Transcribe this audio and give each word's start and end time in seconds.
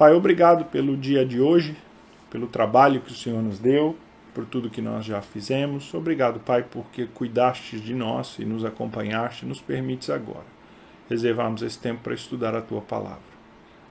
Pai, 0.00 0.14
obrigado 0.14 0.64
pelo 0.64 0.96
dia 0.96 1.26
de 1.26 1.42
hoje, 1.42 1.76
pelo 2.30 2.46
trabalho 2.46 3.02
que 3.02 3.12
o 3.12 3.14
Senhor 3.14 3.42
nos 3.42 3.58
deu, 3.58 3.94
por 4.32 4.46
tudo 4.46 4.70
que 4.70 4.80
nós 4.80 5.04
já 5.04 5.20
fizemos. 5.20 5.92
Obrigado, 5.92 6.40
Pai, 6.40 6.62
porque 6.62 7.04
cuidaste 7.04 7.78
de 7.78 7.92
nós 7.92 8.38
e 8.38 8.46
nos 8.46 8.64
acompanhaste, 8.64 9.44
nos 9.44 9.60
permites 9.60 10.08
agora 10.08 10.46
reservarmos 11.10 11.60
esse 11.60 11.78
tempo 11.78 12.00
para 12.02 12.14
estudar 12.14 12.54
a 12.54 12.62
tua 12.62 12.80
palavra. 12.80 13.20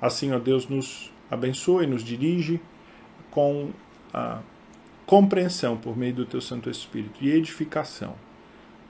Assim, 0.01 0.31
ó 0.31 0.39
Deus, 0.39 0.67
nos 0.67 1.14
abençoe, 1.30 1.86
nos 1.86 2.04
dirige 2.04 2.60
com 3.30 3.70
a 4.12 4.39
compreensão 5.05 5.78
por 5.78 5.96
meio 5.96 6.16
do 6.16 6.26
teu 6.26 6.41
Santo 6.41 6.71
Espírito 6.71 7.23
e 7.23 7.30
edificação 7.30 8.16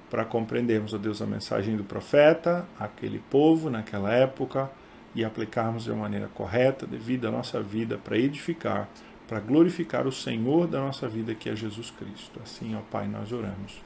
para 0.09 0.23
compreendermos, 0.23 0.93
ó 0.93 0.97
Deus, 0.97 1.21
a 1.21 1.25
mensagem 1.25 1.75
do 1.75 1.83
profeta, 1.83 2.65
aquele 2.79 3.19
povo 3.29 3.69
naquela 3.69 4.09
época 4.13 4.71
e 5.15 5.23
aplicarmos 5.25 5.83
de 5.83 5.91
maneira 5.91 6.27
correta, 6.27 6.85
devido 6.85 7.27
à 7.27 7.31
nossa 7.31 7.61
vida, 7.61 7.97
para 7.97 8.17
edificar, 8.17 8.89
para 9.27 9.39
glorificar 9.39 10.07
o 10.07 10.11
Senhor 10.11 10.67
da 10.67 10.79
nossa 10.79 11.07
vida, 11.07 11.35
que 11.35 11.49
é 11.49 11.55
Jesus 11.55 11.91
Cristo. 11.91 12.39
Assim, 12.43 12.75
ó 12.75 12.79
Pai, 12.91 13.07
nós 13.07 13.31
oramos. 13.31 13.81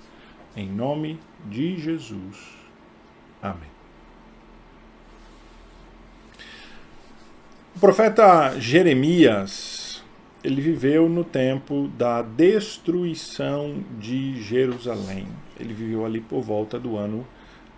Em 0.56 0.70
nome 0.70 1.20
de 1.46 1.78
Jesus. 1.78 2.38
Amém. 3.42 3.74
O 7.76 7.80
profeta 7.80 8.60
Jeremias, 8.60 10.04
ele 10.44 10.62
viveu 10.62 11.10
no 11.10 11.24
tempo 11.24 11.90
da 11.98 12.22
destruição 12.22 13.84
de 14.00 14.42
Jerusalém. 14.42 15.28
Ele 15.60 15.74
viveu 15.74 16.06
ali 16.06 16.22
por 16.22 16.42
volta 16.42 16.80
do 16.80 16.96
ano 16.96 17.26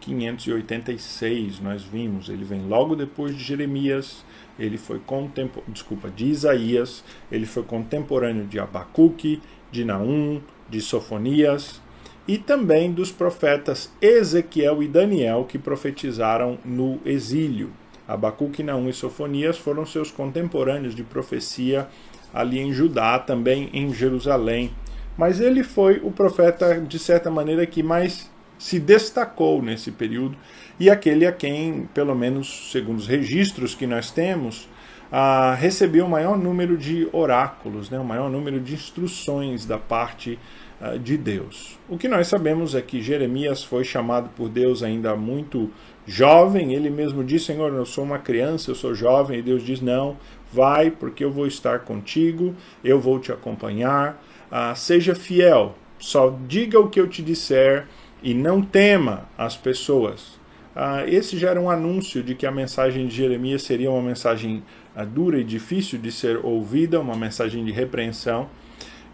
586, 0.06 1.60
nós 1.60 1.84
vimos, 1.84 2.30
ele 2.30 2.46
vem 2.46 2.68
logo 2.68 2.96
depois 2.96 3.36
de 3.36 3.44
Jeremias, 3.44 4.24
ele 4.58 4.78
foi 4.78 5.00
contemporâneo, 5.00 5.74
desculpa, 5.74 6.10
de 6.10 6.26
Isaías, 6.26 7.04
ele 7.32 7.46
foi 7.46 7.64
contemporâneo 7.64 8.46
de 8.46 8.60
Abacuque, 8.60 9.42
de 9.72 9.84
Naum, 9.84 10.40
de 10.70 10.80
Sofonias 10.80 11.82
e 12.28 12.38
também 12.38 12.92
dos 12.92 13.12
profetas 13.12 13.92
Ezequiel 14.02 14.82
e 14.82 14.88
Daniel 14.88 15.46
que 15.46 15.58
profetizaram 15.58 16.58
no 16.64 17.00
exílio. 17.06 17.72
Abacuque, 18.08 18.62
Naum 18.62 18.88
e 18.88 18.94
Sofonias 18.94 19.58
foram 19.58 19.86
seus 19.86 20.12
contemporâneos 20.12 20.94
de 20.94 21.04
profecia 21.04 21.88
ali 22.34 22.60
em 22.60 22.72
Judá, 22.72 23.18
também 23.18 23.70
em 23.74 23.92
Jerusalém. 23.94 24.72
Mas 25.18 25.40
ele 25.40 25.64
foi 25.64 26.00
o 26.04 26.12
profeta, 26.12 26.80
de 26.80 27.00
certa 27.00 27.32
maneira, 27.32 27.66
que 27.66 27.82
mais 27.82 28.30
se 28.58 28.80
destacou 28.80 29.62
nesse 29.62 29.92
período. 29.92 30.38
E 30.80 30.90
aquele 30.90 31.26
a 31.26 31.32
quem, 31.32 31.88
pelo 31.94 32.16
menos 32.16 32.72
segundo 32.72 32.98
os 32.98 33.08
registros 33.08 33.74
que 33.76 33.88
nós 33.88 34.12
temos, 34.12 34.68
ah, 35.12 35.56
recebeu 35.56 36.06
o 36.06 36.10
maior 36.10 36.38
número 36.38 36.78
de 36.78 37.08
oráculos, 37.12 37.90
né, 37.90 38.00
o 38.00 38.04
maior 38.04 38.30
número 38.30 38.60
de 38.60 38.74
instruções 38.74 39.66
da 39.66 39.78
parte 39.78 40.38
ah, 40.82 40.98
de 40.98 41.18
Deus. 41.18 41.78
O 41.88 41.98
que 41.98 42.08
nós 42.08 42.28
sabemos 42.28 42.76
é 42.76 42.82
que 42.82 43.02
Jeremias 43.02 43.64
foi 43.64 43.84
chamado 43.84 44.30
por 44.36 44.50
Deus 44.50 44.84
ainda 44.84 45.16
muito 45.16 45.72
jovem, 46.06 46.74
ele 46.74 46.90
mesmo 46.90 47.24
disse: 47.24 47.46
Senhor, 47.46 47.72
eu 47.74 47.86
sou 47.86 48.04
uma 48.04 48.20
criança, 48.20 48.72
eu 48.72 48.76
sou 48.76 48.94
jovem, 48.94 49.40
e 49.40 49.42
Deus 49.42 49.64
diz: 49.64 49.80
Não, 49.80 50.18
vai, 50.52 50.92
porque 50.92 51.24
eu 51.24 51.32
vou 51.32 51.48
estar 51.48 51.80
contigo, 51.80 52.56
eu 52.84 53.00
vou 53.00 53.20
te 53.20 53.32
acompanhar, 53.32 54.22
ah, 54.52 54.76
seja 54.76 55.16
fiel, 55.16 55.76
só 55.98 56.38
diga 56.48 56.80
o 56.80 56.90
que 56.90 57.00
eu 57.00 57.08
te 57.08 57.22
disser 57.22 57.88
e 58.26 58.34
não 58.34 58.60
tema 58.60 59.30
as 59.38 59.56
pessoas. 59.56 60.40
Ah, 60.76 61.06
esse 61.06 61.38
já 61.38 61.52
era 61.52 61.62
um 61.62 61.70
anúncio 61.70 62.24
de 62.24 62.34
que 62.34 62.48
a 62.48 62.52
mensagem 62.52 63.06
de 63.06 63.16
Jeremias 63.16 63.62
seria 63.62 63.92
uma 63.92 64.02
mensagem 64.02 64.64
ah, 64.96 65.06
dura 65.06 65.40
e 65.40 65.44
difícil 65.44 66.00
de 66.00 66.12
ser 66.12 66.44
ouvida, 66.44 67.00
uma 67.00 67.16
mensagem 67.16 67.64
de 67.64 67.72
repreensão, 67.72 68.50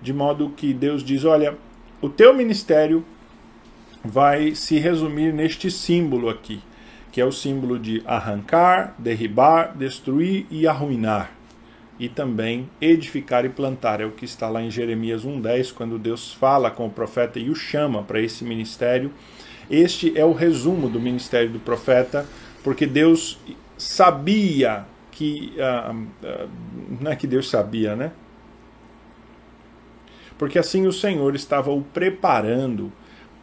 de 0.01 0.13
modo 0.13 0.53
que 0.55 0.73
Deus 0.73 1.03
diz: 1.03 1.25
Olha, 1.25 1.57
o 2.01 2.07
teu 2.07 2.33
ministério 2.33 3.03
vai 4.01 4.55
se 4.55 4.79
resumir 4.79 5.33
neste 5.33 5.69
símbolo 5.69 6.29
aqui, 6.29 6.61
que 7.11 7.19
é 7.19 7.25
o 7.25 7.33
símbolo 7.33 7.77
de 7.77 8.01
arrancar, 8.05 8.95
derribar, 8.97 9.77
destruir 9.77 10.45
e 10.49 10.65
arruinar 10.65 11.40
e 12.01 12.09
também 12.09 12.67
edificar 12.81 13.45
e 13.45 13.49
plantar. 13.49 14.01
É 14.01 14.05
o 14.05 14.11
que 14.11 14.25
está 14.25 14.49
lá 14.49 14.59
em 14.59 14.71
Jeremias 14.71 15.23
1,10, 15.23 15.71
quando 15.71 15.99
Deus 15.99 16.33
fala 16.33 16.71
com 16.71 16.87
o 16.87 16.89
profeta 16.89 17.37
e 17.37 17.47
o 17.47 17.55
chama 17.55 18.01
para 18.01 18.19
esse 18.19 18.43
ministério. 18.43 19.13
Este 19.69 20.17
é 20.17 20.25
o 20.25 20.33
resumo 20.33 20.89
do 20.89 20.99
ministério 20.99 21.51
do 21.51 21.59
profeta, 21.59 22.25
porque 22.63 22.87
Deus 22.87 23.39
sabia 23.77 24.83
que. 25.11 25.53
Uh, 25.57 25.95
uh, 26.25 26.49
não 26.99 27.11
é 27.11 27.15
que 27.15 27.27
Deus 27.27 27.47
sabia, 27.47 27.95
né? 27.95 28.11
Porque 30.39 30.57
assim 30.57 30.87
o 30.87 30.91
Senhor 30.91 31.35
estava 31.35 31.69
o 31.69 31.83
preparando 31.83 32.91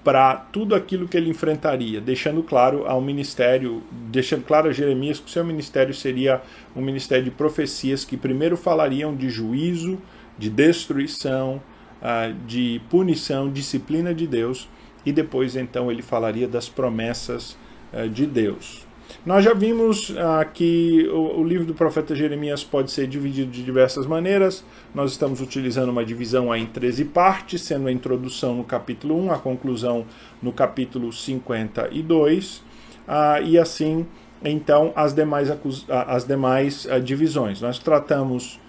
para 0.05 0.35
tudo 0.37 0.75
aquilo 0.75 1.07
que 1.07 1.17
ele 1.17 1.29
enfrentaria, 1.29 2.01
deixando 2.01 2.43
claro 2.43 2.87
ao 2.87 3.01
ministério, 3.01 3.83
deixando 3.91 4.45
claro 4.45 4.69
a 4.69 4.73
Jeremias 4.73 5.19
que 5.21 5.27
o 5.27 5.31
seu 5.31 5.45
ministério 5.45 5.93
seria 5.93 6.41
um 6.75 6.81
ministério 6.81 7.25
de 7.25 7.31
profecias 7.31 8.05
que 8.05 8.17
primeiro 8.17 8.57
falariam 8.57 9.15
de 9.15 9.29
juízo, 9.29 9.99
de 10.39 10.49
destruição, 10.49 11.61
ah, 12.01 12.33
de 12.47 12.81
punição, 12.89 13.51
disciplina 13.51 14.15
de 14.15 14.27
Deus, 14.27 14.69
e 15.05 15.13
depois 15.13 15.57
então 15.57 15.91
ele 15.91 16.03
falaria 16.03 16.47
das 16.49 16.69
promessas 16.69 17.57
ah, 17.93 18.07
de 18.07 18.27
Deus. 18.27 18.88
Nós 19.25 19.45
já 19.45 19.53
vimos 19.53 20.15
ah, 20.17 20.45
que 20.45 21.09
o, 21.13 21.41
o, 21.41 21.45
livro 21.45 21.67
do 21.67 21.75
profeta 21.75 22.15
Jeremias 22.15 22.63
pode 22.63 22.91
ser 22.91 23.07
dividido 23.07 23.51
de 23.51 23.63
diversas 23.63 24.07
maneiras. 24.07 24.65
Nós 24.95 25.13
estamos 25.13 25.41
utilizando 25.41 25.91
uma 25.91 26.05
divisão 26.05 26.55
em 26.55 26.67
13 26.67 27.07
partes, 27.07 27.63
sendo 27.63 27.89
a 27.89 27.93
introdução 27.93 28.55
no 28.55 28.65
capítulo 28.65 29.19
1, 29.27 29.33
a 29.33 29.39
conclusão 29.39 30.07
no 30.43 30.53
capítulo 30.53 31.13
52, 31.13 32.63
ah, 33.07 33.41
e 33.41 33.59
assim, 33.59 34.07
então, 34.45 34.93
as 34.95 35.13
demais, 35.13 35.49
as 35.89 36.25
demais 36.25 36.87
ah, 36.91 36.99
divisões. 36.99 37.61
Nós 37.61 37.79
tratamos 37.79 38.61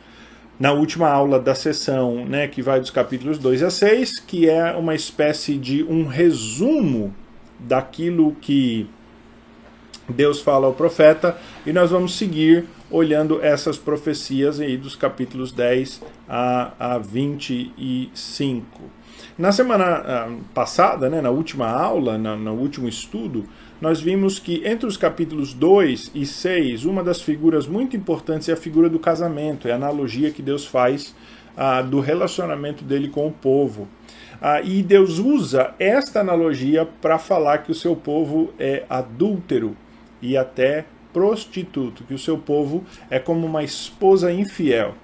na 0.60 0.74
última 0.74 1.10
aula 1.10 1.40
da 1.40 1.56
sessão, 1.56 2.26
né, 2.26 2.48
que 2.48 2.62
vai 2.62 2.80
dos 2.80 2.90
capítulos 2.90 3.38
2 3.38 3.64
a 3.64 3.70
6, 3.70 4.20
que 4.20 4.50
é 4.50 4.74
uma 4.74 4.94
espécie 4.94 5.58
de 5.58 5.84
um 5.84 6.06
resumo 6.06 7.14
daquilo 7.60 8.36
que 8.42 8.90
Deus 10.10 10.42
fala 10.42 10.68
ao 10.68 10.74
profeta 10.74 11.38
e 11.66 11.72
nós 11.72 11.92
vamos 11.92 12.18
seguir 12.18 12.66
olhando 12.92 13.40
essas 13.44 13.78
profecias 13.78 14.60
aí 14.60 14.76
dos 14.76 14.96
capítulos 14.96 15.52
10 15.52 16.02
a, 16.28 16.96
a 16.96 16.98
25. 16.98 18.66
Na 19.38 19.52
semana 19.52 19.86
ah, 19.86 20.30
passada, 20.54 21.10
né, 21.10 21.22
na 21.22 21.30
última 21.30 21.68
aula, 21.68 22.18
na, 22.18 22.36
no 22.36 22.54
último 22.54 22.88
estudo, 22.88 23.46
nós 23.80 24.02
vimos 24.02 24.40
que 24.40 24.62
entre 24.66 24.88
os 24.88 24.98
capítulos 24.98 25.54
2 25.54 26.12
e 26.16 26.26
6, 26.26 26.86
uma 26.86 27.04
das 27.04 27.22
figuras 27.22 27.68
muito 27.68 27.96
importantes 27.96 28.50
é 28.50 28.54
a 28.54 28.58
figura 28.58 28.90
do 28.90 29.00
casamento, 29.00 29.68
é 29.68 29.72
a 29.72 29.76
analogia 29.76 30.32
que 30.32 30.42
Deus 30.42 30.66
faz 30.66 31.16
ah, 31.56 31.82
do 31.82 32.00
relacionamento 32.00 32.84
dele 32.84 33.08
com 33.08 33.28
o 33.28 33.32
povo. 33.32 33.88
Ah, 34.42 34.62
e 34.62 34.82
Deus 34.82 35.20
usa 35.20 35.74
esta 35.80 36.22
analogia 36.22 36.88
para 37.02 37.18
falar 37.18 37.60
que 37.60 37.72
o 37.72 37.76
seu 37.76 37.96
povo 37.96 38.54
é 38.58 38.84
adúltero 38.90 39.76
e 40.22 40.38
até 40.38 40.86
prostituto, 41.14 42.04
que 42.04 42.14
o 42.14 42.20
seu 42.20 42.38
povo 42.38 42.84
é 43.10 43.20
como 43.20 43.46
uma 43.46 43.64
esposa 43.64 44.32
infiel, 44.32 44.96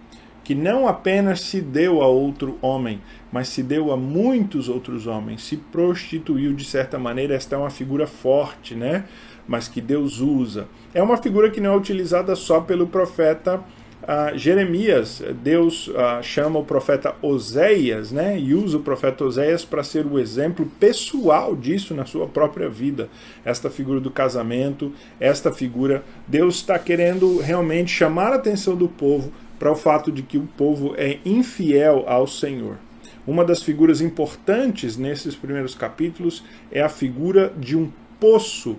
que 0.44 0.54
não 0.54 0.88
apenas 0.88 1.42
se 1.42 1.60
deu 1.60 2.02
a 2.02 2.08
outro 2.08 2.58
homem, 2.62 3.02
mas 3.32 3.48
se 3.48 3.64
deu 3.64 3.92
a 3.92 3.98
muitos 3.98 4.70
outros 4.70 5.08
homens, 5.08 5.44
se 5.44 5.58
prostituiu 5.58 6.54
de 6.54 6.64
certa 6.64 7.00
maneira. 7.00 7.34
Esta 7.34 7.56
é 7.56 7.60
uma 7.60 7.72
figura 7.72 8.06
forte, 8.06 8.76
né? 8.76 9.06
Mas 9.48 9.68
que 9.68 9.82
Deus 9.82 10.20
usa. 10.20 10.68
É 10.94 11.02
uma 11.02 11.18
figura 11.18 11.50
que 11.50 11.60
não 11.60 11.74
é 11.74 11.78
utilizada 11.78 12.36
só 12.36 12.62
pelo 12.62 12.88
profeta 12.88 13.64
Uh, 14.06 14.38
Jeremias, 14.38 15.24
Deus 15.42 15.88
uh, 15.88 16.22
chama 16.22 16.60
o 16.60 16.64
profeta 16.64 17.16
Oséias, 17.24 18.12
né, 18.12 18.40
e 18.40 18.54
usa 18.54 18.78
o 18.78 18.82
profeta 18.82 19.26
Oséias 19.26 19.66
para 19.66 19.84
ser 19.84 20.06
o 20.06 20.20
exemplo 20.20 20.68
pessoal 20.80 21.56
disso 21.56 21.96
na 21.96 22.06
sua 22.06 22.28
própria 22.28 22.70
vida. 22.70 23.10
Esta 23.44 23.68
figura 23.68 24.00
do 24.00 24.12
casamento, 24.12 24.94
esta 25.20 25.52
figura, 25.52 26.04
Deus 26.28 26.58
está 26.58 26.78
querendo 26.78 27.40
realmente 27.40 27.90
chamar 27.90 28.32
a 28.32 28.36
atenção 28.36 28.76
do 28.76 28.88
povo 28.88 29.34
para 29.58 29.72
o 29.72 29.76
fato 29.76 30.12
de 30.12 30.22
que 30.22 30.38
o 30.38 30.48
povo 30.56 30.94
é 30.98 31.18
infiel 31.26 32.04
ao 32.06 32.28
Senhor. 32.28 32.78
Uma 33.26 33.44
das 33.44 33.64
figuras 33.64 34.02
importantes 34.02 34.98
nesses 34.98 35.36
primeiros 35.36 35.74
capítulos 35.74 36.44
é 36.72 36.80
a 36.80 36.90
figura 36.90 37.52
de 37.58 37.76
um 37.76 37.92
poço 38.20 38.78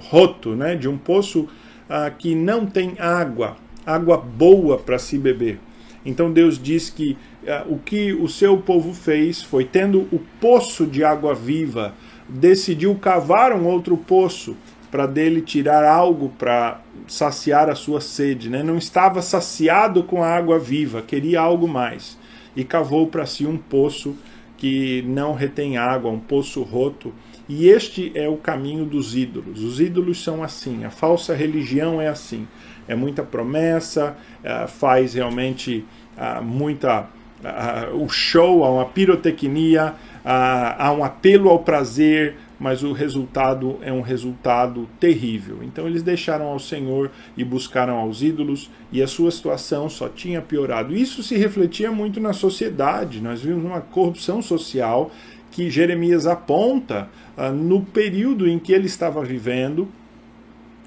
roto, 0.00 0.56
né, 0.56 0.74
de 0.74 0.88
um 0.88 0.98
poço 0.98 1.42
uh, 1.42 2.12
que 2.18 2.34
não 2.34 2.66
tem 2.66 2.96
água 2.98 3.64
água 3.86 4.18
boa 4.18 4.76
para 4.76 4.98
se 4.98 5.16
beber. 5.16 5.58
Então 6.04 6.32
Deus 6.32 6.58
diz 6.58 6.90
que 6.90 7.16
uh, 7.44 7.72
o 7.72 7.78
que 7.78 8.12
o 8.12 8.28
seu 8.28 8.58
povo 8.58 8.92
fez 8.92 9.42
foi, 9.42 9.64
tendo 9.64 10.00
o 10.12 10.20
poço 10.40 10.86
de 10.86 11.02
água 11.02 11.34
viva, 11.34 11.94
decidiu 12.28 12.94
cavar 12.96 13.52
um 13.52 13.66
outro 13.66 13.96
poço 13.96 14.56
para 14.90 15.06
dele 15.06 15.40
tirar 15.40 15.84
algo 15.84 16.32
para 16.38 16.80
saciar 17.06 17.68
a 17.68 17.74
sua 17.74 18.00
sede, 18.00 18.48
né? 18.48 18.62
não 18.62 18.78
estava 18.78 19.20
saciado 19.20 20.02
com 20.02 20.22
a 20.22 20.28
água 20.28 20.58
viva, 20.58 21.02
queria 21.02 21.40
algo 21.40 21.68
mais. 21.68 22.16
E 22.54 22.64
cavou 22.64 23.06
para 23.06 23.26
si 23.26 23.44
um 23.46 23.58
poço 23.58 24.16
que 24.56 25.02
não 25.02 25.34
retém 25.34 25.76
água, 25.76 26.10
um 26.10 26.18
poço 26.18 26.62
roto. 26.62 27.12
E 27.48 27.68
este 27.68 28.10
é 28.14 28.28
o 28.28 28.36
caminho 28.36 28.84
dos 28.84 29.14
ídolos. 29.14 29.62
Os 29.62 29.78
ídolos 29.80 30.24
são 30.24 30.42
assim, 30.42 30.84
a 30.84 30.90
falsa 30.90 31.34
religião 31.34 32.00
é 32.00 32.08
assim. 32.08 32.48
É 32.88 32.94
muita 32.94 33.22
promessa, 33.22 34.16
é, 34.42 34.66
faz 34.66 35.14
realmente 35.14 35.84
é, 36.16 36.40
muita. 36.40 37.08
É, 37.44 37.90
o 37.92 38.08
show, 38.08 38.64
há 38.64 38.70
uma 38.70 38.86
pirotecnia, 38.86 39.94
há 40.24 40.90
um 40.90 41.04
apelo 41.04 41.50
ao 41.50 41.60
prazer, 41.60 42.36
mas 42.58 42.82
o 42.82 42.92
resultado 42.92 43.78
é 43.82 43.92
um 43.92 44.00
resultado 44.00 44.88
terrível. 44.98 45.58
Então 45.62 45.86
eles 45.86 46.02
deixaram 46.02 46.46
ao 46.46 46.58
Senhor 46.58 47.10
e 47.36 47.44
buscaram 47.44 47.98
aos 47.98 48.22
ídolos, 48.22 48.70
e 48.90 49.02
a 49.02 49.06
sua 49.06 49.30
situação 49.30 49.88
só 49.88 50.08
tinha 50.08 50.40
piorado. 50.40 50.96
Isso 50.96 51.22
se 51.22 51.36
refletia 51.36 51.92
muito 51.92 52.18
na 52.18 52.32
sociedade. 52.32 53.20
Nós 53.20 53.42
vimos 53.42 53.62
uma 53.62 53.80
corrupção 53.80 54.40
social 54.40 55.10
que 55.52 55.70
Jeremias 55.70 56.26
aponta 56.26 57.08
no 57.54 57.82
período 57.82 58.48
em 58.48 58.58
que 58.58 58.72
ele 58.72 58.86
estava 58.86 59.22
vivendo 59.22 59.86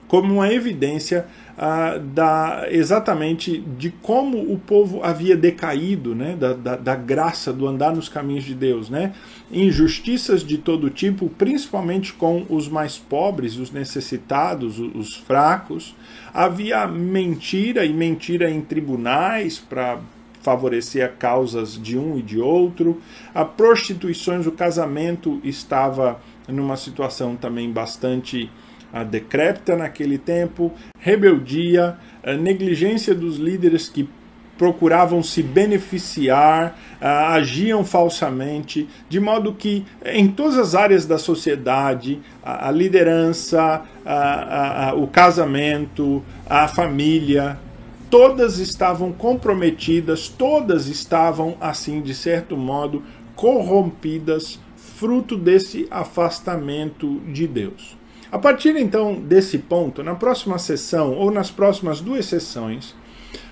como 0.09 0.33
uma 0.33 0.51
evidência 0.51 1.27
ah, 1.55 1.99
da, 1.99 2.65
exatamente 2.69 3.59
de 3.77 3.91
como 3.91 4.39
o 4.51 4.57
povo 4.57 5.03
havia 5.03 5.37
decaído, 5.37 6.15
né, 6.15 6.35
da, 6.35 6.53
da, 6.53 6.75
da, 6.75 6.95
graça 6.95 7.53
do 7.53 7.67
andar 7.67 7.95
nos 7.95 8.09
caminhos 8.09 8.43
de 8.43 8.55
Deus. 8.55 8.89
Né? 8.89 9.13
Injustiças 9.51 10.43
de 10.43 10.57
todo 10.57 10.89
tipo, 10.89 11.29
principalmente 11.29 12.11
com 12.11 12.43
os 12.49 12.67
mais 12.67 12.97
pobres, 12.97 13.57
os 13.57 13.71
necessitados, 13.71 14.79
os, 14.79 14.95
os 14.95 15.15
fracos. 15.15 15.95
Havia 16.33 16.87
mentira 16.87 17.85
e 17.85 17.93
mentira 17.93 18.49
em 18.49 18.61
tribunais 18.61 19.59
para 19.59 19.99
favorecer 20.41 21.13
causas 21.19 21.79
de 21.79 21.99
um 21.99 22.17
e 22.17 22.23
de 22.23 22.39
outro. 22.39 22.99
A 23.35 23.45
prostituições, 23.45 24.47
o 24.47 24.51
casamento 24.51 25.39
estava 25.43 26.19
numa 26.47 26.77
situação 26.77 27.35
também 27.35 27.71
bastante 27.71 28.49
a 28.91 29.03
decrépita 29.03 29.75
naquele 29.75 30.17
tempo, 30.17 30.71
rebeldia, 30.99 31.97
negligência 32.39 33.13
dos 33.13 33.37
líderes 33.37 33.89
que 33.89 34.09
procuravam 34.57 35.23
se 35.23 35.41
beneficiar, 35.41 36.77
agiam 36.99 37.85
falsamente, 37.85 38.89
de 39.07 39.17
modo 39.17 39.53
que 39.53 39.85
em 40.05 40.27
todas 40.27 40.57
as 40.57 40.75
áreas 40.75 41.05
da 41.05 41.17
sociedade, 41.17 42.19
a, 42.43 42.69
liderança, 42.69 43.83
o 44.97 45.07
casamento, 45.07 46.21
a 46.45 46.67
família, 46.67 47.57
todas 48.09 48.57
estavam 48.57 49.13
comprometidas, 49.13 50.27
todas 50.27 50.87
estavam, 50.87 51.55
assim, 51.61 52.01
de 52.01 52.13
certo 52.13 52.57
modo, 52.57 53.01
corrompidas, 53.37 54.59
fruto 54.75 55.37
desse 55.37 55.87
afastamento 55.89 57.21
de 57.31 57.47
Deus. 57.47 57.98
A 58.31 58.37
partir 58.37 58.75
então 58.75 59.15
desse 59.15 59.57
ponto, 59.57 60.03
na 60.03 60.13
próxima 60.13 60.59
sessão 60.59 61.13
ou 61.15 61.31
nas 61.31 61.49
próximas 61.49 61.99
duas 61.99 62.25
sessões, 62.25 62.95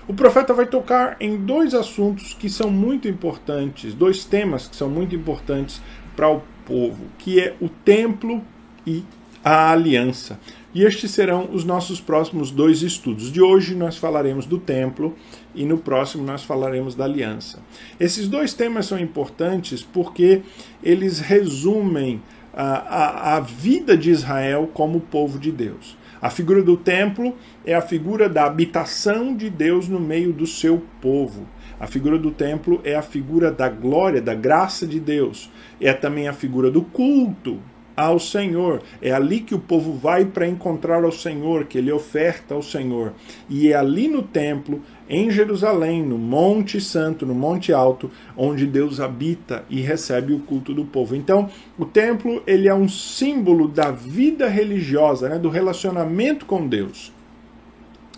o 0.06 0.14
profeta 0.14 0.54
vai 0.54 0.66
tocar 0.66 1.16
em 1.20 1.36
dois 1.36 1.74
assuntos 1.74 2.32
que 2.32 2.48
são 2.48 2.70
muito 2.70 3.08
importantes, 3.08 3.92
dois 3.92 4.24
temas 4.24 4.68
que 4.68 4.76
são 4.76 4.88
muito 4.88 5.16
importantes 5.16 5.82
para 6.14 6.30
o 6.30 6.42
povo, 6.64 7.04
que 7.18 7.40
é 7.40 7.56
o 7.60 7.68
templo 7.68 8.40
e 8.86 9.02
a 9.44 9.72
aliança. 9.72 10.38
E 10.74 10.84
estes 10.84 11.10
serão 11.10 11.48
os 11.52 11.64
nossos 11.64 12.00
próximos 12.00 12.50
dois 12.50 12.82
estudos. 12.82 13.32
De 13.32 13.40
hoje 13.40 13.74
nós 13.74 13.96
falaremos 13.96 14.46
do 14.46 14.58
templo 14.58 15.16
e 15.54 15.64
no 15.64 15.78
próximo 15.78 16.24
nós 16.24 16.42
falaremos 16.42 16.94
da 16.94 17.04
aliança. 17.04 17.60
Esses 17.98 18.28
dois 18.28 18.54
temas 18.54 18.86
são 18.86 18.98
importantes 18.98 19.82
porque 19.82 20.42
eles 20.82 21.18
resumem 21.18 22.22
a, 22.52 23.36
a, 23.36 23.40
vida 23.40 23.96
de 23.96 24.10
Israel 24.10 24.70
como 24.72 25.00
povo 25.00 25.38
de 25.38 25.52
Deus. 25.52 25.96
A 26.20 26.30
figura 26.30 26.62
do 26.62 26.76
templo 26.76 27.36
é 27.64 27.74
a 27.74 27.80
figura 27.80 28.28
da 28.28 28.44
habitação 28.44 29.36
de 29.36 29.48
Deus 29.48 29.88
no 29.88 30.00
meio 30.00 30.32
do 30.32 30.46
seu 30.46 30.82
povo. 31.00 31.46
A 31.78 31.86
figura 31.86 32.18
do 32.18 32.32
templo 32.32 32.80
é 32.82 32.96
a 32.96 33.02
figura 33.02 33.52
da 33.52 33.68
glória, 33.68 34.20
da 34.20 34.34
graça 34.34 34.86
de 34.86 34.98
Deus. 34.98 35.48
É 35.80 35.92
também 35.92 36.26
a 36.26 36.32
figura 36.32 36.70
do 36.70 36.82
culto 36.82 37.60
ao 37.98 38.20
Senhor. 38.20 38.80
É 39.02 39.12
ali 39.12 39.40
que 39.40 39.54
o 39.54 39.58
povo 39.58 39.92
vai 39.92 40.24
para 40.24 40.46
encontrar 40.46 41.02
ao 41.02 41.10
Senhor, 41.10 41.64
que 41.64 41.78
ele 41.78 41.90
oferta 41.90 42.54
ao 42.54 42.62
Senhor. 42.62 43.12
E 43.48 43.72
é 43.72 43.76
ali 43.76 44.06
no 44.06 44.22
templo, 44.22 44.82
em 45.08 45.30
Jerusalém, 45.30 46.02
no 46.02 46.18
Monte 46.18 46.80
Santo, 46.80 47.24
no 47.24 47.34
Monte 47.34 47.72
Alto, 47.72 48.10
onde 48.36 48.66
Deus 48.66 49.00
habita 49.00 49.64
e 49.70 49.80
recebe 49.80 50.32
o 50.32 50.40
culto 50.40 50.74
do 50.74 50.84
povo. 50.84 51.16
Então, 51.16 51.48
o 51.78 51.84
templo 51.84 52.42
ele 52.46 52.68
é 52.68 52.74
um 52.74 52.88
símbolo 52.88 53.66
da 53.66 53.90
vida 53.90 54.48
religiosa, 54.48 55.28
né, 55.28 55.38
do 55.38 55.48
relacionamento 55.48 56.44
com 56.44 56.66
Deus 56.66 57.12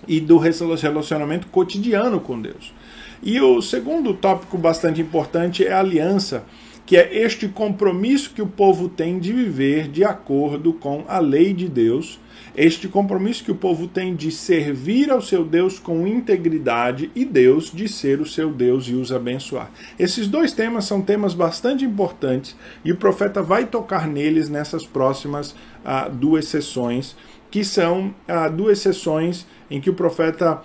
e 0.08 0.18
do 0.18 0.38
relacionamento 0.38 1.46
cotidiano 1.48 2.20
com 2.20 2.40
Deus. 2.40 2.74
E 3.22 3.40
o 3.40 3.60
segundo 3.60 4.14
tópico 4.14 4.56
bastante 4.56 5.00
importante 5.00 5.64
é 5.64 5.72
a 5.72 5.80
aliança 5.80 6.44
que 6.84 6.96
é 6.96 7.22
este 7.22 7.48
compromisso 7.48 8.30
que 8.34 8.42
o 8.42 8.46
povo 8.46 8.88
tem 8.88 9.18
de 9.18 9.32
viver 9.32 9.88
de 9.88 10.04
acordo 10.04 10.72
com 10.72 11.04
a 11.06 11.18
lei 11.18 11.52
de 11.52 11.68
Deus, 11.68 12.18
este 12.56 12.88
compromisso 12.88 13.44
que 13.44 13.52
o 13.52 13.56
povo 13.56 13.86
tem 13.86 14.14
de 14.14 14.30
servir 14.30 15.10
ao 15.10 15.22
seu 15.22 15.44
Deus 15.44 15.78
com 15.78 16.06
integridade 16.06 17.10
e 17.14 17.24
Deus 17.24 17.70
de 17.70 17.86
ser 17.86 18.20
o 18.20 18.26
seu 18.26 18.52
Deus 18.52 18.86
e 18.88 18.94
os 18.94 19.12
abençoar. 19.12 19.70
Esses 19.98 20.26
dois 20.26 20.52
temas 20.52 20.84
são 20.84 21.00
temas 21.00 21.32
bastante 21.32 21.84
importantes 21.84 22.56
e 22.84 22.90
o 22.92 22.96
profeta 22.96 23.42
vai 23.42 23.66
tocar 23.66 24.08
neles 24.08 24.48
nessas 24.48 24.84
próximas 24.84 25.54
ah, 25.84 26.08
duas 26.08 26.46
sessões, 26.46 27.16
que 27.50 27.64
são 27.64 28.14
ah, 28.26 28.48
duas 28.48 28.78
sessões 28.78 29.46
em 29.70 29.80
que 29.80 29.90
o 29.90 29.94
profeta 29.94 30.60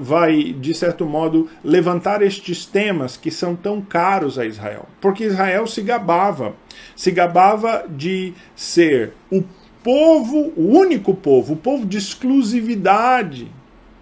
vai, 0.00 0.52
de 0.52 0.74
certo 0.74 1.04
modo, 1.04 1.48
levantar 1.62 2.22
estes 2.22 2.64
temas 2.64 3.16
que 3.16 3.30
são 3.30 3.54
tão 3.54 3.80
caros 3.80 4.38
a 4.38 4.46
Israel. 4.46 4.86
Porque 5.00 5.24
Israel 5.24 5.66
se 5.66 5.82
gabava, 5.82 6.54
se 6.94 7.10
gabava 7.10 7.84
de 7.88 8.32
ser 8.54 9.12
o 9.30 9.42
povo, 9.82 10.52
o 10.56 10.76
único 10.76 11.14
povo, 11.14 11.54
o 11.54 11.56
povo 11.56 11.86
de 11.86 11.98
exclusividade 11.98 13.48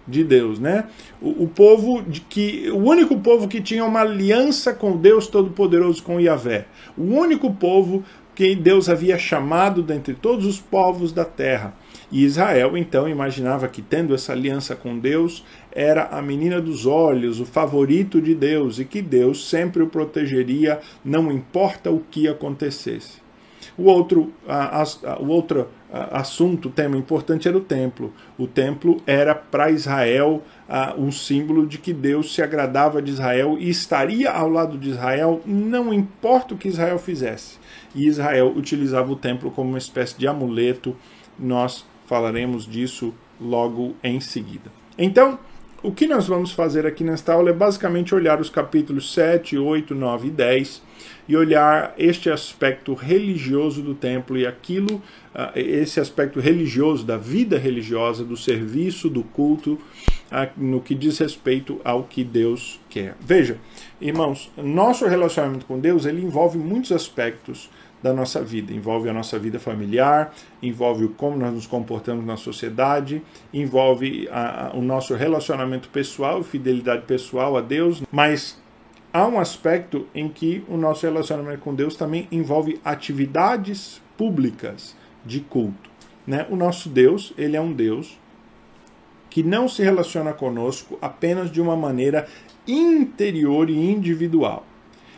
de 0.07 0.23
Deus, 0.23 0.59
né? 0.59 0.85
O, 1.21 1.43
o, 1.43 1.47
povo 1.47 2.01
de 2.01 2.21
que 2.21 2.69
o 2.69 2.77
único 2.77 3.19
povo 3.19 3.47
que 3.47 3.61
tinha 3.61 3.83
uma 3.83 4.01
aliança 4.01 4.73
com 4.73 4.97
Deus 4.97 5.27
Todo-Poderoso 5.27 6.03
com 6.03 6.19
Yahvé, 6.19 6.65
o 6.97 7.03
único 7.03 7.51
povo 7.53 8.03
que 8.35 8.53
Deus 8.53 8.89
havia 8.89 9.17
chamado 9.17 9.81
dentre 9.81 10.13
todos 10.13 10.45
os 10.45 10.59
povos 10.59 11.13
da 11.13 11.23
terra. 11.23 11.73
E 12.11 12.23
Israel 12.23 12.77
então 12.77 13.07
imaginava 13.07 13.67
que, 13.67 13.81
tendo 13.81 14.13
essa 14.13 14.33
aliança 14.33 14.75
com 14.75 14.99
Deus, 14.99 15.43
era 15.75 16.05
a 16.05 16.21
menina 16.21 16.61
dos 16.61 16.85
olhos, 16.85 17.39
o 17.39 17.45
favorito 17.45 18.21
de 18.21 18.33
Deus, 18.33 18.79
e 18.79 18.85
que 18.85 19.01
Deus 19.01 19.49
sempre 19.49 19.83
o 19.83 19.87
protegeria, 19.87 20.79
não 21.03 21.29
importa 21.31 21.91
o 21.91 21.99
que 21.99 22.27
acontecesse. 22.27 23.23
O 23.77 23.83
outro, 23.83 24.31
a, 24.47 24.81
a, 24.81 25.19
o 25.19 25.27
outro 25.27 25.67
assunto, 26.11 26.69
tema 26.69 26.97
importante 26.97 27.47
era 27.47 27.57
o 27.57 27.61
templo. 27.61 28.13
O 28.37 28.47
templo 28.47 28.97
era 29.05 29.33
para 29.33 29.71
Israel 29.71 30.43
um 30.97 31.11
símbolo 31.11 31.65
de 31.65 31.77
que 31.77 31.93
Deus 31.93 32.33
se 32.33 32.41
agradava 32.41 33.01
de 33.01 33.11
Israel 33.11 33.57
e 33.59 33.69
estaria 33.69 34.31
ao 34.31 34.49
lado 34.49 34.77
de 34.77 34.89
Israel, 34.89 35.41
não 35.45 35.93
importa 35.93 36.53
o 36.53 36.57
que 36.57 36.67
Israel 36.67 36.99
fizesse. 36.99 37.57
E 37.93 38.07
Israel 38.07 38.51
utilizava 38.55 39.11
o 39.11 39.15
templo 39.15 39.51
como 39.51 39.69
uma 39.69 39.77
espécie 39.77 40.17
de 40.17 40.27
amuleto. 40.27 40.95
Nós 41.39 41.85
falaremos 42.05 42.65
disso 42.65 43.13
logo 43.39 43.95
em 44.03 44.19
seguida. 44.19 44.71
Então, 44.97 45.39
o 45.85 45.91
que 45.91 46.07
nós 46.07 46.27
vamos 46.27 46.51
fazer 46.51 46.87
aqui 46.87 47.03
nesta 47.03 47.33
aula 47.33 47.51
é 47.51 47.53
basicamente 47.53 48.15
olhar 48.15 48.41
os 48.41 48.49
capítulos 48.49 49.13
7, 49.13 49.55
8, 49.55 49.93
9 49.93 50.27
e 50.27 50.31
10 50.31 50.81
e 51.27 51.37
olhar 51.37 51.93
este 51.95 52.27
aspecto 52.27 52.95
religioso 52.95 53.83
do 53.83 53.93
templo 53.93 54.35
e 54.35 54.47
aquilo, 54.47 54.99
ah, 55.33 55.51
esse 55.55 55.99
aspecto 55.99 56.39
religioso 56.39 57.05
da 57.05 57.17
vida 57.17 57.57
religiosa, 57.59 58.23
do 58.23 58.35
serviço, 58.35 59.09
do 59.09 59.23
culto, 59.23 59.79
ah, 60.31 60.49
no 60.57 60.81
que 60.81 60.95
diz 60.95 61.19
respeito 61.19 61.79
ao 61.83 62.03
que 62.03 62.23
Deus 62.23 62.79
quer. 62.89 63.15
Veja, 63.19 63.57
irmãos, 64.01 64.51
nosso 64.57 65.05
relacionamento 65.05 65.67
com 65.67 65.79
Deus 65.79 66.05
ele 66.07 66.21
envolve 66.21 66.57
muitos 66.57 66.91
aspectos 66.91 67.69
da 68.01 68.13
nossa 68.13 68.43
vida. 68.43 68.73
Envolve 68.73 69.09
a 69.09 69.13
nossa 69.13 69.39
vida 69.39 69.59
familiar, 69.59 70.33
envolve 70.61 71.07
como 71.09 71.37
nós 71.37 71.53
nos 71.53 71.67
comportamos 71.67 72.25
na 72.25 72.37
sociedade, 72.37 73.21
envolve 73.53 74.27
a, 74.31 74.67
a, 74.67 74.73
o 74.75 74.81
nosso 74.81 75.15
relacionamento 75.15 75.89
pessoal, 75.89 76.43
fidelidade 76.43 77.03
pessoal 77.03 77.57
a 77.57 77.61
Deus, 77.61 78.03
mas 78.11 78.61
há 79.11 79.25
um 79.27 79.39
aspecto 79.39 80.07
em 80.13 80.29
que 80.29 80.63
o 80.67 80.77
nosso 80.77 81.05
relacionamento 81.05 81.61
com 81.61 81.73
Deus 81.73 81.95
também 81.95 82.27
envolve 82.31 82.79
atividades 82.83 84.01
públicas 84.17 84.95
de 85.25 85.39
culto. 85.39 85.89
Né? 86.27 86.45
O 86.49 86.55
nosso 86.55 86.89
Deus, 86.89 87.33
ele 87.37 87.55
é 87.55 87.61
um 87.61 87.71
Deus 87.71 88.19
que 89.29 89.43
não 89.43 89.67
se 89.67 89.83
relaciona 89.83 90.31
conosco 90.31 90.97
apenas 91.01 91.51
de 91.51 91.59
uma 91.59 91.75
maneira 91.75 92.27
interior 92.67 93.69
e 93.69 93.91
individual. 93.91 94.65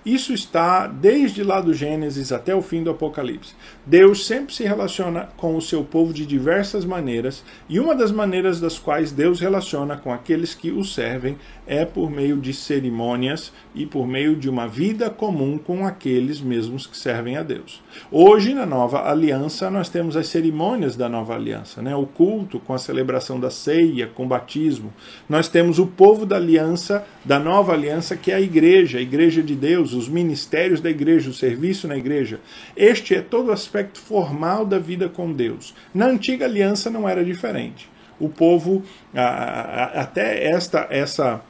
Isso 0.08 0.32
está 0.32 0.88
desde 0.88 1.44
lá 1.44 1.60
do 1.60 1.74
Gênesis 1.74 2.32
até 2.32 2.56
o 2.56 2.62
fim 2.62 2.82
do 2.82 2.90
Apocalipse. 2.90 3.54
Deus 3.86 4.26
sempre 4.26 4.56
se 4.56 4.64
relaciona 4.64 5.28
com 5.36 5.54
o 5.54 5.62
seu 5.62 5.84
povo 5.84 6.14
de 6.14 6.26
diversas 6.26 6.86
maneiras, 6.86 7.44
e 7.68 7.78
uma 7.78 7.94
das 7.94 8.10
maneiras 8.10 8.62
das 8.62 8.80
quais 8.80 9.12
Deus 9.12 9.42
relaciona 9.42 9.98
com 9.98 10.14
aqueles 10.14 10.56
que 10.56 10.72
o 10.72 10.82
servem 10.82 11.38
é 11.68 11.84
por 11.84 12.10
meio 12.10 12.38
de 12.38 12.54
cerimônias 12.54 13.52
e 13.76 13.86
por 13.86 14.08
meio 14.08 14.36
de 14.36 14.50
uma 14.50 14.68
vida 14.68 15.10
comum 15.10 15.58
com 15.58 15.86
aqueles 15.86 16.40
mesmos 16.40 16.88
que 16.88 16.98
servem 16.98 17.36
a 17.36 17.44
Deus. 17.44 17.84
Hoje, 18.10 18.54
na 18.54 18.66
nova 18.66 19.10
aliança, 19.10 19.70
nós 19.70 19.90
temos 19.90 20.16
as 20.16 20.28
cerimônias 20.28 20.96
da 20.96 21.10
nova 21.10 21.36
aliança, 21.36 21.82
né? 21.82 21.94
o 21.96 22.06
culto 22.06 22.60
com 22.60 22.74
a 22.74 22.78
celebração 22.78 23.40
da 23.40 23.52
ceia, 23.52 24.08
com 24.08 24.24
o 24.24 24.28
batismo. 24.28 24.94
Nós 25.28 25.50
temos 25.50 25.78
o 25.78 25.86
povo 25.86 26.26
da 26.26 26.38
aliança, 26.38 27.06
da 27.26 27.38
nova 27.38 27.74
aliança, 27.74 28.16
que 28.16 28.32
é 28.32 28.36
a 28.36 28.42
igreja, 28.42 28.98
a 28.98 29.02
igreja 29.02 29.44
de 29.44 29.56
Deus, 29.56 29.94
os 29.94 30.08
ministérios 30.08 30.80
da 30.80 30.90
igreja, 30.90 31.30
o 31.30 31.34
serviço 31.34 31.88
na 31.88 31.98
igreja. 31.98 32.40
Este 32.76 33.14
é 33.14 33.22
todo 33.22 33.50
o 33.50 33.52
aspecto 33.52 34.00
formal 34.00 34.66
da 34.66 34.80
vida 34.80 35.10
com 35.10 35.34
Deus. 35.34 35.76
Na 35.94 36.06
antiga 36.06 36.46
aliança 36.46 36.90
não 36.90 37.08
era 37.08 37.26
diferente. 37.26 37.90
O 38.20 38.30
povo, 38.30 38.84
até 39.14 40.48
esta, 40.48 40.88
essa, 40.90 41.42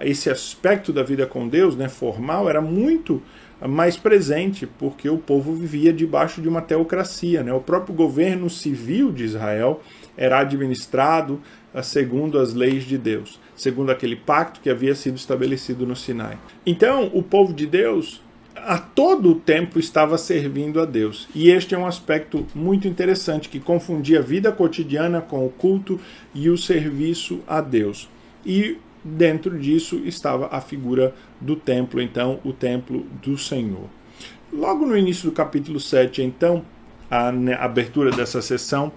esse 0.00 0.28
aspecto 0.28 0.92
da 0.92 1.02
vida 1.02 1.26
com 1.26 1.48
Deus, 1.48 1.76
né, 1.76 1.88
formal, 1.88 2.48
era 2.48 2.60
muito 2.60 3.22
mais 3.66 3.96
presente, 3.96 4.66
porque 4.66 5.08
o 5.08 5.18
povo 5.18 5.54
vivia 5.54 5.92
debaixo 5.92 6.40
de 6.40 6.48
uma 6.48 6.62
teocracia. 6.62 7.42
Né? 7.42 7.52
O 7.52 7.60
próprio 7.60 7.94
governo 7.94 8.48
civil 8.48 9.12
de 9.12 9.24
Israel 9.24 9.80
era 10.16 10.40
administrado 10.40 11.40
segundo 11.82 12.38
as 12.38 12.54
leis 12.54 12.84
de 12.84 12.98
Deus 12.98 13.38
segundo 13.60 13.90
aquele 13.90 14.16
pacto 14.16 14.60
que 14.60 14.70
havia 14.70 14.94
sido 14.94 15.16
estabelecido 15.16 15.86
no 15.86 15.94
Sinai. 15.94 16.38
Então, 16.64 17.10
o 17.12 17.22
povo 17.22 17.52
de 17.52 17.66
Deus 17.66 18.22
a 18.56 18.78
todo 18.78 19.30
o 19.30 19.34
tempo 19.34 19.78
estava 19.78 20.18
servindo 20.18 20.80
a 20.80 20.84
Deus. 20.84 21.28
E 21.34 21.50
este 21.50 21.74
é 21.74 21.78
um 21.78 21.86
aspecto 21.86 22.46
muito 22.54 22.88
interessante 22.88 23.48
que 23.48 23.60
confundia 23.60 24.18
a 24.18 24.22
vida 24.22 24.50
cotidiana 24.50 25.20
com 25.20 25.46
o 25.46 25.50
culto 25.50 26.00
e 26.34 26.48
o 26.50 26.56
serviço 26.56 27.40
a 27.46 27.60
Deus. 27.60 28.08
E 28.44 28.78
dentro 29.04 29.58
disso 29.58 29.96
estava 30.04 30.48
a 30.50 30.60
figura 30.60 31.14
do 31.40 31.56
templo, 31.56 32.00
então, 32.00 32.40
o 32.44 32.52
templo 32.52 33.06
do 33.22 33.36
Senhor. 33.38 33.88
Logo 34.52 34.84
no 34.84 34.96
início 34.96 35.30
do 35.30 35.32
capítulo 35.32 35.78
7, 35.78 36.22
então, 36.22 36.64
a 37.10 37.28
abertura 37.64 38.10
dessa 38.10 38.40
sessão, 38.42 38.92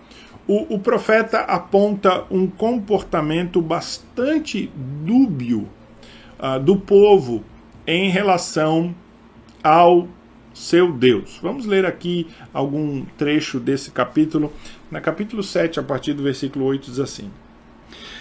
o, 0.48 0.76
o 0.76 0.80
profeta 0.80 1.40
aponta 1.40 2.26
um 2.30 2.48
comportamento 2.48 3.62
bastante 3.62 4.70
dúbio 5.06 5.70
uh, 6.40 6.60
do 6.60 6.76
povo 6.76 7.44
em 7.88 8.10
relação 8.10 8.94
ao 9.64 10.08
seu 10.54 10.92
Deus. 10.92 11.40
Vamos 11.42 11.66
ler 11.66 11.86
aqui 11.86 12.28
algum 12.54 13.06
trecho 13.18 13.60
desse 13.60 13.92
capítulo. 13.92 14.52
Na 14.92 15.02
capítulo 15.02 15.42
7, 15.42 15.80
a 15.80 15.84
partir 15.84 16.14
do 16.14 16.24
versículo 16.24 16.66
8, 16.66 16.92
diz 16.92 17.00
assim: 17.00 17.32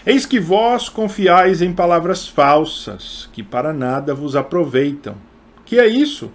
Eis 0.05 0.27
que 0.27 0.41
vós 0.41 0.89
confiais 0.89 1.63
em 1.63 1.73
palavras 1.73 2.27
falsas, 2.27 3.29
que 3.33 3.41
para 3.41 3.73
nada 3.73 4.13
vos 4.13 4.35
aproveitam. 4.35 5.15
Que 5.65 5.79
é 5.79 5.87
isso? 5.87 6.33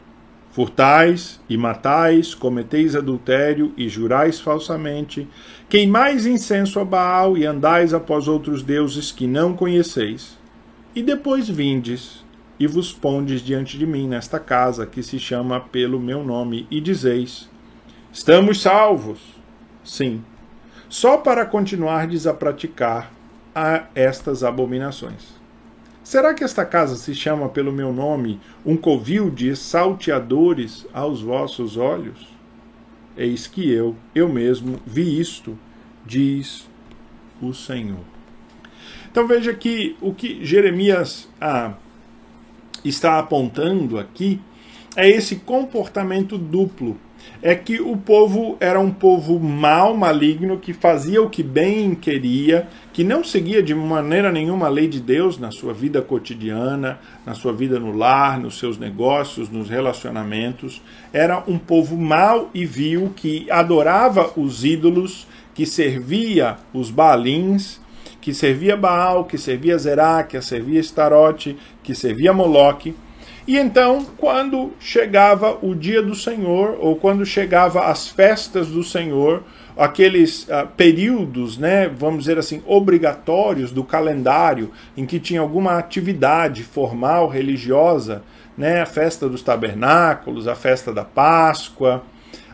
Furtais 0.51 1.41
e 1.49 1.57
matais, 1.57 2.33
cometeis 2.33 2.95
adultério 2.95 3.73
e 3.75 3.89
jurais 3.89 4.39
falsamente, 4.39 5.27
queimais 5.67 6.25
incenso 6.25 6.79
a 6.79 6.85
Baal 6.85 7.37
e 7.37 7.45
andais 7.45 7.93
após 7.93 8.29
outros 8.29 8.63
deuses 8.63 9.11
que 9.11 9.27
não 9.27 9.53
conheceis. 9.53 10.37
E 10.95 11.03
depois 11.03 11.49
vindes 11.49 12.25
e 12.57 12.65
vos 12.65 12.93
pondes 12.93 13.41
diante 13.41 13.77
de 13.77 13.85
mim 13.85 14.07
nesta 14.07 14.39
casa 14.39 14.85
que 14.85 15.03
se 15.03 15.19
chama 15.19 15.59
pelo 15.59 15.99
meu 15.99 16.23
nome 16.23 16.65
e 16.71 16.79
dizeis: 16.79 17.49
Estamos 18.13 18.61
salvos. 18.61 19.19
Sim, 19.83 20.23
só 20.87 21.17
para 21.17 21.45
continuardes 21.45 22.25
a 22.25 22.33
praticar 22.33 23.16
a 23.59 23.87
estas 23.95 24.43
abominações. 24.43 25.33
Será 26.03 26.31
que 26.35 26.43
esta 26.43 26.63
casa 26.63 26.95
se 26.95 27.15
chama 27.15 27.49
pelo 27.49 27.73
meu 27.73 27.91
nome 27.91 28.39
um 28.63 28.77
covil 28.77 29.31
de 29.31 29.55
salteadores 29.55 30.85
aos 30.93 31.23
vossos 31.23 31.75
olhos? 31.75 32.27
Eis 33.17 33.47
que 33.47 33.67
eu, 33.67 33.95
eu 34.13 34.29
mesmo, 34.29 34.79
vi 34.85 35.19
isto, 35.19 35.57
diz 36.05 36.69
o 37.41 37.51
Senhor. 37.51 38.05
Então 39.11 39.27
veja 39.27 39.51
que 39.55 39.97
o 39.99 40.13
que 40.13 40.45
Jeremias 40.45 41.27
ah, 41.41 41.73
está 42.85 43.17
apontando 43.17 43.97
aqui 43.97 44.39
é 44.95 45.09
esse 45.09 45.37
comportamento 45.37 46.37
duplo 46.37 46.95
é 47.41 47.55
que 47.55 47.79
o 47.79 47.95
povo 47.95 48.57
era 48.59 48.79
um 48.79 48.91
povo 48.91 49.39
mau, 49.39 49.95
maligno, 49.95 50.57
que 50.57 50.73
fazia 50.73 51.21
o 51.21 51.29
que 51.29 51.43
bem 51.43 51.93
queria, 51.93 52.67
que 52.91 53.03
não 53.03 53.23
seguia 53.23 53.61
de 53.61 53.75
maneira 53.75 54.31
nenhuma 54.31 54.65
a 54.65 54.69
lei 54.69 54.87
de 54.87 54.99
Deus 54.99 55.37
na 55.37 55.51
sua 55.51 55.73
vida 55.73 56.01
cotidiana, 56.01 56.99
na 57.25 57.33
sua 57.33 57.53
vida 57.53 57.79
no 57.79 57.95
lar, 57.95 58.39
nos 58.39 58.57
seus 58.57 58.77
negócios, 58.77 59.49
nos 59.49 59.69
relacionamentos. 59.69 60.81
Era 61.13 61.43
um 61.47 61.57
povo 61.57 61.95
mau 61.95 62.49
e 62.53 62.65
vil 62.65 63.13
que 63.15 63.49
adorava 63.51 64.31
os 64.35 64.65
ídolos, 64.65 65.27
que 65.53 65.65
servia 65.65 66.57
os 66.73 66.89
Baalins, 66.89 67.79
que 68.19 68.33
servia 68.33 68.75
Baal, 68.75 69.25
que 69.25 69.37
servia 69.37 69.77
Zerá, 69.77 70.23
que 70.23 70.41
servia 70.41 70.79
Starote, 70.79 71.55
que 71.83 71.95
servia 71.95 72.33
Moloque 72.33 72.93
e 73.47 73.57
então, 73.57 74.05
quando 74.17 74.73
chegava 74.77 75.57
o 75.61 75.73
dia 75.73 76.01
do 76.01 76.13
Senhor, 76.13 76.77
ou 76.81 76.97
quando 76.97 77.25
chegava 77.25 77.85
as 77.85 78.05
festas 78.05 78.67
do 78.67 78.83
Senhor, 78.83 79.41
aqueles 79.77 80.43
uh, 80.43 80.67
períodos, 80.75 81.57
né, 81.57 81.87
vamos 81.87 82.19
dizer 82.19 82.37
assim, 82.37 82.61
obrigatórios 82.65 83.71
do 83.71 83.85
calendário, 83.85 84.71
em 84.97 85.05
que 85.05 85.17
tinha 85.17 85.39
alguma 85.39 85.77
atividade 85.77 86.61
formal, 86.61 87.29
religiosa, 87.29 88.21
né, 88.57 88.81
a 88.81 88.85
festa 88.85 89.29
dos 89.29 89.41
tabernáculos, 89.41 90.45
a 90.45 90.55
festa 90.55 90.91
da 90.91 91.05
Páscoa. 91.05 92.03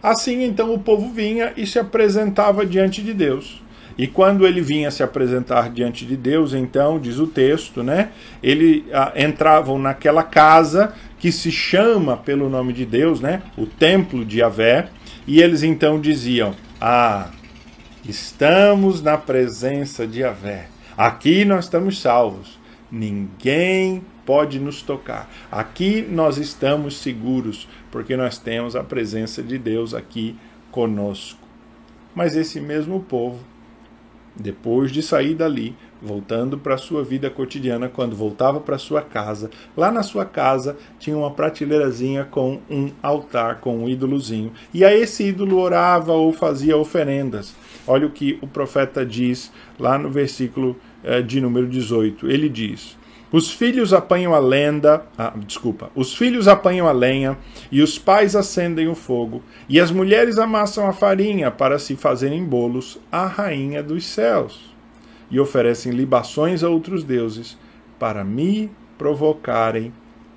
Assim, 0.01 0.43
então, 0.43 0.71
o 0.71 0.77
povo 0.77 1.09
vinha 1.09 1.53
e 1.57 1.65
se 1.65 1.79
apresentava 1.79 2.63
diante 2.67 3.01
de 3.01 3.15
Deus. 3.15 3.62
E 3.97 4.07
quando 4.07 4.47
ele 4.47 4.61
vinha 4.61 4.89
se 4.89 5.03
apresentar 5.03 5.69
diante 5.69 6.05
de 6.05 6.17
Deus, 6.17 6.53
então, 6.53 6.99
diz 6.99 7.19
o 7.19 7.27
texto, 7.27 7.83
né? 7.83 8.09
Ele 8.41 8.85
ah, 8.91 9.13
entravam 9.15 9.77
naquela 9.77 10.23
casa 10.23 10.93
que 11.19 11.31
se 11.31 11.51
chama 11.51 12.17
pelo 12.17 12.49
nome 12.49 12.73
de 12.73 12.85
Deus, 12.85 13.21
né? 13.21 13.43
O 13.57 13.65
templo 13.65 14.25
de 14.25 14.39
Yahvé, 14.39 14.89
e 15.27 15.41
eles 15.41 15.61
então 15.61 15.99
diziam: 15.99 16.55
"Ah, 16.81 17.29
estamos 18.03 19.01
na 19.01 19.17
presença 19.17 20.07
de 20.07 20.21
Yahvé. 20.21 20.67
Aqui 20.97 21.45
nós 21.45 21.65
estamos 21.65 22.01
salvos. 22.01 22.59
Ninguém 22.91 24.03
pode 24.25 24.59
nos 24.59 24.81
tocar. 24.81 25.29
Aqui 25.51 26.01
nós 26.01 26.37
estamos 26.37 26.97
seguros, 26.97 27.67
porque 27.91 28.15
nós 28.15 28.37
temos 28.39 28.75
a 28.75 28.83
presença 28.83 29.43
de 29.43 29.59
Deus 29.59 29.93
aqui 29.93 30.35
conosco." 30.71 31.39
Mas 32.15 32.35
esse 32.35 32.59
mesmo 32.59 32.99
povo 32.99 33.39
depois 34.35 34.91
de 34.91 35.01
sair 35.01 35.35
dali, 35.35 35.75
voltando 36.01 36.57
para 36.57 36.75
a 36.75 36.77
sua 36.77 37.03
vida 37.03 37.29
cotidiana, 37.29 37.87
quando 37.87 38.15
voltava 38.15 38.59
para 38.59 38.77
sua 38.77 39.01
casa, 39.01 39.49
lá 39.75 39.91
na 39.91 40.03
sua 40.03 40.25
casa 40.25 40.75
tinha 40.99 41.17
uma 41.17 41.31
prateleirazinha 41.31 42.25
com 42.25 42.59
um 42.69 42.91
altar, 43.01 43.59
com 43.59 43.77
um 43.77 43.89
ídolozinho. 43.89 44.51
E 44.73 44.83
a 44.83 44.93
esse 44.93 45.23
ídolo 45.25 45.59
orava 45.59 46.13
ou 46.13 46.33
fazia 46.33 46.77
oferendas. 46.77 47.55
Olha 47.87 48.07
o 48.07 48.11
que 48.11 48.37
o 48.41 48.47
profeta 48.47 49.05
diz 49.05 49.51
lá 49.79 49.97
no 49.97 50.09
versículo 50.09 50.75
eh, 51.03 51.21
de 51.21 51.39
número 51.39 51.67
18. 51.67 52.29
Ele 52.29 52.49
diz: 52.49 52.97
os 53.33 53.51
filhos 53.51 53.93
apanham 53.93 54.35
a 54.35 54.37
lenda, 54.37 55.07
ah, 55.17 55.33
desculpa, 55.35 55.89
os 55.95 56.13
filhos 56.13 56.47
apanham 56.47 56.87
a 56.87 56.91
lenha 56.91 57.35
e 57.71 57.81
os 57.81 57.97
pais 57.97 58.35
acendem 58.35 58.87
o 58.87 58.93
fogo, 58.93 59.41
e 59.67 59.79
as 59.79 59.89
mulheres 59.89 60.37
amassam 60.37 60.85
a 60.87 60.93
farinha 60.93 61.49
para 61.49 61.79
se 61.79 61.95
fazerem 61.95 62.45
bolos 62.45 62.99
à 63.11 63.25
rainha 63.25 63.81
dos 63.81 64.05
céus, 64.05 64.71
e 65.31 65.39
oferecem 65.39 65.91
libações 65.91 66.63
a 66.63 66.69
outros 66.69 67.03
deuses 67.03 67.57
para 67.97 68.23
me 68.23 68.69
provocarem 68.99 69.91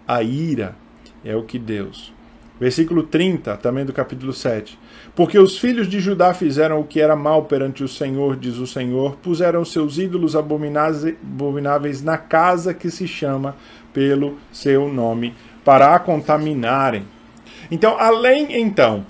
a 0.08 0.22
ira. 0.22 0.74
É 1.22 1.36
o 1.36 1.42
que 1.42 1.58
Deus. 1.58 2.15
Versículo 2.58 3.02
30, 3.02 3.56
também 3.58 3.84
do 3.84 3.92
capítulo 3.92 4.32
7. 4.32 4.78
Porque 5.14 5.38
os 5.38 5.58
filhos 5.58 5.88
de 5.88 6.00
Judá 6.00 6.32
fizeram 6.32 6.80
o 6.80 6.84
que 6.84 7.00
era 7.00 7.14
mal 7.14 7.44
perante 7.44 7.84
o 7.84 7.88
Senhor, 7.88 8.36
diz 8.36 8.56
o 8.56 8.66
Senhor, 8.66 9.16
puseram 9.16 9.64
seus 9.64 9.98
ídolos 9.98 10.34
abomináveis 10.34 12.02
na 12.02 12.16
casa 12.16 12.72
que 12.72 12.90
se 12.90 13.06
chama 13.06 13.54
pelo 13.92 14.38
seu 14.50 14.92
nome, 14.92 15.34
para 15.64 15.94
a 15.94 15.98
contaminarem. 15.98 17.04
Então, 17.70 17.98
além 17.98 18.58
então 18.58 19.04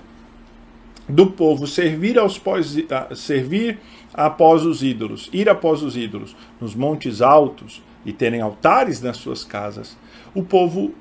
do 1.07 1.27
povo 1.27 1.67
servir 1.67 2.17
aos 2.17 2.37
pós, 2.37 2.75
servir 3.15 3.79
após 4.13 4.65
os 4.65 4.83
ídolos, 4.83 5.29
ir 5.31 5.47
após 5.47 5.83
os 5.83 5.95
ídolos 5.95 6.35
nos 6.59 6.73
montes 6.73 7.21
altos 7.21 7.81
e 8.05 8.11
terem 8.11 8.41
altares 8.41 9.01
nas 9.01 9.17
suas 9.17 9.43
casas, 9.43 9.97
o 10.37 10.43
povo 10.43 10.93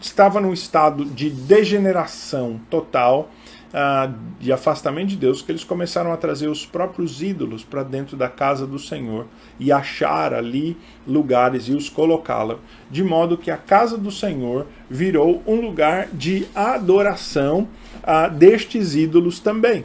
estava 0.00 0.40
num 0.40 0.54
estado 0.54 1.04
de 1.04 1.28
degeneração 1.28 2.58
total, 2.70 3.30
uh, 3.68 4.10
de 4.40 4.50
afastamento 4.50 5.08
de 5.08 5.16
Deus, 5.16 5.42
que 5.42 5.52
eles 5.52 5.62
começaram 5.62 6.10
a 6.10 6.16
trazer 6.16 6.48
os 6.48 6.64
próprios 6.64 7.20
ídolos 7.20 7.62
para 7.62 7.82
dentro 7.82 8.16
da 8.16 8.26
casa 8.26 8.66
do 8.66 8.78
Senhor 8.78 9.26
e 9.60 9.70
achar 9.70 10.32
ali 10.32 10.78
lugares 11.06 11.64
e 11.68 11.72
os 11.72 11.90
colocá-la, 11.90 12.56
de 12.90 13.04
modo 13.04 13.36
que 13.36 13.50
a 13.50 13.58
casa 13.58 13.98
do 13.98 14.10
Senhor 14.10 14.66
virou 14.88 15.42
um 15.46 15.60
lugar 15.60 16.08
de 16.10 16.46
adoração 16.54 17.68
uh, 18.02 18.30
destes 18.30 18.94
ídolos 18.94 19.40
também. 19.40 19.84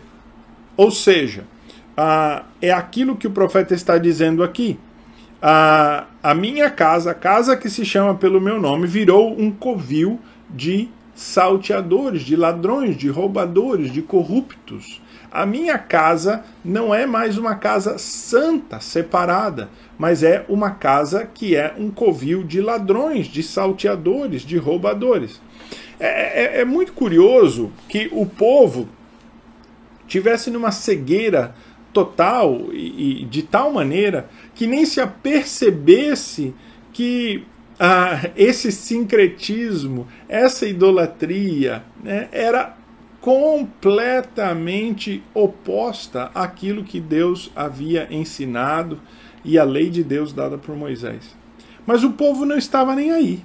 Ou 0.77 0.89
seja, 0.89 1.41
uh, 1.97 2.45
é 2.61 2.71
aquilo 2.71 3.17
que 3.17 3.27
o 3.27 3.31
profeta 3.31 3.73
está 3.73 3.97
dizendo 3.97 4.41
aqui 4.41 4.79
a, 5.41 6.05
a 6.21 6.33
minha 6.33 6.69
casa, 6.69 7.11
a 7.11 7.15
casa 7.15 7.55
que 7.55 7.69
se 7.69 7.85
chama 7.85 8.15
pelo 8.15 8.41
meu 8.41 8.59
nome, 8.59 8.87
virou 8.87 9.39
um 9.39 9.51
covil 9.51 10.19
de 10.49 10.89
salteadores, 11.15 12.23
de 12.23 12.35
ladrões, 12.35 12.97
de 12.97 13.09
roubadores, 13.09 13.91
de 13.91 14.01
corruptos. 14.01 15.01
A 15.31 15.45
minha 15.45 15.77
casa 15.77 16.43
não 16.65 16.93
é 16.93 17.05
mais 17.05 17.37
uma 17.37 17.55
casa 17.55 17.97
santa, 17.97 18.79
separada, 18.79 19.69
mas 19.97 20.23
é 20.23 20.43
uma 20.49 20.71
casa 20.71 21.25
que 21.25 21.55
é 21.55 21.73
um 21.77 21.91
covil 21.91 22.43
de 22.43 22.61
ladrões, 22.61 23.27
de 23.27 23.43
salteadores, 23.43 24.41
de 24.41 24.57
roubadores. 24.57 25.39
É, 25.99 26.57
é, 26.57 26.61
é 26.61 26.65
muito 26.65 26.93
curioso 26.93 27.71
que 27.87 28.09
o 28.11 28.25
povo 28.25 28.87
tivesse 30.07 30.49
numa 30.49 30.71
cegueira 30.71 31.53
total 31.93 32.69
e, 32.71 33.21
e 33.21 33.25
de 33.25 33.43
tal 33.43 33.71
maneira 33.71 34.29
que 34.59 34.67
nem 34.67 34.85
se 34.85 34.99
apercebesse 34.99 36.53
que 36.91 37.45
ah, 37.79 38.29
esse 38.35 38.73
sincretismo, 38.73 40.05
essa 40.27 40.67
idolatria, 40.67 41.81
né, 42.03 42.27
era 42.29 42.75
completamente 43.21 45.23
oposta 45.33 46.29
àquilo 46.35 46.83
que 46.83 46.99
Deus 46.99 47.49
havia 47.55 48.13
ensinado 48.13 48.99
e 49.45 49.57
a 49.57 49.63
lei 49.63 49.89
de 49.89 50.03
Deus 50.03 50.33
dada 50.33 50.57
por 50.57 50.75
Moisés. 50.75 51.33
Mas 51.87 52.03
o 52.03 52.11
povo 52.11 52.45
não 52.45 52.57
estava 52.57 52.93
nem 52.93 53.11
aí. 53.11 53.41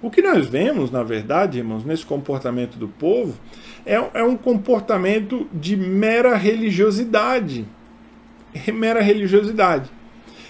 O 0.00 0.10
que 0.10 0.22
nós 0.22 0.46
vemos, 0.46 0.90
na 0.90 1.02
verdade, 1.02 1.58
irmãos, 1.58 1.84
nesse 1.84 2.06
comportamento 2.06 2.78
do 2.78 2.88
povo, 2.88 3.38
é, 3.84 4.02
é 4.14 4.24
um 4.24 4.38
comportamento 4.38 5.46
de 5.52 5.76
mera 5.76 6.34
religiosidade. 6.36 7.66
Mera 8.72 9.02
religiosidade. 9.02 9.90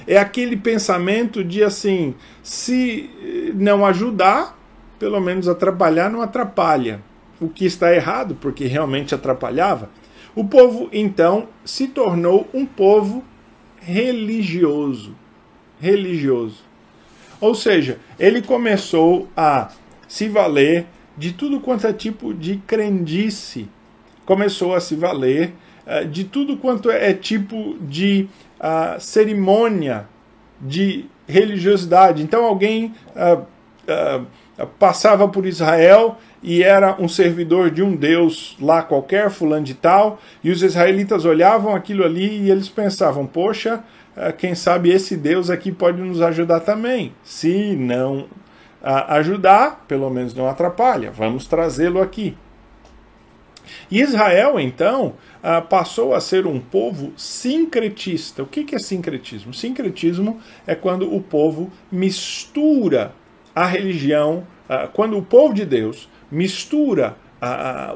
É 0.06 0.18
aquele 0.18 0.56
pensamento 0.56 1.44
de 1.44 1.62
assim: 1.62 2.14
se 2.42 3.08
não 3.54 3.84
ajudar, 3.86 4.58
pelo 4.98 5.20
menos 5.20 5.48
atrapalhar 5.48 6.10
não 6.10 6.22
atrapalha. 6.22 7.00
O 7.40 7.48
que 7.48 7.64
está 7.64 7.92
errado, 7.92 8.36
porque 8.40 8.66
realmente 8.66 9.14
atrapalhava. 9.14 9.90
O 10.34 10.44
povo 10.44 10.88
então 10.92 11.48
se 11.64 11.88
tornou 11.88 12.48
um 12.54 12.64
povo 12.64 13.24
religioso. 13.80 15.14
Religioso. 15.80 16.62
Ou 17.40 17.54
seja, 17.54 17.98
ele 18.18 18.40
começou 18.40 19.28
a 19.36 19.72
se 20.06 20.28
valer 20.28 20.86
de 21.18 21.32
tudo 21.32 21.58
quanto 21.60 21.86
é 21.86 21.92
tipo 21.92 22.32
de 22.32 22.58
crendice. 22.66 23.68
Começou 24.24 24.74
a 24.74 24.80
se 24.80 24.94
valer 24.94 25.52
uh, 25.84 26.06
de 26.06 26.22
tudo 26.22 26.56
quanto 26.56 26.90
é 26.90 27.12
tipo 27.12 27.76
de 27.80 28.28
uh, 28.62 29.00
cerimônia, 29.00 30.06
de 30.60 31.06
religiosidade. 31.26 32.22
Então 32.22 32.44
alguém 32.44 32.94
uh, 33.16 33.44
passava 34.78 35.26
por 35.26 35.44
Israel 35.44 36.16
e 36.42 36.62
era 36.62 36.96
um 37.00 37.08
servidor 37.08 37.70
de 37.70 37.82
um 37.82 37.96
deus 37.96 38.56
lá 38.60 38.82
qualquer, 38.82 39.30
fulano 39.30 39.64
de 39.64 39.74
tal, 39.74 40.20
e 40.42 40.50
os 40.50 40.62
israelitas 40.62 41.24
olhavam 41.24 41.74
aquilo 41.74 42.04
ali 42.04 42.42
e 42.42 42.50
eles 42.50 42.68
pensavam: 42.68 43.26
poxa, 43.26 43.82
ah, 44.16 44.32
quem 44.32 44.54
sabe 44.54 44.90
esse 44.90 45.16
Deus 45.16 45.50
aqui 45.50 45.72
pode 45.72 46.00
nos 46.00 46.20
ajudar 46.20 46.60
também. 46.60 47.12
Se 47.24 47.74
não 47.76 48.26
ajudar, 48.82 49.84
pelo 49.86 50.10
menos 50.10 50.34
não 50.34 50.48
atrapalha. 50.48 51.12
Vamos 51.12 51.46
trazê-lo 51.46 52.02
aqui. 52.02 52.36
Israel, 53.90 54.58
então, 54.58 55.14
ah, 55.42 55.60
passou 55.60 56.14
a 56.14 56.20
ser 56.20 56.46
um 56.46 56.60
povo 56.60 57.12
sincretista. 57.16 58.42
O 58.42 58.46
que 58.46 58.74
é 58.74 58.78
sincretismo? 58.78 59.52
Sincretismo 59.52 60.40
é 60.66 60.74
quando 60.74 61.14
o 61.14 61.20
povo 61.20 61.70
mistura 61.90 63.12
a 63.54 63.66
religião, 63.66 64.46
quando 64.94 65.18
o 65.18 65.22
povo 65.22 65.52
de 65.52 65.66
Deus 65.66 66.08
mistura 66.30 67.16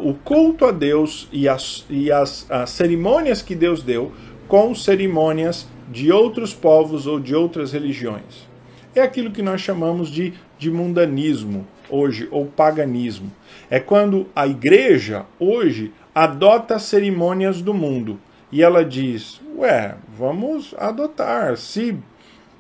o 0.03 0.13
culto 0.13 0.67
a 0.67 0.71
Deus 0.71 1.29
e 1.33 1.49
as, 1.49 1.87
e 1.89 2.11
as 2.13 2.47
cerimônias 2.67 3.41
que 3.41 3.55
Deus 3.55 3.83
deu 3.83 4.13
com 4.49 4.75
cerimônias 4.75 5.67
de 5.91 6.13
outros 6.13 6.53
povos 6.53 7.07
ou 7.07 7.21
de 7.21 7.35
outras 7.35 7.73
religiões. 7.73 8.47
É 8.95 9.03
aquilo 9.03 9.31
que 9.31 9.43
nós 9.43 9.61
chamamos 9.61 10.11
de, 10.11 10.33
de 10.59 10.71
mundanismo 10.71 11.67
hoje, 11.89 12.29
ou 12.31 12.47
paganismo. 12.47 13.31
É 13.71 13.79
quando 13.79 14.27
a 14.35 14.47
igreja 14.47 15.27
hoje 15.39 15.93
adota 16.17 16.79
cerimônias 16.79 17.61
do 17.61 17.75
mundo 17.75 18.19
e 18.51 18.63
ela 18.63 18.83
diz: 18.83 19.39
Ué, 19.55 19.97
vamos 20.17 20.75
adotar. 20.79 21.59
Se 21.59 21.95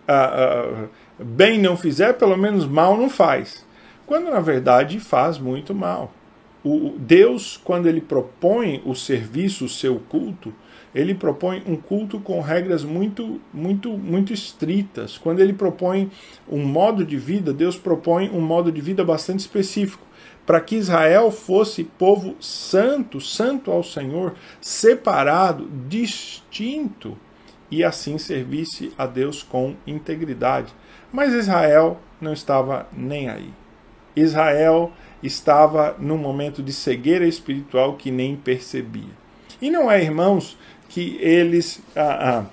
ah, 0.06 0.58
ah, 0.68 0.88
bem 1.18 1.58
não 1.58 1.74
fizer, 1.74 2.12
pelo 2.12 2.36
menos 2.36 2.66
mal 2.66 2.98
não 2.98 3.08
faz. 3.08 3.64
Quando 4.06 4.30
na 4.30 4.40
verdade 4.40 5.00
faz 5.00 5.38
muito 5.38 5.74
mal. 5.74 6.12
O 6.62 6.96
Deus, 6.98 7.56
quando 7.56 7.86
ele 7.86 8.00
propõe 8.00 8.82
o 8.84 8.94
serviço, 8.94 9.64
o 9.64 9.68
seu 9.68 10.00
culto, 10.00 10.52
ele 10.94 11.14
propõe 11.14 11.62
um 11.66 11.76
culto 11.76 12.18
com 12.18 12.40
regras 12.40 12.84
muito, 12.84 13.40
muito, 13.54 13.90
muito 13.90 14.32
estritas. 14.32 15.16
Quando 15.16 15.40
ele 15.40 15.52
propõe 15.52 16.10
um 16.48 16.64
modo 16.64 17.04
de 17.04 17.16
vida, 17.16 17.52
Deus 17.52 17.76
propõe 17.76 18.28
um 18.30 18.40
modo 18.40 18.72
de 18.72 18.80
vida 18.80 19.04
bastante 19.04 19.40
específico, 19.40 20.04
para 20.46 20.60
que 20.60 20.76
Israel 20.76 21.30
fosse 21.32 21.82
povo 21.82 22.36
santo, 22.40 23.20
santo 23.20 23.70
ao 23.72 23.82
Senhor, 23.82 24.34
separado, 24.60 25.68
distinto, 25.88 27.18
e 27.68 27.82
assim 27.82 28.16
servisse 28.16 28.92
a 28.96 29.06
Deus 29.06 29.42
com 29.42 29.74
integridade. 29.84 30.72
Mas 31.12 31.34
Israel 31.34 32.00
não 32.20 32.32
estava 32.32 32.86
nem 32.92 33.28
aí. 33.28 33.52
Israel 34.14 34.92
estava 35.22 35.96
num 35.98 36.16
momento 36.16 36.62
de 36.62 36.72
cegueira 36.72 37.26
espiritual 37.26 37.96
que 37.96 38.10
nem 38.10 38.36
percebia. 38.36 39.26
E 39.60 39.68
não 39.68 39.90
é, 39.90 40.02
irmãos, 40.02 40.56
que 40.88 41.16
eles, 41.20 41.82
ah, 41.96 42.38
ah, 42.38 42.44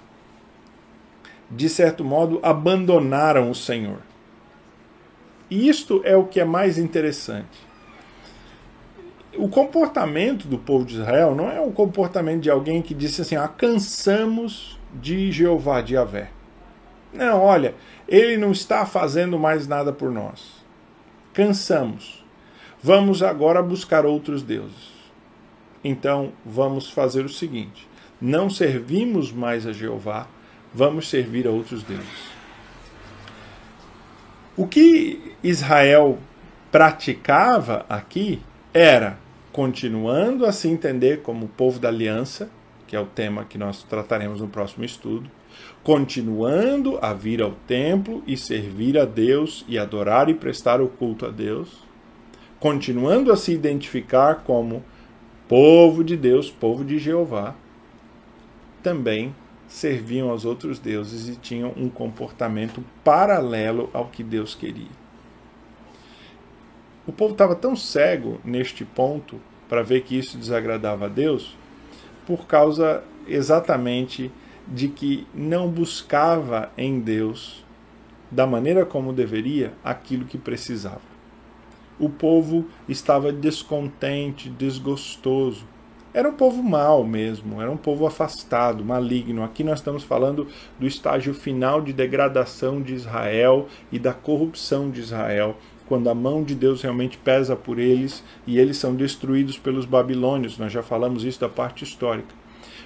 de 1.49 1.69
certo 1.69 2.03
modo, 2.03 2.39
abandonaram 2.41 3.51
o 3.51 3.55
Senhor. 3.55 3.99
E 5.49 5.69
isto 5.69 6.01
é 6.03 6.17
o 6.17 6.25
que 6.25 6.39
é 6.39 6.45
mais 6.45 6.79
interessante. 6.79 7.72
O 9.35 9.47
comportamento 9.47 10.47
do 10.47 10.57
povo 10.57 10.85
de 10.85 10.95
Israel 10.95 11.33
não 11.33 11.49
é 11.49 11.59
o 11.59 11.71
comportamento 11.71 12.41
de 12.41 12.49
alguém 12.49 12.81
que 12.81 12.93
disse 12.93 13.21
assim: 13.21 13.35
ah, 13.35 13.47
cansamos 13.47 14.79
de 14.93 15.31
Jeová, 15.31 15.81
de 15.81 15.95
Yahvé. 15.95 16.29
Não, 17.11 17.41
olha, 17.41 17.75
ele 18.07 18.37
não 18.37 18.51
está 18.51 18.85
fazendo 18.85 19.37
mais 19.37 19.67
nada 19.67 19.91
por 19.91 20.11
nós. 20.11 20.63
Cansamos. 21.33 22.23
Vamos 22.81 23.23
agora 23.23 23.61
buscar 23.63 24.05
outros 24.05 24.43
deuses. 24.43 24.91
Então, 25.83 26.31
vamos 26.45 26.89
fazer 26.89 27.25
o 27.25 27.29
seguinte: 27.29 27.87
não 28.21 28.49
servimos 28.49 29.31
mais 29.31 29.65
a 29.65 29.73
Jeová, 29.73 30.27
vamos 30.73 31.09
servir 31.09 31.47
a 31.47 31.51
outros 31.51 31.83
deuses. 31.83 32.33
O 34.55 34.67
que 34.67 35.35
Israel 35.43 36.19
praticava 36.71 37.85
aqui 37.89 38.41
era, 38.73 39.17
continuando 39.53 40.47
a 40.47 40.51
se 40.51 40.67
entender 40.67 41.21
como 41.21 41.47
povo 41.47 41.79
da 41.79 41.87
aliança, 41.87 42.49
que 42.87 42.95
é 42.95 42.99
o 42.99 43.05
tema 43.05 43.45
que 43.45 43.57
nós 43.57 43.83
trataremos 43.83 44.41
no 44.41 44.47
próximo 44.47 44.83
estudo, 44.83 45.29
continuando 45.83 46.97
a 46.99 47.13
vir 47.13 47.39
ao 47.39 47.51
templo 47.67 48.23
e 48.25 48.35
servir 48.35 48.97
a 48.97 49.05
Deus 49.05 49.63
e 49.67 49.77
adorar 49.77 50.27
e 50.27 50.33
prestar 50.33 50.81
o 50.81 50.87
culto 50.87 51.27
a 51.27 51.29
Deus, 51.29 51.69
continuando 52.59 53.31
a 53.31 53.37
se 53.37 53.53
identificar 53.53 54.43
como 54.43 54.83
povo 55.47 56.03
de 56.03 56.17
Deus, 56.17 56.49
povo 56.49 56.83
de 56.83 56.97
Jeová, 56.97 57.55
também 58.81 59.35
serviam 59.67 60.31
aos 60.31 60.45
outros 60.45 60.79
deuses 60.79 61.29
e 61.29 61.35
tinham 61.35 61.73
um 61.77 61.89
comportamento 61.89 62.83
paralelo 63.03 63.89
ao 63.93 64.07
que 64.07 64.23
Deus 64.23 64.55
queria. 64.55 65.02
O 67.05 67.11
povo 67.11 67.33
estava 67.33 67.55
tão 67.55 67.75
cego 67.75 68.39
neste 68.45 68.85
ponto 68.85 69.39
para 69.67 69.83
ver 69.83 70.03
que 70.03 70.17
isso 70.17 70.37
desagradava 70.37 71.05
a 71.05 71.09
Deus 71.09 71.57
por 72.25 72.45
causa 72.45 73.03
exatamente 73.27 74.31
de 74.67 74.87
que 74.87 75.27
não 75.33 75.69
buscava 75.69 76.71
em 76.77 76.99
Deus, 76.99 77.65
da 78.31 78.47
maneira 78.47 78.85
como 78.85 79.11
deveria, 79.11 79.73
aquilo 79.83 80.25
que 80.25 80.37
precisava. 80.37 81.13
O 81.99 82.09
povo 82.09 82.65
estava 82.87 83.31
descontente, 83.31 84.49
desgostoso. 84.49 85.67
Era 86.13 86.29
um 86.29 86.33
povo 86.33 86.63
mau 86.63 87.03
mesmo, 87.03 87.61
era 87.61 87.69
um 87.69 87.77
povo 87.77 88.05
afastado, 88.05 88.85
maligno. 88.85 89.43
Aqui 89.43 89.63
nós 89.63 89.79
estamos 89.79 90.03
falando 90.03 90.47
do 90.79 90.87
estágio 90.87 91.33
final 91.33 91.81
de 91.81 91.91
degradação 91.91 92.81
de 92.81 92.93
Israel 92.93 93.67
e 93.91 93.99
da 93.99 94.13
corrupção 94.13 94.89
de 94.89 95.01
Israel, 95.01 95.57
quando 95.87 96.09
a 96.09 96.15
mão 96.15 96.43
de 96.43 96.55
Deus 96.55 96.81
realmente 96.81 97.17
pesa 97.17 97.55
por 97.55 97.79
eles 97.79 98.23
e 98.47 98.57
eles 98.57 98.77
são 98.77 98.95
destruídos 98.95 99.57
pelos 99.57 99.85
babilônios. 99.85 100.57
Nós 100.57 100.71
já 100.71 100.81
falamos 100.81 101.23
isso 101.23 101.39
da 101.39 101.49
parte 101.49 101.83
histórica. 101.83 102.33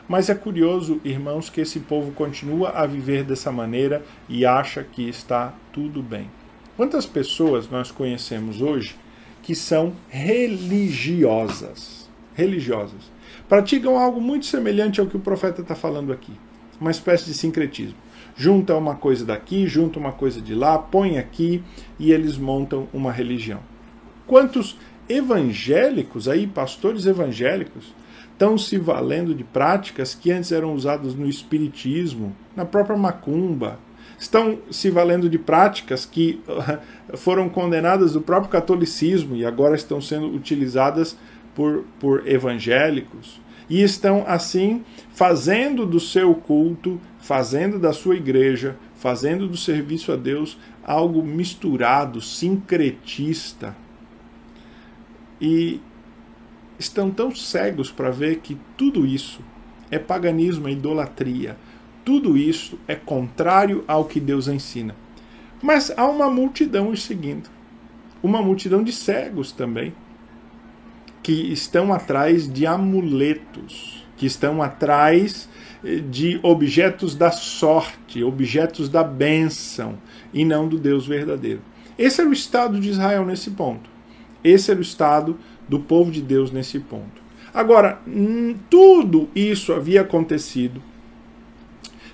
Mas 0.07 0.29
é 0.29 0.35
curioso, 0.35 1.01
irmãos, 1.03 1.49
que 1.49 1.61
esse 1.61 1.81
povo 1.81 2.11
continua 2.11 2.69
a 2.69 2.85
viver 2.85 3.23
dessa 3.23 3.51
maneira 3.51 4.03
e 4.29 4.45
acha 4.45 4.83
que 4.83 5.07
está 5.07 5.53
tudo 5.73 6.01
bem. 6.01 6.29
Quantas 6.77 7.05
pessoas 7.05 7.69
nós 7.69 7.91
conhecemos 7.91 8.61
hoje 8.61 8.95
que 9.43 9.53
são 9.53 9.93
religiosas? 10.09 12.09
Religiosas. 12.33 13.11
Praticam 13.49 13.97
algo 13.97 14.21
muito 14.21 14.45
semelhante 14.45 14.99
ao 14.99 15.07
que 15.07 15.17
o 15.17 15.21
profeta 15.21 15.61
está 15.61 15.75
falando 15.75 16.13
aqui. 16.13 16.31
Uma 16.79 16.91
espécie 16.91 17.25
de 17.25 17.33
sincretismo. 17.33 17.97
Junta 18.37 18.75
uma 18.75 18.95
coisa 18.95 19.25
daqui, 19.25 19.65
junta 19.65 19.97
uma 19.97 20.11
coisa 20.11 20.39
de 20.39 20.53
lá, 20.53 20.77
põe 20.77 21.17
aqui 21.17 21.63
e 21.97 22.11
eles 22.11 22.37
montam 22.37 22.87
uma 22.93 23.11
religião. 23.11 23.59
Quantos 24.27 24.77
evangélicos 25.09 26.27
aí, 26.29 26.45
pastores 26.45 27.07
evangélicos, 27.07 27.95
estão 28.31 28.55
se 28.55 28.77
valendo 28.77 29.33
de 29.33 29.43
práticas 29.43 30.13
que 30.13 30.31
antes 30.31 30.51
eram 30.51 30.75
usadas 30.75 31.15
no 31.15 31.27
espiritismo, 31.27 32.35
na 32.55 32.63
própria 32.63 32.95
macumba, 32.95 33.79
estão 34.19 34.59
se 34.69 34.91
valendo 34.91 35.27
de 35.27 35.39
práticas 35.39 36.05
que 36.05 36.39
foram 37.17 37.49
condenadas 37.49 38.13
do 38.13 38.21
próprio 38.21 38.51
catolicismo 38.51 39.35
e 39.35 39.45
agora 39.45 39.75
estão 39.75 39.99
sendo 39.99 40.27
utilizadas 40.27 41.17
por, 41.55 41.85
por 41.99 42.27
evangélicos. 42.27 43.41
E 43.69 43.81
estão, 43.81 44.23
assim, 44.25 44.83
fazendo 45.09 45.85
do 45.85 45.99
seu 45.99 46.33
culto, 46.33 46.99
fazendo 47.19 47.77
da 47.77 47.91
sua 47.91 48.15
igreja, 48.15 48.77
fazendo 48.95 49.47
do 49.47 49.57
serviço 49.57 50.11
a 50.11 50.15
Deus 50.15 50.57
algo 50.83 51.21
misturado, 51.21 52.21
sincretista. 52.21 53.75
E 55.39 55.81
estão 56.79 57.11
tão 57.11 57.35
cegos 57.35 57.91
para 57.91 58.09
ver 58.09 58.37
que 58.37 58.57
tudo 58.77 59.05
isso 59.05 59.41
é 59.91 59.99
paganismo, 59.99 60.67
é 60.67 60.71
idolatria. 60.71 61.57
Tudo 62.05 62.37
isso 62.37 62.79
é 62.87 62.95
contrário 62.95 63.83
ao 63.87 64.05
que 64.05 64.19
Deus 64.19 64.47
ensina. 64.47 64.95
Mas 65.61 65.91
há 65.97 66.05
uma 66.05 66.29
multidão 66.29 66.89
os 66.89 67.03
seguindo. 67.03 67.49
Uma 68.23 68.41
multidão 68.41 68.83
de 68.83 68.91
cegos 68.91 69.51
também, 69.51 69.93
que 71.27 71.51
estão 71.51 71.91
atrás 71.91 72.49
de 72.49 72.65
amuletos, 72.65 74.01
que 74.15 74.25
estão 74.25 74.61
atrás 74.61 75.49
eh, 75.83 75.97
de 75.97 76.39
objetos 76.41 77.15
da 77.15 77.31
sorte, 77.31 78.23
objetos 78.23 78.87
da 78.87 79.03
bênção, 79.03 79.97
e 80.33 80.45
não 80.45 80.69
do 80.69 80.77
Deus 80.77 81.05
verdadeiro. 81.05 81.59
Esse 81.99 82.21
era 82.21 82.29
o 82.29 82.33
estado 82.33 82.79
de 82.79 82.91
Israel 82.91 83.25
nesse 83.25 83.51
ponto. 83.51 83.89
Esse 84.41 84.71
era 84.71 84.79
o 84.79 84.81
estado 84.81 85.37
do 85.67 85.81
povo 85.81 86.09
de 86.11 86.21
Deus 86.21 86.49
nesse 86.49 86.79
ponto. 86.79 87.21
Agora, 87.53 87.99
tudo 88.69 89.27
isso 89.35 89.73
havia 89.73 90.03
acontecido 90.03 90.81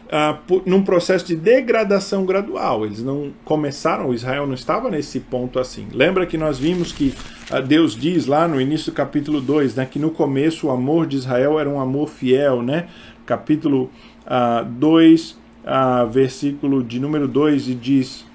uh, 0.08 0.62
num 0.66 0.84
processo 0.84 1.26
de 1.26 1.36
degradação 1.36 2.26
gradual. 2.26 2.86
Eles 2.86 3.04
não 3.04 3.32
começaram, 3.44 4.14
Israel 4.14 4.48
não 4.48 4.54
estava 4.54 4.90
nesse 4.90 5.20
ponto 5.20 5.60
assim. 5.60 5.88
Lembra 5.92 6.26
que 6.26 6.38
nós 6.38 6.60
vimos 6.60 6.92
que 6.92 7.14
uh, 7.52 7.62
Deus 7.62 7.96
diz 7.96 8.26
lá 8.26 8.48
no 8.48 8.60
início 8.60 8.92
do 8.92 8.96
capítulo 8.96 9.42
2, 9.42 9.76
né, 9.76 9.86
que 9.86 10.00
no 10.00 10.12
começo 10.12 10.68
o 10.68 10.72
amor 10.72 11.06
de 11.06 11.18
Israel 11.18 11.60
era 11.60 11.70
um 11.70 11.80
amor 11.80 12.10
fiel, 12.10 12.62
né? 12.62 12.88
Capítulo 13.26 13.90
uh, 14.26 14.66
2, 14.66 15.32
uh, 15.32 16.08
versículo 16.10 16.84
de 16.84 17.00
número 17.00 17.28
2, 17.28 17.70
e 17.70 17.76
diz. 17.76 18.26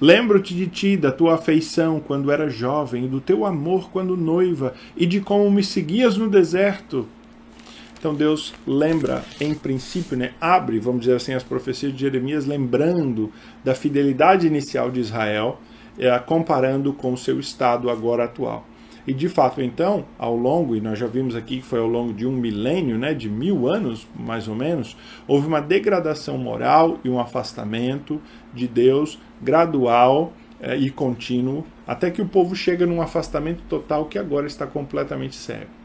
Lembro-te 0.00 0.54
de 0.54 0.66
ti, 0.66 0.96
da 0.96 1.12
tua 1.12 1.34
afeição 1.34 2.00
quando 2.00 2.32
era 2.32 2.48
jovem, 2.48 3.06
do 3.06 3.20
teu 3.20 3.44
amor 3.44 3.90
quando 3.92 4.16
noiva, 4.16 4.72
e 4.96 5.04
de 5.04 5.20
como 5.20 5.50
me 5.50 5.62
seguias 5.62 6.16
no 6.16 6.28
deserto. 6.30 7.06
Então 8.00 8.14
Deus 8.14 8.54
lembra, 8.66 9.22
em 9.38 9.52
princípio, 9.52 10.16
né, 10.16 10.32
abre, 10.40 10.78
vamos 10.78 11.02
dizer 11.02 11.16
assim, 11.16 11.34
as 11.34 11.42
profecias 11.42 11.92
de 11.92 12.00
Jeremias, 12.00 12.46
lembrando 12.46 13.30
da 13.62 13.74
fidelidade 13.74 14.46
inicial 14.46 14.90
de 14.90 15.00
Israel, 15.00 15.60
é, 15.98 16.18
comparando 16.18 16.94
com 16.94 17.12
o 17.12 17.18
seu 17.18 17.38
estado 17.38 17.90
agora 17.90 18.24
atual. 18.24 18.66
E 19.06 19.12
de 19.12 19.28
fato, 19.28 19.60
então, 19.60 20.06
ao 20.18 20.34
longo, 20.34 20.74
e 20.74 20.80
nós 20.80 20.98
já 20.98 21.06
vimos 21.06 21.36
aqui 21.36 21.58
que 21.58 21.66
foi 21.66 21.78
ao 21.78 21.86
longo 21.86 22.14
de 22.14 22.26
um 22.26 22.32
milênio, 22.32 22.96
né, 22.96 23.12
de 23.12 23.28
mil 23.28 23.68
anos 23.68 24.08
mais 24.18 24.48
ou 24.48 24.54
menos, 24.54 24.96
houve 25.28 25.46
uma 25.46 25.60
degradação 25.60 26.38
moral 26.38 26.98
e 27.04 27.10
um 27.10 27.20
afastamento 27.20 28.18
de 28.54 28.66
Deus 28.66 29.18
gradual 29.42 30.32
é, 30.58 30.74
e 30.74 30.88
contínuo, 30.88 31.66
até 31.86 32.10
que 32.10 32.22
o 32.22 32.26
povo 32.26 32.56
chega 32.56 32.86
num 32.86 33.02
afastamento 33.02 33.62
total 33.68 34.06
que 34.06 34.18
agora 34.18 34.46
está 34.46 34.66
completamente 34.66 35.36
cego. 35.36 35.79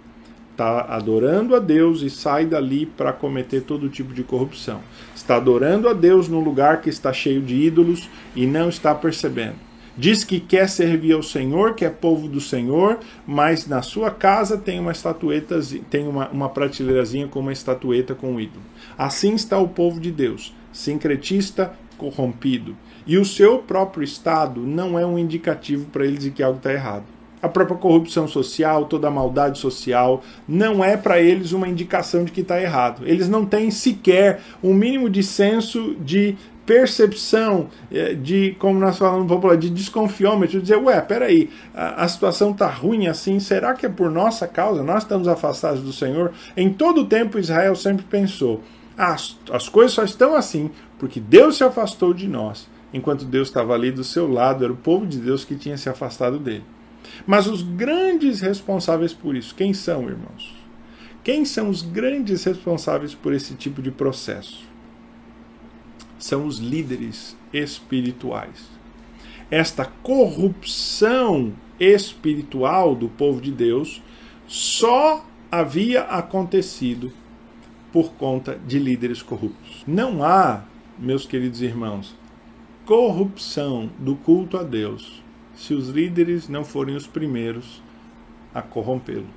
Está 0.56 0.86
adorando 0.88 1.54
a 1.54 1.60
Deus 1.60 2.02
e 2.02 2.10
sai 2.10 2.46
dali 2.46 2.86
para 2.86 3.12
cometer 3.12 3.64
todo 3.64 3.90
tipo 3.90 4.14
de 4.14 4.24
corrupção. 4.24 4.80
Está 5.14 5.36
adorando 5.36 5.90
a 5.90 5.94
Deus 5.94 6.30
num 6.30 6.40
lugar 6.40 6.80
que 6.80 6.90
está 6.90 7.12
cheio 7.12 7.42
de 7.42 7.56
ídolos 7.56 8.10
e 8.34 8.48
não 8.48 8.70
está 8.70 8.96
percebendo 8.96 9.66
diz 9.98 10.24
que 10.24 10.40
quer 10.40 10.68
servir 10.68 11.14
ao 11.14 11.24
Senhor, 11.24 11.74
que 11.74 11.86
é 11.86 11.90
povo 11.90 12.28
do 12.28 12.42
Senhor, 12.42 13.00
mas 13.26 13.66
na 13.66 13.82
sua 13.82 14.12
casa 14.12 14.58
tem 14.58 14.78
uma 14.78 14.92
estatueta, 14.92 15.58
tem 15.90 16.06
uma, 16.06 16.28
uma 16.30 16.50
prateleirazinha 16.50 17.28
com 17.28 17.40
uma 17.40 17.54
estatueta 17.54 18.14
com 18.14 18.34
um 18.34 18.40
ídolo. 18.40 18.64
Assim 18.98 19.36
está 19.36 19.58
o 19.58 19.70
povo 19.70 20.00
de 20.00 20.12
Deus, 20.12 20.54
sincretista, 20.72 21.74
corrompido. 21.98 22.76
E 23.08 23.18
o 23.18 23.24
seu 23.24 23.60
próprio 23.60 24.04
estado 24.04 24.60
não 24.62 25.00
é 25.00 25.06
um 25.06 25.18
indicativo 25.18 25.86
para 25.86 26.06
eles 26.06 26.24
de 26.24 26.32
que 26.32 26.44
algo 26.44 26.58
está 26.58 26.74
errado. 26.74 27.15
A 27.46 27.50
própria 27.50 27.78
corrupção 27.78 28.28
social, 28.28 28.86
toda 28.86 29.08
a 29.08 29.12
maldade 29.12 29.60
social, 29.60 30.24
não 30.48 30.84
é 30.84 30.98
para 30.98 31.22
eles 31.22 31.52
uma 31.52 31.68
indicação 31.68 32.24
de 32.24 32.32
que 32.32 32.42
está 32.42 32.60
errado. 32.60 33.04
Eles 33.06 33.30
não 33.30 33.46
têm 33.46 33.70
sequer 33.70 34.42
um 34.64 34.74
mínimo 34.74 35.10
de 35.10 35.22
senso 35.22 35.96
de 36.00 36.36
percepção 36.66 37.68
é, 37.92 38.14
de, 38.14 38.56
como 38.58 38.80
nós 38.80 38.98
falamos 38.98 39.28
popular, 39.28 39.56
de 39.56 39.70
desconfiômetro, 39.70 40.62
dizer, 40.62 40.78
ué, 40.78 41.00
peraí, 41.00 41.50
a, 41.74 42.04
a 42.04 42.08
situação 42.08 42.52
está 42.52 42.68
ruim 42.68 43.08
assim, 43.08 43.40
será 43.40 43.74
que 43.74 43.86
é 43.86 43.90
por 43.90 44.10
nossa 44.10 44.48
causa? 44.48 44.84
Nós 44.84 45.04
estamos 45.04 45.28
afastados 45.28 45.82
do 45.82 45.94
Senhor? 45.94 46.32
Em 46.58 46.74
todo 46.74 47.02
o 47.02 47.06
tempo 47.06 47.38
Israel 47.38 47.76
sempre 47.76 48.04
pensou, 48.04 48.62
as, 48.98 49.38
as 49.52 49.70
coisas 49.70 49.94
só 49.94 50.04
estão 50.04 50.36
assim 50.36 50.72
porque 50.98 51.20
Deus 51.20 51.58
se 51.58 51.64
afastou 51.64 52.14
de 52.14 52.28
nós, 52.28 52.68
enquanto 52.94 53.26
Deus 53.26 53.50
estava 53.50 53.74
ali 53.74 53.92
do 53.92 54.04
seu 54.04 54.32
lado, 54.32 54.64
era 54.64 54.74
o 54.74 54.78
povo 54.78 55.06
de 55.06 55.20
Deus 55.20 55.46
que 55.46 55.56
tinha 55.56 55.78
se 55.78 55.90
afastado 55.90 56.40
dele. 56.40 56.64
Mas 57.26 57.48
os 57.48 57.62
grandes 57.62 58.42
responsáveis 58.42 59.14
por 59.14 59.36
isso, 59.36 59.56
quem 59.56 59.74
são, 59.74 60.10
irmãos? 60.10 60.54
Quem 61.24 61.44
são 61.44 61.70
os 61.70 61.82
grandes 61.82 62.44
responsáveis 62.44 63.14
por 63.16 63.34
esse 63.34 63.56
tipo 63.56 63.82
de 63.82 63.92
processo? 63.92 64.66
são 66.18 66.48
os 66.48 66.58
líderes 66.58 67.38
espirituais. 67.54 68.68
Esta 69.52 69.86
corrupção 69.86 71.54
espiritual 71.80 72.96
do 72.96 73.08
povo 73.08 73.40
de 73.40 73.52
Deus 73.52 74.02
só 74.48 75.26
havia 75.52 76.02
acontecido 76.02 77.12
por 77.92 78.14
conta 78.14 78.60
de 78.66 78.80
líderes 78.80 79.22
corruptos. 79.22 79.84
Não 79.86 80.24
há, 80.24 80.64
meus 80.98 81.26
queridos 81.26 81.62
irmãos, 81.62 82.16
corrupção 82.86 83.90
do 84.00 84.16
culto 84.16 84.58
a 84.58 84.64
Deus 84.64 85.24
se 85.56 85.74
os 85.74 85.90
líderes 85.90 86.50
não 86.50 86.64
forem 86.64 86.96
os 86.96 87.08
primeiros 87.08 87.82
a 88.54 88.62
corrompê-lo. 88.62 89.28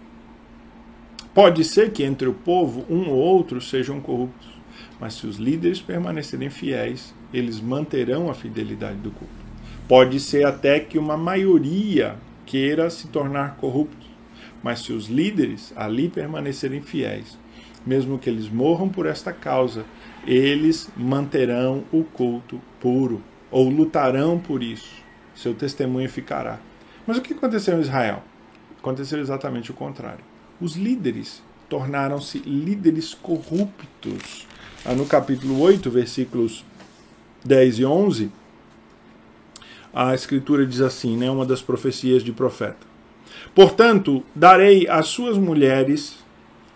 Pode 1.34 1.64
ser 1.64 1.92
que 1.92 2.02
entre 2.02 2.28
o 2.28 2.34
povo 2.34 2.84
um 2.90 3.10
ou 3.10 3.16
outro 3.16 3.60
sejam 3.60 4.00
corruptos, 4.00 4.48
mas 5.00 5.14
se 5.14 5.26
os 5.26 5.36
líderes 5.36 5.80
permanecerem 5.80 6.50
fiéis, 6.50 7.14
eles 7.32 7.60
manterão 7.60 8.30
a 8.30 8.34
fidelidade 8.34 8.98
do 8.98 9.10
culto. 9.10 9.32
Pode 9.86 10.18
ser 10.20 10.44
até 10.44 10.80
que 10.80 10.98
uma 10.98 11.16
maioria 11.16 12.16
queira 12.44 12.90
se 12.90 13.08
tornar 13.08 13.56
corrupto, 13.56 14.06
mas 14.62 14.80
se 14.80 14.92
os 14.92 15.06
líderes 15.08 15.72
ali 15.76 16.08
permanecerem 16.08 16.80
fiéis, 16.80 17.38
mesmo 17.86 18.18
que 18.18 18.28
eles 18.28 18.48
morram 18.48 18.88
por 18.88 19.06
esta 19.06 19.32
causa, 19.32 19.84
eles 20.26 20.90
manterão 20.96 21.84
o 21.92 22.02
culto 22.02 22.60
puro, 22.80 23.22
ou 23.50 23.68
lutarão 23.68 24.38
por 24.38 24.62
isso. 24.62 25.07
Seu 25.38 25.54
testemunho 25.54 26.10
ficará. 26.10 26.58
Mas 27.06 27.16
o 27.16 27.22
que 27.22 27.32
aconteceu 27.32 27.78
em 27.78 27.80
Israel? 27.80 28.24
Aconteceu 28.76 29.20
exatamente 29.20 29.70
o 29.70 29.74
contrário. 29.74 30.24
Os 30.60 30.74
líderes 30.74 31.40
tornaram-se 31.68 32.38
líderes 32.40 33.14
corruptos. 33.14 34.48
Ah, 34.84 34.94
no 34.94 35.06
capítulo 35.06 35.60
8, 35.60 35.88
versículos 35.90 36.64
10 37.44 37.78
e 37.78 37.84
11, 37.84 38.32
a 39.94 40.12
escritura 40.12 40.66
diz 40.66 40.80
assim, 40.80 41.16
né, 41.16 41.30
uma 41.30 41.46
das 41.46 41.62
profecias 41.62 42.24
de 42.24 42.32
profeta. 42.32 42.88
Portanto, 43.54 44.24
darei 44.34 44.88
as 44.88 45.06
suas 45.06 45.38
mulheres 45.38 46.18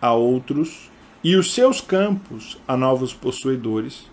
a 0.00 0.12
outros 0.12 0.88
e 1.24 1.34
os 1.34 1.52
seus 1.52 1.80
campos 1.80 2.60
a 2.68 2.76
novos 2.76 3.12
possuidores, 3.12 4.04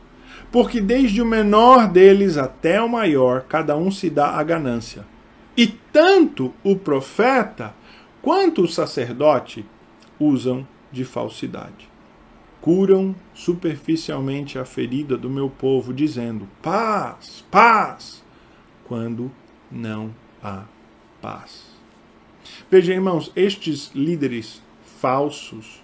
porque 0.52 0.82
desde 0.82 1.21
o 1.21 1.25
menor 1.25 1.88
deles 1.88 2.38
até 2.38 2.82
o 2.82 2.89
maior, 2.89 3.43
cada 3.43 3.75
um 3.75 3.91
se 3.91 4.10
dá 4.10 4.32
a 4.32 4.43
ganância. 4.43 5.06
E 5.56 5.67
tanto 5.67 6.54
o 6.63 6.75
profeta 6.75 7.73
quanto 8.21 8.63
o 8.63 8.67
sacerdote 8.67 9.65
usam 10.19 10.67
de 10.91 11.06
falsidade. 11.06 11.89
Curam 12.62 13.15
superficialmente 13.34 14.60
a 14.60 14.65
ferida 14.65 15.17
do 15.17 15.30
meu 15.30 15.49
povo, 15.49 15.93
dizendo 15.93 16.47
paz, 16.62 17.45
paz, 17.49 18.23
quando 18.86 19.32
não 19.71 20.13
há 20.43 20.63
paz. 21.21 21.69
Veja, 22.69 22.93
irmãos, 22.93 23.32
estes 23.36 23.91
líderes 23.93 24.62
falsos, 24.99 25.82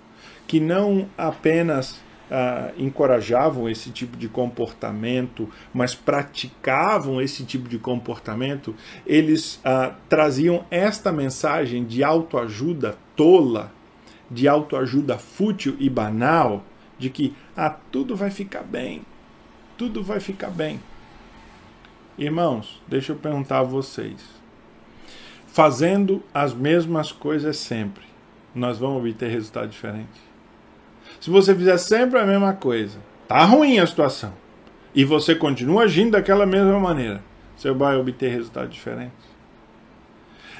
que 0.48 0.60
não 0.60 1.10
apenas 1.18 2.04
ah, 2.30 2.72
encorajavam 2.78 3.70
esse 3.70 3.92
tipo 3.92 4.18
de 4.18 4.28
comportamento, 4.28 5.50
mas 5.74 5.94
praticavam 5.94 7.22
esse 7.22 7.46
tipo 7.46 7.70
de 7.70 7.78
comportamento, 7.78 8.76
eles 9.06 9.60
ah, 9.64 9.94
traziam 10.10 10.66
esta 10.70 11.12
mensagem 11.12 11.84
de 11.84 12.04
autoajuda 12.04 12.98
tola, 13.16 13.72
de 14.30 14.48
autoajuda 14.48 15.18
fútil 15.18 15.76
e 15.80 15.90
banal, 15.90 16.64
de 16.98 17.10
que 17.10 17.36
ah, 17.56 17.70
tudo 17.92 18.16
vai 18.16 18.30
ficar 18.30 18.64
bem, 18.64 19.02
tudo 19.78 20.04
vai 20.04 20.20
ficar 20.20 20.50
bem. 20.50 20.80
Irmãos, 22.18 22.82
deixa 22.88 23.12
eu 23.12 23.18
perguntar 23.18 23.60
a 23.60 23.64
vocês. 23.64 24.24
Fazendo 25.48 26.24
as 26.34 26.54
mesmas 26.54 27.12
coisas 27.12 27.58
sempre, 27.58 28.04
nós 28.54 28.78
vamos 28.78 29.00
obter 29.00 29.30
resultado 29.30 29.70
diferente? 29.70 30.25
Se 31.26 31.32
você 31.32 31.56
fizer 31.56 31.76
sempre 31.80 32.20
a 32.20 32.24
mesma 32.24 32.54
coisa, 32.54 33.00
tá 33.28 33.44
ruim 33.46 33.80
a 33.80 33.88
situação, 33.88 34.32
e 34.94 35.04
você 35.04 35.34
continua 35.34 35.86
agindo 35.86 36.12
daquela 36.12 36.46
mesma 36.46 36.80
maneira, 36.80 37.20
você 37.58 37.72
vai 37.72 37.98
obter 37.98 38.30
resultados 38.30 38.76
diferentes. 38.76 39.26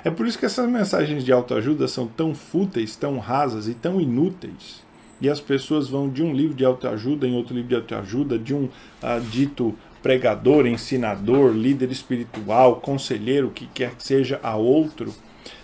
É 0.04 0.10
por 0.10 0.26
isso 0.26 0.40
que 0.40 0.46
essas 0.48 0.68
mensagens 0.68 1.24
de 1.24 1.32
autoajuda 1.32 1.88
são 1.88 2.08
tão 2.08 2.34
fúteis, 2.34 2.96
tão 2.96 3.20
rasas 3.20 3.68
e 3.68 3.76
tão 3.76 4.02
inúteis. 4.02 4.82
E 5.22 5.30
as 5.30 5.40
pessoas 5.40 5.88
vão 5.88 6.10
de 6.10 6.24
um 6.24 6.34
livro 6.34 6.56
de 6.56 6.66
autoajuda 6.66 7.28
em 7.28 7.36
outro 7.36 7.54
livro 7.54 7.70
de 7.70 7.76
autoajuda, 7.76 8.40
de 8.40 8.56
um 8.56 8.64
uh, 8.64 9.22
dito 9.30 9.76
pregador, 10.02 10.66
ensinador, 10.66 11.52
líder 11.52 11.92
espiritual, 11.92 12.78
conselheiro, 12.78 13.52
que 13.52 13.68
quer 13.68 13.94
que 13.94 14.04
seja 14.04 14.40
a 14.42 14.56
outro, 14.56 15.14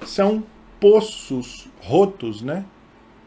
são 0.05 0.43
poços 0.79 1.67
rotos, 1.79 2.43
né? 2.43 2.63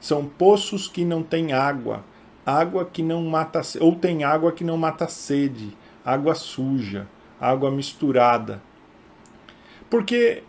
São 0.04 0.26
poços 0.26 0.86
que 0.86 1.02
não 1.02 1.22
têm 1.22 1.54
água, 1.54 2.04
água 2.44 2.84
que 2.84 3.02
não 3.02 3.22
mata, 3.24 3.62
ou 3.80 3.96
tem 3.96 4.22
água 4.22 4.52
que 4.52 4.62
não 4.62 4.76
mata 4.76 5.08
sede, 5.08 5.74
água 6.04 6.34
suja, 6.34 7.08
água 7.40 7.70
misturada. 7.70 8.60
Porque 9.88 10.42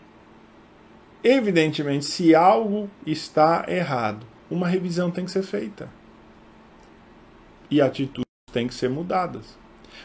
evidentemente, 1.24 2.04
se 2.04 2.36
algo 2.36 2.90
está 3.08 3.64
errado, 3.70 4.26
uma 4.52 4.68
revisão 4.68 5.10
tem 5.10 5.24
que 5.24 5.32
ser 5.32 5.44
feita. 5.44 5.90
E 7.72 7.80
atitudes 7.80 8.26
têm 8.52 8.68
que 8.68 8.76
ser 8.76 8.90
mudadas. 8.90 9.58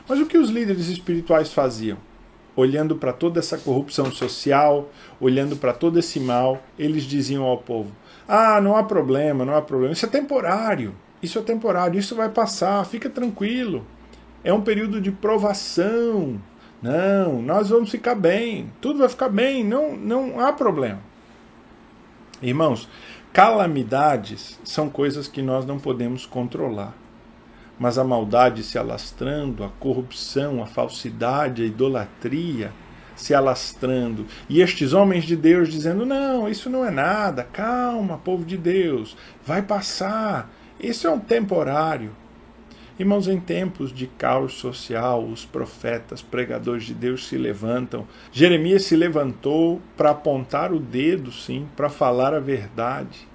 Mas 0.08 0.20
o 0.20 0.26
que 0.26 0.38
os 0.38 0.48
líderes 0.48 0.86
espirituais 0.86 1.52
faziam? 1.52 1.98
Olhando 2.54 2.94
para 2.94 3.12
toda 3.12 3.40
essa 3.40 3.58
corrupção 3.58 4.12
social, 4.12 4.88
olhando 5.20 5.56
para 5.56 5.72
todo 5.72 5.98
esse 5.98 6.20
mal, 6.20 6.62
eles 6.78 7.02
diziam 7.02 7.42
ao 7.42 7.58
povo: 7.58 7.90
Ah, 8.32 8.60
não 8.60 8.76
há 8.76 8.84
problema, 8.84 9.44
não 9.44 9.56
há 9.56 9.60
problema, 9.60 9.92
isso 9.92 10.06
é 10.06 10.08
temporário, 10.08 10.94
isso 11.20 11.36
é 11.36 11.42
temporário, 11.42 11.98
isso 11.98 12.14
vai 12.14 12.28
passar, 12.28 12.86
fica 12.86 13.10
tranquilo. 13.10 13.84
É 14.44 14.52
um 14.52 14.60
período 14.60 15.00
de 15.00 15.10
provação. 15.10 16.40
Não, 16.80 17.42
nós 17.42 17.70
vamos 17.70 17.90
ficar 17.90 18.14
bem, 18.14 18.72
tudo 18.80 19.00
vai 19.00 19.08
ficar 19.08 19.28
bem, 19.30 19.64
não, 19.64 19.96
não 19.96 20.38
há 20.38 20.52
problema. 20.52 21.00
Irmãos, 22.40 22.88
calamidades 23.32 24.60
são 24.62 24.88
coisas 24.88 25.26
que 25.26 25.42
nós 25.42 25.66
não 25.66 25.80
podemos 25.80 26.24
controlar. 26.24 26.94
Mas 27.80 27.98
a 27.98 28.04
maldade 28.04 28.62
se 28.62 28.78
alastrando, 28.78 29.64
a 29.64 29.68
corrupção, 29.80 30.62
a 30.62 30.66
falsidade, 30.66 31.62
a 31.62 31.66
idolatria 31.66 32.70
se 33.20 33.35
alastrando, 33.35 34.26
e 34.48 34.61
estes 34.61 34.92
homens 34.92 35.24
de 35.24 35.37
Deus 35.37 35.68
dizendo: 35.68 36.06
não, 36.06 36.48
isso 36.48 36.70
não 36.70 36.85
é 36.85 36.90
nada, 36.90 37.44
calma, 37.44 38.18
povo 38.18 38.44
de 38.44 38.56
Deus, 38.56 39.16
vai 39.44 39.62
passar, 39.62 40.50
isso 40.80 41.06
é 41.06 41.11
um 41.11 41.20
temporário. 41.20 42.11
Irmãos, 42.98 43.28
em 43.28 43.40
tempos 43.40 43.94
de 43.94 44.06
caos 44.06 44.54
social, 44.54 45.24
os 45.24 45.46
profetas, 45.46 46.20
pregadores 46.20 46.85
de 46.85 46.92
Deus 46.92 47.26
se 47.28 47.38
levantam. 47.38 48.06
Jeremias 48.30 48.83
se 48.83 48.94
levantou 48.94 49.80
para 49.96 50.11
apontar 50.11 50.70
o 50.70 50.78
dedo, 50.78 51.33
sim, 51.33 51.66
para 51.74 51.88
falar 51.88 52.35
a 52.35 52.40
verdade 52.40 53.30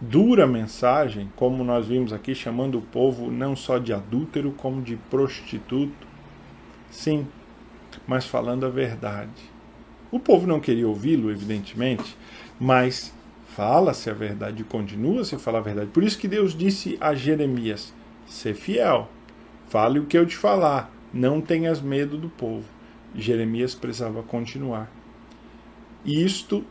dura 0.00 0.46
mensagem, 0.46 1.30
como 1.36 1.64
nós 1.64 1.86
vimos 1.86 2.12
aqui, 2.12 2.34
chamando 2.34 2.78
o 2.78 2.82
povo 2.82 3.30
não 3.30 3.56
só 3.56 3.78
de 3.78 3.92
adúltero, 3.92 4.52
como 4.52 4.82
de 4.82 4.96
prostituto. 4.96 6.06
Sim, 6.90 7.26
mas 8.06 8.26
falando 8.26 8.64
a 8.64 8.70
verdade. 8.70 9.30
O 10.10 10.20
povo 10.20 10.46
não 10.46 10.60
queria 10.60 10.88
ouvi-lo, 10.88 11.30
evidentemente, 11.30 12.16
mas 12.60 13.12
fala-se 13.48 14.08
a 14.08 14.14
verdade, 14.14 14.64
continua-se 14.64 15.34
a 15.34 15.38
falar 15.38 15.58
a 15.58 15.62
verdade. 15.62 15.90
Por 15.90 16.04
isso 16.04 16.18
que 16.18 16.28
Deus 16.28 16.54
disse 16.54 16.96
a 17.00 17.14
Jeremias: 17.14 17.92
ser 18.26 18.54
fiel, 18.54 19.10
fale 19.68 19.98
o 19.98 20.06
que 20.06 20.16
eu 20.16 20.26
te 20.26 20.36
falar, 20.36 20.92
não 21.12 21.40
tenhas 21.40 21.80
medo 21.80 22.16
do 22.16 22.28
povo. 22.28 22.64
Jeremias 23.14 23.74
precisava 23.74 24.22
continuar. 24.22 24.90
E 26.04 26.24
isto 26.24 26.64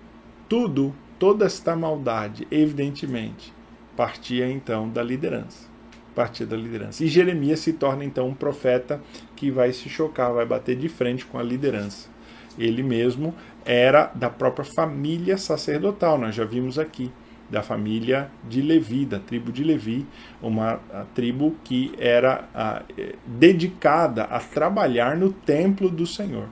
tudo 0.48 0.94
toda 1.18 1.46
esta 1.46 1.76
maldade, 1.76 2.48
evidentemente, 2.52 3.54
partia 3.96 4.50
então 4.50 4.90
da 4.90 5.02
liderança. 5.02 5.75
Partia 6.16 6.46
da 6.46 6.56
liderança. 6.56 7.04
E 7.04 7.08
Jeremias 7.08 7.60
se 7.60 7.74
torna 7.74 8.06
então 8.06 8.30
um 8.30 8.34
profeta 8.34 9.02
que 9.36 9.52
vai 9.52 9.74
se 9.74 9.90
chocar, 9.90 10.32
vai 10.32 10.46
bater 10.46 10.76
de 10.76 10.88
frente 10.88 11.26
com 11.26 11.38
a 11.38 11.44
liderança. 11.44 12.10
Ele 12.58 12.82
mesmo 12.82 13.36
era 13.66 14.12
da 14.16 14.30
própria 14.30 14.64
família 14.64 15.38
sacerdotal, 15.38 16.18
nós 16.18 16.34
já 16.34 16.46
vimos 16.46 16.80
aqui, 16.80 17.12
da 17.50 17.62
família 17.62 18.30
de 18.48 18.62
Levi, 18.62 19.06
da 19.06 19.20
tribo 19.20 19.52
de 19.52 19.64
Levi, 19.64 20.06
uma 20.42 20.80
tribo 21.14 21.56
que 21.64 21.94
era 21.98 22.48
a, 22.54 22.82
dedicada 23.26 24.24
a 24.24 24.40
trabalhar 24.40 25.16
no 25.16 25.32
templo 25.32 25.90
do 25.90 26.08
Senhor. 26.08 26.48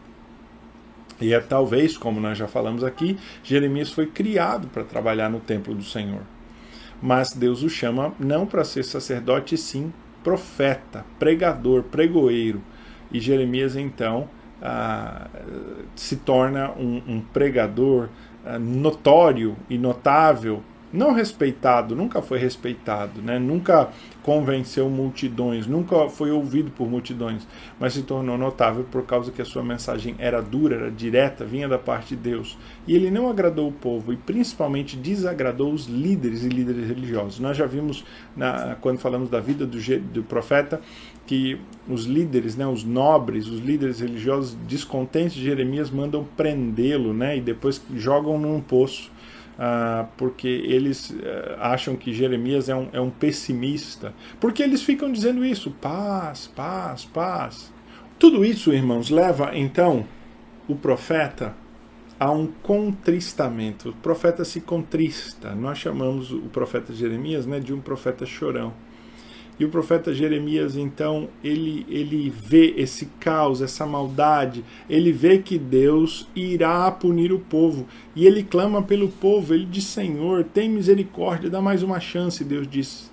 E 1.19 1.33
é 1.33 1.39
talvez, 1.39 1.97
como 1.97 2.19
nós 2.19 2.37
já 2.37 2.47
falamos 2.47 2.83
aqui, 2.83 3.17
Jeremias 3.43 3.91
foi 3.91 4.07
criado 4.07 4.67
para 4.67 4.83
trabalhar 4.83 5.29
no 5.29 5.39
templo 5.39 5.73
do 5.73 5.83
Senhor. 5.83 6.21
Mas 7.05 7.33
Deus 7.33 7.63
o 7.63 7.69
chama 7.69 8.13
não 8.17 8.45
para 8.45 8.63
ser 8.63 8.81
sacerdote, 8.81 9.57
sim 9.57 9.91
profeta, 10.23 11.05
pregador, 11.19 11.83
pregoeiro. 11.83 12.61
E 13.11 13.19
Jeremias 13.19 13.75
então 13.75 14.29
ah, 14.61 15.27
se 15.97 16.15
torna 16.15 16.71
um, 16.71 17.01
um 17.05 17.19
pregador 17.19 18.07
ah, 18.45 18.57
notório 18.57 19.57
e 19.69 19.77
notável 19.77 20.63
não 20.93 21.11
respeitado, 21.11 21.95
nunca 21.95 22.21
foi 22.21 22.37
respeitado, 22.37 23.19
né? 23.19 23.39
nunca 23.39 23.89
convenceu 24.21 24.87
multidões, 24.89 25.65
nunca 25.65 26.07
foi 26.07 26.31
ouvido 26.31 26.69
por 26.69 26.87
multidões, 26.87 27.47
mas 27.79 27.93
se 27.93 28.03
tornou 28.03 28.37
notável 28.37 28.85
por 28.89 29.03
causa 29.03 29.31
que 29.31 29.41
a 29.41 29.45
sua 29.45 29.63
mensagem 29.63 30.15
era 30.19 30.39
dura, 30.41 30.75
era 30.75 30.91
direta, 30.91 31.43
vinha 31.43 31.67
da 31.67 31.79
parte 31.79 32.15
de 32.15 32.21
Deus. 32.21 32.57
E 32.87 32.95
ele 32.95 33.09
não 33.09 33.27
agradou 33.27 33.67
o 33.67 33.71
povo 33.71 34.13
e 34.13 34.17
principalmente 34.17 34.95
desagradou 34.95 35.73
os 35.73 35.87
líderes 35.87 36.43
e 36.43 36.49
líderes 36.49 36.87
religiosos. 36.87 37.39
Nós 37.39 37.57
já 37.57 37.65
vimos, 37.65 38.05
na, 38.37 38.75
quando 38.79 38.99
falamos 38.99 39.29
da 39.29 39.39
vida 39.39 39.65
do, 39.65 39.77
do 39.99 40.23
profeta, 40.23 40.79
que 41.25 41.59
os 41.87 42.05
líderes, 42.05 42.55
né, 42.55 42.67
os 42.67 42.83
nobres, 42.83 43.47
os 43.47 43.59
líderes 43.59 43.99
religiosos 43.99 44.55
descontentes 44.67 45.33
de 45.33 45.43
Jeremias 45.43 45.89
mandam 45.89 46.23
prendê-lo 46.37 47.13
né, 47.13 47.37
e 47.37 47.41
depois 47.41 47.81
jogam 47.95 48.37
num 48.37 48.61
poço 48.61 49.11
ah, 49.57 50.07
porque 50.17 50.47
eles 50.47 51.13
ah, 51.59 51.73
acham 51.73 51.95
que 51.95 52.13
Jeremias 52.13 52.69
é 52.69 52.75
um, 52.75 52.89
é 52.91 53.01
um 53.01 53.09
pessimista. 53.09 54.13
Porque 54.39 54.63
eles 54.63 54.83
ficam 54.83 55.11
dizendo 55.11 55.45
isso: 55.45 55.71
paz, 55.71 56.47
paz, 56.47 57.05
paz. 57.05 57.73
Tudo 58.17 58.45
isso, 58.45 58.73
irmãos, 58.73 59.09
leva 59.09 59.51
então 59.57 60.05
o 60.67 60.75
profeta 60.75 61.55
há 62.19 62.31
um 62.31 62.47
contristamento. 62.47 63.89
O 63.89 63.93
profeta 63.93 64.45
se 64.45 64.61
contrista. 64.61 65.53
Nós 65.53 65.77
chamamos 65.77 66.31
o 66.31 66.43
profeta 66.43 66.93
Jeremias 66.93 67.45
né, 67.45 67.59
de 67.59 67.73
um 67.73 67.81
profeta 67.81 68.25
chorão. 68.25 68.73
E 69.59 69.65
o 69.65 69.69
profeta 69.69 70.13
Jeremias, 70.13 70.75
então, 70.75 71.29
ele, 71.43 71.85
ele 71.87 72.29
vê 72.29 72.73
esse 72.75 73.05
caos, 73.19 73.61
essa 73.61 73.85
maldade, 73.85 74.65
ele 74.89 75.11
vê 75.11 75.37
que 75.37 75.59
Deus 75.59 76.27
irá 76.35 76.89
punir 76.91 77.31
o 77.31 77.39
povo. 77.39 77.87
E 78.15 78.25
ele 78.25 78.43
clama 78.43 78.81
pelo 78.81 79.09
povo, 79.09 79.53
ele 79.53 79.65
diz: 79.65 79.85
Senhor, 79.85 80.43
tem 80.43 80.69
misericórdia, 80.69 81.49
dá 81.49 81.61
mais 81.61 81.83
uma 81.83 81.99
chance. 81.99 82.43
Deus 82.43 82.67
diz: 82.67 83.11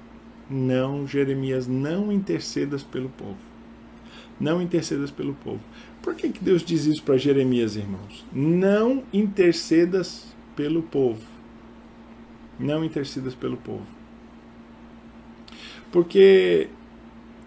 Não, 0.48 1.06
Jeremias, 1.06 1.66
não 1.66 2.10
intercedas 2.10 2.82
pelo 2.82 3.10
povo. 3.10 3.36
Não 4.40 4.62
intercedas 4.62 5.10
pelo 5.10 5.34
povo. 5.34 5.60
Por 6.00 6.14
que, 6.14 6.30
que 6.30 6.42
Deus 6.42 6.62
diz 6.62 6.86
isso 6.86 7.02
para 7.02 7.18
Jeremias, 7.18 7.76
irmãos? 7.76 8.24
Não 8.32 9.02
intercedas 9.12 10.34
pelo 10.56 10.82
povo. 10.82 11.20
Não 12.58 12.82
intercedas 12.82 13.34
pelo 13.34 13.58
povo. 13.58 13.99
Porque 15.90 16.68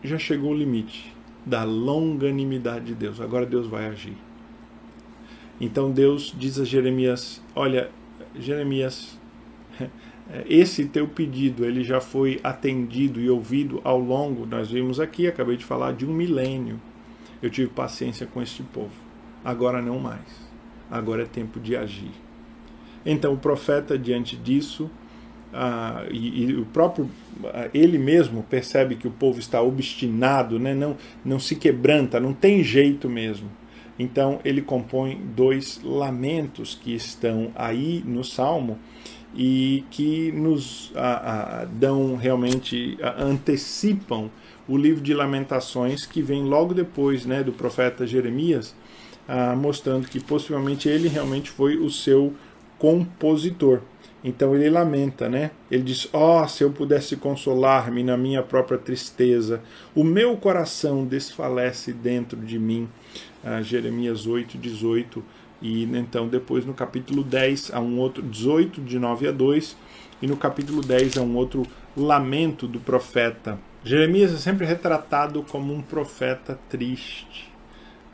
já 0.03 0.17
chegou 0.17 0.51
o 0.51 0.57
limite 0.57 1.13
da 1.45 1.63
longanimidade 1.63 2.85
de 2.85 2.95
Deus. 2.95 3.19
Agora 3.19 3.45
Deus 3.45 3.67
vai 3.67 3.87
agir. 3.87 4.17
Então 5.59 5.91
Deus 5.91 6.33
diz 6.37 6.59
a 6.59 6.65
Jeremias: 6.65 7.41
Olha, 7.55 7.89
Jeremias, 8.37 9.19
esse 10.47 10.85
teu 10.85 11.07
pedido 11.07 11.65
ele 11.65 11.83
já 11.83 12.01
foi 12.01 12.39
atendido 12.43 13.19
e 13.19 13.29
ouvido 13.29 13.79
ao 13.83 13.99
longo, 13.99 14.45
nós 14.45 14.71
vimos 14.71 14.99
aqui, 14.99 15.27
acabei 15.27 15.57
de 15.57 15.65
falar, 15.65 15.93
de 15.93 16.05
um 16.05 16.13
milênio. 16.13 16.79
Eu 17.41 17.49
tive 17.49 17.69
paciência 17.69 18.25
com 18.25 18.41
este 18.41 18.63
povo. 18.63 18.93
Agora 19.43 19.81
não 19.81 19.99
mais. 19.99 20.51
Agora 20.89 21.23
é 21.23 21.25
tempo 21.25 21.59
de 21.59 21.75
agir. 21.75 22.11
Então 23.05 23.33
o 23.33 23.37
profeta, 23.37 23.97
diante 23.97 24.37
disso, 24.37 24.89
ah, 25.53 26.05
e, 26.09 26.45
e, 26.45 26.55
o 26.55 26.65
próprio 26.65 27.09
ah, 27.45 27.69
ele 27.73 27.97
mesmo 27.97 28.43
percebe 28.43 28.95
que 28.95 29.07
o 29.07 29.11
povo 29.11 29.39
está 29.39 29.61
obstinado, 29.61 30.59
né? 30.59 30.73
não, 30.73 30.97
não 31.23 31.39
se 31.39 31.55
quebranta, 31.55 32.19
não 32.19 32.33
tem 32.33 32.63
jeito 32.63 33.09
mesmo. 33.09 33.49
Então 33.97 34.39
ele 34.43 34.61
compõe 34.61 35.21
dois 35.35 35.79
lamentos 35.83 36.77
que 36.81 36.95
estão 36.95 37.51
aí 37.55 38.03
no 38.05 38.23
Salmo 38.23 38.79
e 39.35 39.83
que 39.89 40.31
nos 40.31 40.91
ah, 40.95 41.61
ah 41.61 41.65
dão 41.65 42.15
realmente, 42.15 42.97
ah, 43.01 43.15
antecipam 43.23 44.29
o 44.67 44.77
livro 44.77 45.01
de 45.01 45.13
Lamentações, 45.13 46.05
que 46.05 46.21
vem 46.21 46.43
logo 46.43 46.73
depois 46.73 47.25
né, 47.25 47.43
do 47.43 47.51
profeta 47.51 48.07
Jeremias, 48.07 48.75
ah, 49.27 49.55
mostrando 49.55 50.07
que 50.07 50.19
possivelmente 50.19 50.87
ele 50.87 51.07
realmente 51.07 51.49
foi 51.49 51.77
o 51.77 51.89
seu 51.89 52.33
compositor. 52.77 53.81
Então 54.23 54.55
ele 54.55 54.69
lamenta, 54.69 55.27
né? 55.27 55.51
Ele 55.69 55.83
diz: 55.83 56.07
Ó, 56.13 56.43
oh, 56.43 56.47
se 56.47 56.63
eu 56.63 56.71
pudesse 56.71 57.17
consolar-me 57.17 58.03
na 58.03 58.15
minha 58.15 58.41
própria 58.41 58.77
tristeza, 58.77 59.61
o 59.93 60.03
meu 60.03 60.37
coração 60.37 61.05
desfalece 61.05 61.91
dentro 61.91 62.39
de 62.39 62.57
mim. 62.57 62.87
Ah, 63.43 63.61
Jeremias 63.61 64.25
8, 64.25 64.57
18. 64.57 65.23
E 65.61 65.83
então, 65.83 66.27
depois 66.27 66.65
no 66.65 66.73
capítulo 66.73 67.23
10, 67.23 67.71
há 67.73 67.79
um 67.79 67.99
outro, 67.99 68.21
18, 68.21 68.81
de 68.81 68.99
9 68.99 69.27
a 69.27 69.31
2, 69.31 69.77
e 70.21 70.27
no 70.27 70.37
capítulo 70.37 70.81
10 70.81 71.17
há 71.17 71.21
um 71.21 71.35
outro 71.35 71.65
lamento 71.95 72.67
do 72.67 72.79
profeta 72.79 73.57
Jeremias 73.85 74.33
é 74.33 74.37
sempre 74.37 74.65
retratado 74.65 75.43
como 75.43 75.73
um 75.73 75.81
profeta 75.81 76.57
triste. 76.69 77.51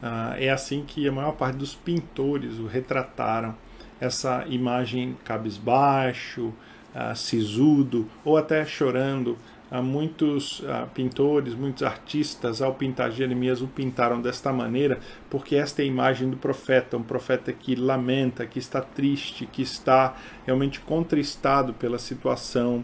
Ah, 0.01 0.35
é 0.39 0.49
assim 0.49 0.83
que 0.85 1.07
a 1.07 1.11
maior 1.11 1.33
parte 1.33 1.57
dos 1.57 1.75
pintores 1.75 2.57
o 2.57 2.65
retrataram. 2.65 3.55
Essa 3.99 4.45
imagem 4.47 5.17
cabisbaixo, 5.23 6.53
ah, 6.93 7.13
sisudo 7.13 8.09
ou 8.25 8.35
até 8.35 8.65
chorando. 8.65 9.37
Ah, 9.71 9.81
muitos 9.81 10.63
ah, 10.67 10.87
pintores, 10.91 11.53
muitos 11.53 11.83
artistas, 11.83 12.61
ao 12.61 12.73
pintar 12.73 13.11
Jeremias, 13.11 13.61
o 13.61 13.67
pintaram 13.67 14.19
desta 14.19 14.51
maneira, 14.51 14.99
porque 15.29 15.55
esta 15.55 15.83
é 15.83 15.85
a 15.85 15.87
imagem 15.87 16.29
do 16.29 16.37
profeta, 16.37 16.97
um 16.97 17.03
profeta 17.03 17.53
que 17.53 17.75
lamenta, 17.75 18.47
que 18.47 18.57
está 18.57 18.81
triste, 18.81 19.45
que 19.45 19.61
está 19.61 20.15
realmente 20.45 20.79
contristado 20.79 21.73
pela 21.73 21.99
situação 21.99 22.83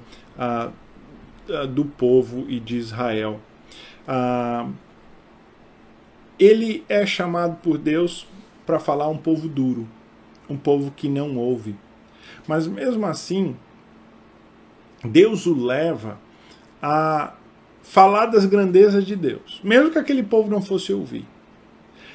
do 1.74 1.86
povo 1.86 2.46
e 2.48 2.60
de 2.60 2.78
Israel. 2.78 3.40
Ele 6.38 6.84
é 6.88 7.06
chamado 7.06 7.58
por 7.64 7.80
Deus 7.80 8.28
para 8.66 8.80
falar 8.80 9.08
um 9.08 9.18
povo 9.18 9.48
duro, 9.48 9.88
um 10.50 10.58
povo 10.58 10.92
que 10.92 11.08
não 11.08 11.38
ouve. 11.38 11.76
Mas 12.48 12.68
mesmo 12.68 13.06
assim, 13.06 13.56
Deus 15.04 15.46
o 15.46 15.54
leva 15.54 16.20
a 16.82 17.34
falar 17.82 18.28
das 18.28 18.46
grandezas 18.46 19.06
de 19.06 19.16
Deus, 19.16 19.60
mesmo 19.64 19.92
que 19.92 20.00
aquele 20.00 20.24
povo 20.24 20.50
não 20.50 20.62
fosse 20.62 20.92
ouvir. 20.92 21.26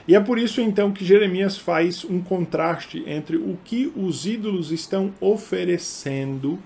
E 0.07 0.14
é 0.14 0.21
por 0.21 0.38
isso 0.38 0.61
então 0.61 0.90
que 0.90 1.05
Jeremias 1.05 1.57
faz 1.57 2.05
um 2.05 2.21
contraste 2.21 3.05
entre 3.07 3.37
o 3.37 3.57
que 3.64 3.93
os 3.95 4.27
ídolos 4.27 4.73
estão 4.73 5.12
oferecendo 5.21 6.59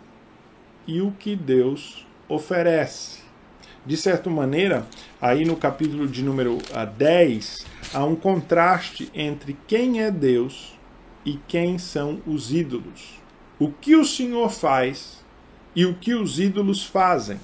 e 0.87 1.01
o 1.01 1.11
que 1.13 1.37
Deus 1.37 2.07
oferece. 2.29 3.23
De 3.85 3.99
certa 3.99 4.31
maneira, 4.31 4.87
aí 5.21 5.45
no 5.45 5.57
capítulo 5.57 6.07
de 6.07 6.23
número 6.23 6.57
10, 6.97 7.67
ah, 7.93 7.99
há 7.99 8.05
um 8.05 8.17
contraste 8.17 9.11
entre 9.15 9.55
quem 9.67 10.01
é 10.01 10.11
Deus 10.11 10.74
e 11.25 11.39
quem 11.49 11.79
são 11.79 12.21
os 12.27 12.53
ídolos. 12.53 13.21
O 13.59 13.71
que 13.71 13.97
o 13.97 14.05
Senhor 14.05 14.51
faz 14.51 15.25
e 15.75 15.85
o 15.87 15.95
que 15.95 16.15
os 16.15 16.39
ídolos 16.39 16.85
fazem. 16.85 17.39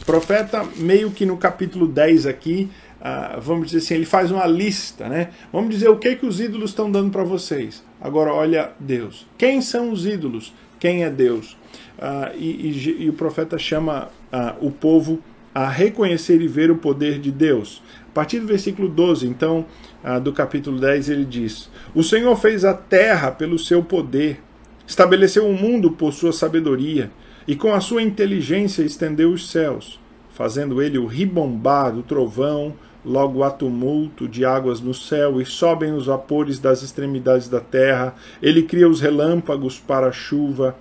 O 0.00 0.04
profeta, 0.04 0.64
meio 0.76 1.10
que 1.10 1.24
no 1.24 1.36
capítulo 1.36 1.86
10 1.86 2.26
aqui, 2.26 2.68
uh, 3.00 3.40
vamos 3.40 3.68
dizer 3.68 3.78
assim, 3.78 3.94
ele 3.94 4.04
faz 4.04 4.30
uma 4.30 4.46
lista, 4.46 5.08
né? 5.08 5.30
Vamos 5.52 5.70
dizer 5.70 5.88
o 5.88 5.96
que, 5.96 6.16
que 6.16 6.26
os 6.26 6.40
ídolos 6.40 6.70
estão 6.70 6.90
dando 6.90 7.10
para 7.10 7.24
vocês. 7.24 7.82
Agora, 8.00 8.32
olha 8.32 8.72
Deus. 8.78 9.26
Quem 9.38 9.60
são 9.60 9.90
os 9.90 10.06
ídolos? 10.06 10.52
Quem 10.78 11.04
é 11.04 11.10
Deus? 11.10 11.56
Uh, 11.98 12.36
e, 12.36 12.46
e, 12.46 13.04
e, 13.04 13.08
o 13.08 13.14
profeta 13.14 13.58
chama 13.58 14.10
uh, 14.32 14.66
o 14.66 14.70
povo 14.70 15.20
a 15.54 15.68
reconhecer 15.68 16.42
e 16.42 16.46
ver 16.46 16.70
o 16.70 16.76
poder 16.76 17.18
de 17.18 17.32
Deus. 17.32 17.82
A 18.10 18.12
partir 18.12 18.40
do 18.40 18.46
versículo 18.46 18.88
12, 18.88 19.26
então, 19.26 19.64
uh, 20.06 20.20
do 20.20 20.32
capítulo 20.32 20.78
10, 20.78 21.08
ele 21.08 21.24
diz: 21.24 21.68
O 21.94 22.02
Senhor 22.02 22.36
fez 22.36 22.64
a 22.64 22.72
terra 22.72 23.30
pelo 23.32 23.58
seu 23.58 23.82
poder, 23.82 24.40
estabeleceu 24.86 25.46
o 25.46 25.52
mundo 25.52 25.90
por 25.90 26.12
sua 26.12 26.32
sabedoria, 26.32 27.10
e 27.46 27.56
com 27.56 27.74
a 27.74 27.80
sua 27.80 28.02
inteligência 28.02 28.82
estendeu 28.82 29.32
os 29.32 29.50
céus, 29.50 29.98
fazendo 30.30 30.80
ele 30.80 30.98
o 30.98 31.06
ribombar 31.06 31.92
do 31.92 32.02
trovão, 32.02 32.74
logo 33.04 33.44
há 33.44 33.50
tumulto 33.50 34.26
de 34.26 34.44
águas 34.44 34.80
no 34.80 34.92
céu 34.92 35.40
e 35.40 35.46
sobem 35.46 35.92
os 35.92 36.06
vapores 36.06 36.58
das 36.58 36.82
extremidades 36.82 37.48
da 37.48 37.60
terra. 37.60 38.14
Ele 38.42 38.62
cria 38.64 38.88
os 38.88 39.00
relâmpagos 39.00 39.78
para 39.78 40.08
a 40.08 40.12
chuva 40.12 40.76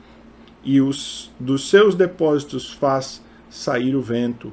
e 0.63 0.81
os 0.81 1.31
dos 1.39 1.69
seus 1.69 1.93
depósitos 1.93 2.73
faz 2.73 3.23
sair 3.47 3.95
o 3.95 4.01
vento. 4.01 4.51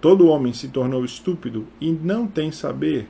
Todo 0.00 0.28
homem 0.28 0.54
se 0.54 0.68
tornou 0.68 1.04
estúpido 1.04 1.66
e 1.78 1.92
não 1.92 2.26
tem 2.26 2.50
saber. 2.50 3.06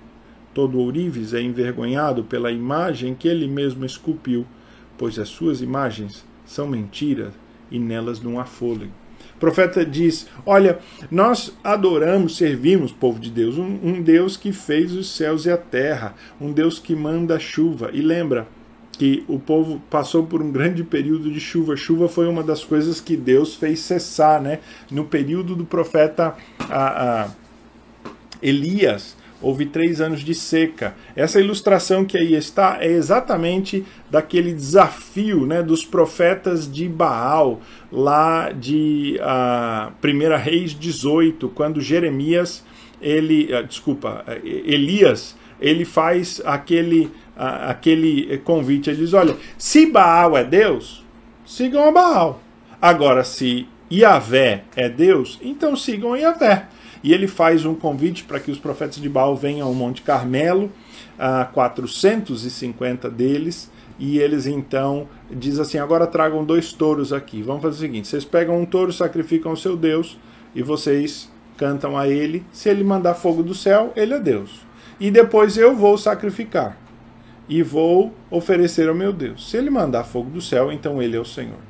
Todo 0.52 0.78
ourives 0.78 1.32
é 1.32 1.40
envergonhado 1.40 2.24
pela 2.24 2.50
imagem 2.50 3.14
que 3.14 3.28
ele 3.28 3.46
mesmo 3.46 3.84
esculpiu, 3.84 4.46
pois 4.98 5.18
as 5.18 5.28
suas 5.28 5.60
imagens 5.60 6.24
são 6.44 6.66
mentiras 6.66 7.32
e 7.70 7.78
nelas 7.78 8.20
não 8.20 8.40
há 8.40 8.44
fôlego. 8.44 8.92
O 9.36 9.38
profeta 9.40 9.84
diz: 9.84 10.26
Olha, 10.44 10.78
nós 11.10 11.56
adoramos, 11.62 12.36
servimos, 12.36 12.92
povo 12.92 13.20
de 13.20 13.30
Deus, 13.30 13.56
um, 13.58 13.78
um 13.82 14.02
Deus 14.02 14.36
que 14.36 14.52
fez 14.52 14.92
os 14.92 15.14
céus 15.14 15.46
e 15.46 15.50
a 15.50 15.56
terra, 15.56 16.14
um 16.40 16.52
Deus 16.52 16.78
que 16.78 16.94
manda 16.94 17.38
chuva. 17.38 17.90
E 17.92 18.00
lembra, 18.00 18.46
que 19.00 19.24
o 19.26 19.38
povo 19.38 19.80
passou 19.88 20.26
por 20.26 20.42
um 20.42 20.52
grande 20.52 20.84
período 20.84 21.30
de 21.30 21.40
chuva. 21.40 21.74
Chuva 21.74 22.06
foi 22.06 22.28
uma 22.28 22.42
das 22.42 22.62
coisas 22.62 23.00
que 23.00 23.16
Deus 23.16 23.54
fez 23.54 23.80
cessar, 23.80 24.42
né? 24.42 24.58
No 24.90 25.06
período 25.06 25.56
do 25.56 25.64
profeta 25.64 26.36
a, 26.68 27.22
a 27.22 27.30
Elias, 28.42 29.16
houve 29.42 29.66
três 29.66 30.00
anos 30.00 30.20
de 30.20 30.34
seca. 30.34 30.94
Essa 31.16 31.40
ilustração 31.40 32.04
que 32.04 32.16
aí 32.16 32.34
está 32.34 32.78
é 32.80 32.88
exatamente 32.88 33.84
daquele 34.10 34.52
desafio 34.52 35.46
né, 35.46 35.62
dos 35.62 35.84
profetas 35.84 36.70
de 36.70 36.88
Baal, 36.88 37.60
lá 37.90 38.52
de 38.52 39.18
uh, 39.20 39.92
1 40.06 40.36
Reis 40.36 40.72
18, 40.72 41.48
quando 41.50 41.80
Jeremias, 41.80 42.64
ele, 43.00 43.54
uh, 43.54 43.66
desculpa, 43.66 44.24
Elias, 44.44 45.36
ele 45.60 45.84
faz 45.84 46.40
aquele 46.44 47.10
a, 47.40 47.70
aquele 47.70 48.38
convite. 48.44 48.90
Ele 48.90 48.98
diz: 48.98 49.14
olha, 49.14 49.34
se 49.56 49.86
Baal 49.86 50.36
é 50.36 50.44
Deus, 50.44 51.04
sigam 51.46 51.88
a 51.88 51.90
Baal. 51.90 52.42
Agora, 52.80 53.24
se 53.24 53.66
Yahvé 53.90 54.64
é 54.76 54.88
Deus, 54.88 55.38
então 55.42 55.74
sigam 55.74 56.12
a 56.12 56.18
Yahvé. 56.18 56.66
E 57.02 57.12
ele 57.12 57.26
faz 57.26 57.64
um 57.64 57.74
convite 57.74 58.24
para 58.24 58.38
que 58.38 58.50
os 58.50 58.58
profetas 58.58 58.96
de 58.96 59.08
Baal 59.08 59.34
venham 59.34 59.66
ao 59.66 59.74
Monte 59.74 60.02
Carmelo 60.02 60.70
a 61.18 61.44
450 61.46 63.10
deles 63.10 63.70
e 64.00 64.18
eles 64.18 64.46
então 64.46 65.06
diz 65.30 65.58
assim: 65.58 65.78
agora 65.78 66.06
tragam 66.06 66.42
dois 66.44 66.72
touros 66.72 67.12
aqui. 67.12 67.42
Vamos 67.42 67.62
fazer 67.62 67.76
o 67.76 67.80
seguinte: 67.80 68.08
vocês 68.08 68.24
pegam 68.24 68.58
um 68.58 68.64
touro, 68.64 68.92
sacrificam 68.92 69.50
ao 69.50 69.56
seu 69.56 69.76
Deus 69.76 70.18
e 70.54 70.62
vocês 70.62 71.30
cantam 71.56 71.96
a 71.96 72.08
ele. 72.08 72.44
Se 72.50 72.70
ele 72.70 72.82
mandar 72.82 73.14
fogo 73.14 73.42
do 73.42 73.54
céu, 73.54 73.92
ele 73.94 74.14
é 74.14 74.18
Deus. 74.18 74.62
E 74.98 75.10
depois 75.10 75.56
eu 75.58 75.76
vou 75.76 75.98
sacrificar 75.98 76.78
e 77.48 77.62
vou 77.62 78.14
oferecer 78.30 78.88
ao 78.88 78.94
meu 78.94 79.12
Deus. 79.12 79.50
Se 79.50 79.58
ele 79.58 79.68
mandar 79.68 80.04
fogo 80.04 80.30
do 80.30 80.40
céu, 80.40 80.72
então 80.72 81.02
ele 81.02 81.16
é 81.16 81.20
o 81.20 81.24
Senhor. 81.24 81.69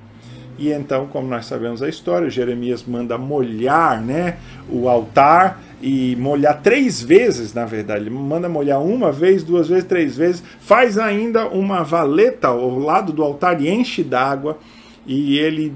E 0.60 0.70
então, 0.70 1.06
como 1.06 1.26
nós 1.26 1.46
sabemos 1.46 1.82
a 1.82 1.88
história, 1.88 2.28
Jeremias 2.28 2.84
manda 2.84 3.16
molhar 3.16 3.98
né, 3.98 4.36
o 4.68 4.90
altar 4.90 5.58
e 5.80 6.14
molhar 6.16 6.60
três 6.60 7.00
vezes, 7.00 7.54
na 7.54 7.64
verdade. 7.64 8.02
Ele 8.02 8.10
manda 8.10 8.46
molhar 8.46 8.82
uma 8.82 9.10
vez, 9.10 9.42
duas 9.42 9.68
vezes, 9.68 9.84
três 9.84 10.18
vezes. 10.18 10.42
Faz 10.60 10.98
ainda 10.98 11.48
uma 11.48 11.82
valeta 11.82 12.48
ao 12.48 12.78
lado 12.78 13.10
do 13.10 13.22
altar 13.22 13.58
e 13.62 13.70
enche 13.70 14.02
d'água. 14.02 14.58
E 15.06 15.38
ele, 15.38 15.72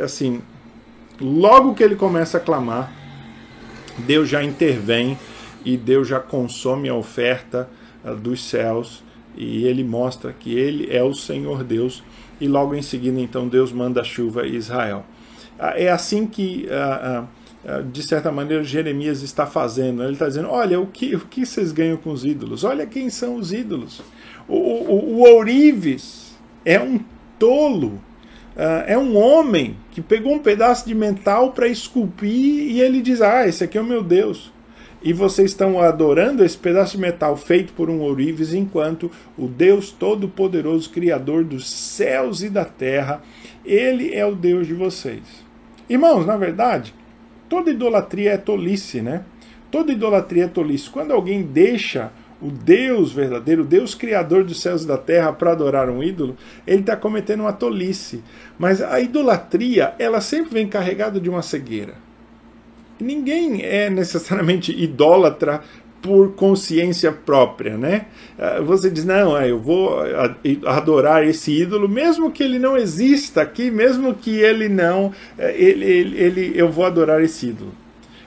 assim, 0.00 0.40
logo 1.20 1.74
que 1.74 1.82
ele 1.82 1.96
começa 1.96 2.38
a 2.38 2.40
clamar, 2.40 2.92
Deus 3.98 4.28
já 4.28 4.44
intervém 4.44 5.18
e 5.64 5.76
Deus 5.76 6.06
já 6.06 6.20
consome 6.20 6.88
a 6.88 6.94
oferta 6.94 7.68
uh, 8.04 8.14
dos 8.14 8.44
céus. 8.44 9.02
E 9.36 9.64
ele 9.64 9.82
mostra 9.82 10.32
que 10.32 10.56
ele 10.56 10.88
é 10.94 11.02
o 11.02 11.12
Senhor 11.12 11.64
Deus. 11.64 12.00
E 12.40 12.48
logo 12.48 12.74
em 12.74 12.82
seguida, 12.82 13.20
então, 13.20 13.48
Deus 13.48 13.72
manda 13.72 14.00
a 14.00 14.04
chuva 14.04 14.42
a 14.42 14.46
Israel. 14.46 15.04
Uh, 15.58 15.76
é 15.76 15.88
assim 15.88 16.26
que. 16.26 16.66
Uh, 16.66 17.26
eh, 17.66 17.82
de 17.90 18.02
certa 18.02 18.30
maneira, 18.30 18.62
Jeremias 18.62 19.22
está 19.22 19.46
fazendo. 19.46 20.02
Ele 20.02 20.12
está 20.12 20.26
dizendo: 20.26 20.48
olha, 20.50 20.78
o 20.78 20.86
que, 20.86 21.14
o 21.14 21.20
que 21.20 21.46
vocês 21.46 21.72
ganham 21.72 21.96
com 21.96 22.10
os 22.10 22.24
ídolos? 22.24 22.62
Olha 22.62 22.86
quem 22.86 23.08
são 23.08 23.36
os 23.36 23.52
ídolos. 23.52 24.02
O, 24.46 24.56
o, 24.56 25.14
o 25.14 25.20
ourives 25.20 26.36
é 26.64 26.78
um 26.78 27.00
tolo, 27.38 27.98
é 28.86 28.96
um 28.98 29.16
homem 29.16 29.76
que 29.90 30.02
pegou 30.02 30.34
um 30.34 30.38
pedaço 30.38 30.86
de 30.86 30.94
metal 30.94 31.52
para 31.52 31.66
esculpir 31.66 32.30
e 32.30 32.80
ele 32.82 33.00
diz: 33.00 33.22
ah, 33.22 33.48
esse 33.48 33.64
aqui 33.64 33.78
é 33.78 33.80
o 33.80 33.84
meu 33.84 34.02
Deus. 34.02 34.52
E 35.04 35.12
vocês 35.12 35.50
estão 35.50 35.78
adorando 35.78 36.42
esse 36.42 36.56
pedaço 36.56 36.92
de 36.92 37.02
metal 37.02 37.36
feito 37.36 37.74
por 37.74 37.90
um 37.90 38.00
ourives, 38.00 38.54
enquanto 38.54 39.10
o 39.36 39.46
Deus 39.46 39.90
Todo-Poderoso, 39.90 40.88
Criador 40.88 41.44
dos 41.44 41.70
céus 41.70 42.42
e 42.42 42.48
da 42.48 42.64
terra, 42.64 43.22
ele 43.66 44.14
é 44.14 44.24
o 44.24 44.34
Deus 44.34 44.66
de 44.66 44.72
vocês. 44.72 45.20
Irmãos, 45.90 46.24
na 46.24 46.38
verdade, 46.38 46.94
toda 47.50 47.70
idolatria 47.70 48.32
é 48.32 48.38
tolice, 48.38 49.02
né? 49.02 49.24
Toda 49.70 49.92
idolatria 49.92 50.44
é 50.44 50.48
tolice. 50.48 50.88
Quando 50.88 51.12
alguém 51.12 51.42
deixa 51.42 52.10
o 52.40 52.50
Deus 52.50 53.12
verdadeiro, 53.12 53.60
o 53.60 53.66
Deus 53.66 53.94
criador 53.94 54.42
dos 54.42 54.62
céus 54.62 54.84
e 54.84 54.86
da 54.86 54.96
terra, 54.96 55.34
para 55.34 55.52
adorar 55.52 55.90
um 55.90 56.02
ídolo, 56.02 56.34
ele 56.66 56.80
está 56.80 56.96
cometendo 56.96 57.40
uma 57.40 57.52
tolice. 57.52 58.24
Mas 58.58 58.80
a 58.80 58.98
idolatria, 59.00 59.94
ela 59.98 60.22
sempre 60.22 60.54
vem 60.54 60.66
carregada 60.66 61.20
de 61.20 61.28
uma 61.28 61.42
cegueira. 61.42 62.03
Ninguém 63.00 63.62
é 63.62 63.90
necessariamente 63.90 64.72
idólatra 64.72 65.62
por 66.04 66.34
consciência 66.34 67.10
própria, 67.10 67.78
né? 67.78 68.06
Ah, 68.38 68.60
você 68.60 68.90
diz, 68.90 69.06
não, 69.06 69.36
é, 69.36 69.50
eu 69.50 69.58
vou 69.58 69.96
adorar 70.66 71.26
esse 71.26 71.50
ídolo, 71.50 71.88
mesmo 71.88 72.30
que 72.30 72.42
ele 72.42 72.58
não 72.58 72.76
exista 72.76 73.40
aqui, 73.40 73.70
mesmo 73.70 74.14
que 74.14 74.38
ele 74.38 74.68
não, 74.68 75.12
é, 75.38 75.56
ele, 75.56 75.84
ele, 75.84 76.18
ele 76.18 76.52
eu 76.54 76.70
vou 76.70 76.84
adorar 76.84 77.22
esse 77.22 77.48
ídolo. 77.48 77.72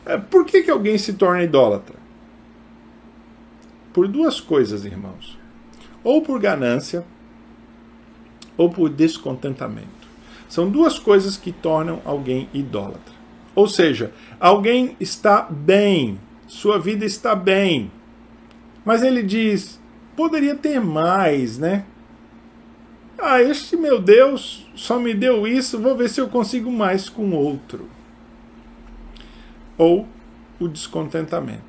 É, 0.08 0.18
por 0.18 0.44
que, 0.44 0.64
que 0.64 0.72
alguém 0.72 0.98
se 0.98 1.14
torna 1.14 1.44
idólatra? 1.44 1.96
Por 3.94 4.08
duas 4.08 4.42
coisas, 4.42 4.84
irmãos. 4.84 5.38
Ou 6.04 6.22
por 6.22 6.40
ganância, 6.40 7.06
ou 8.58 8.70
por 8.70 8.90
descontentamento. 8.90 10.08
São 10.50 10.70
duas 10.70 10.98
coisas 10.98 11.38
que 11.38 11.52
tornam 11.52 12.02
alguém 12.06 12.50
idólatra. 12.54 13.18
Ou 13.54 13.68
seja, 13.68 14.12
alguém 14.40 14.96
está 15.00 15.42
bem 15.42 16.20
sua 16.48 16.80
vida 16.80 17.06
está 17.06 17.36
bem. 17.36 17.92
Mas 18.84 19.04
ele 19.04 19.22
diz: 19.22 19.80
poderia 20.16 20.56
ter 20.56 20.80
mais, 20.80 21.58
né? 21.58 21.86
Ah, 23.20 23.42
este 23.42 23.76
meu 23.76 24.00
Deus 24.00 24.66
só 24.76 25.00
me 25.00 25.14
deu 25.14 25.48
isso, 25.48 25.80
vou 25.80 25.96
ver 25.96 26.10
se 26.10 26.22
eu 26.22 26.30
consigo 26.30 26.72
mais 26.72 27.10
com 27.10 27.32
outro. 27.32 27.90
Ou 29.78 30.08
o 30.60 30.68
descontentamento 30.68 31.67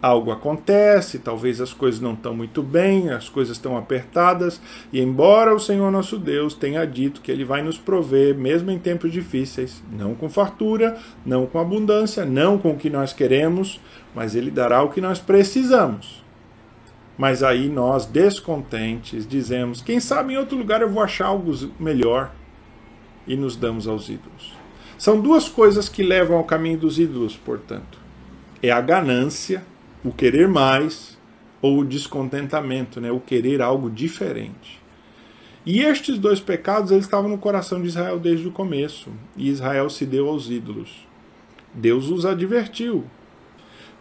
algo 0.00 0.30
acontece, 0.30 1.18
talvez 1.18 1.60
as 1.60 1.72
coisas 1.72 2.00
não 2.00 2.12
estão 2.12 2.34
muito 2.34 2.62
bem, 2.62 3.10
as 3.10 3.28
coisas 3.28 3.56
estão 3.56 3.76
apertadas, 3.76 4.60
e 4.92 5.00
embora 5.00 5.54
o 5.54 5.58
Senhor 5.58 5.90
nosso 5.90 6.18
Deus 6.18 6.54
tenha 6.54 6.84
dito 6.86 7.20
que 7.20 7.32
Ele 7.32 7.44
vai 7.44 7.62
nos 7.62 7.76
prover, 7.76 8.34
mesmo 8.36 8.70
em 8.70 8.78
tempos 8.78 9.10
difíceis, 9.10 9.82
não 9.90 10.14
com 10.14 10.28
fartura, 10.28 10.96
não 11.26 11.46
com 11.46 11.58
abundância, 11.58 12.24
não 12.24 12.58
com 12.58 12.72
o 12.72 12.76
que 12.76 12.88
nós 12.88 13.12
queremos, 13.12 13.80
mas 14.14 14.34
Ele 14.34 14.50
dará 14.50 14.82
o 14.82 14.90
que 14.90 15.00
nós 15.00 15.18
precisamos. 15.18 16.24
Mas 17.16 17.42
aí 17.42 17.68
nós, 17.68 18.06
descontentes, 18.06 19.26
dizemos: 19.26 19.82
quem 19.82 19.98
sabe 19.98 20.34
em 20.34 20.36
outro 20.36 20.56
lugar 20.56 20.80
eu 20.80 20.88
vou 20.88 21.02
achar 21.02 21.26
algo 21.26 21.52
melhor, 21.80 22.32
e 23.26 23.36
nos 23.36 23.56
damos 23.56 23.88
aos 23.88 24.08
ídolos. 24.08 24.56
São 24.96 25.20
duas 25.20 25.48
coisas 25.48 25.88
que 25.88 26.02
levam 26.02 26.36
ao 26.36 26.44
caminho 26.44 26.78
dos 26.78 26.98
ídolos, 26.98 27.36
portanto. 27.36 27.98
É 28.60 28.72
a 28.72 28.80
ganância 28.80 29.62
o 30.04 30.12
querer 30.12 30.48
mais 30.48 31.18
ou 31.60 31.80
o 31.80 31.84
descontentamento, 31.84 33.00
né? 33.00 33.10
o 33.10 33.20
querer 33.20 33.60
algo 33.60 33.90
diferente. 33.90 34.78
E 35.66 35.82
estes 35.82 36.18
dois 36.18 36.40
pecados 36.40 36.90
eles 36.90 37.04
estavam 37.04 37.28
no 37.28 37.38
coração 37.38 37.80
de 37.80 37.88
Israel 37.88 38.18
desde 38.18 38.48
o 38.48 38.52
começo, 38.52 39.10
e 39.36 39.48
Israel 39.48 39.90
se 39.90 40.06
deu 40.06 40.28
aos 40.28 40.48
ídolos. 40.48 41.06
Deus 41.74 42.08
os 42.08 42.24
advertiu. 42.24 43.04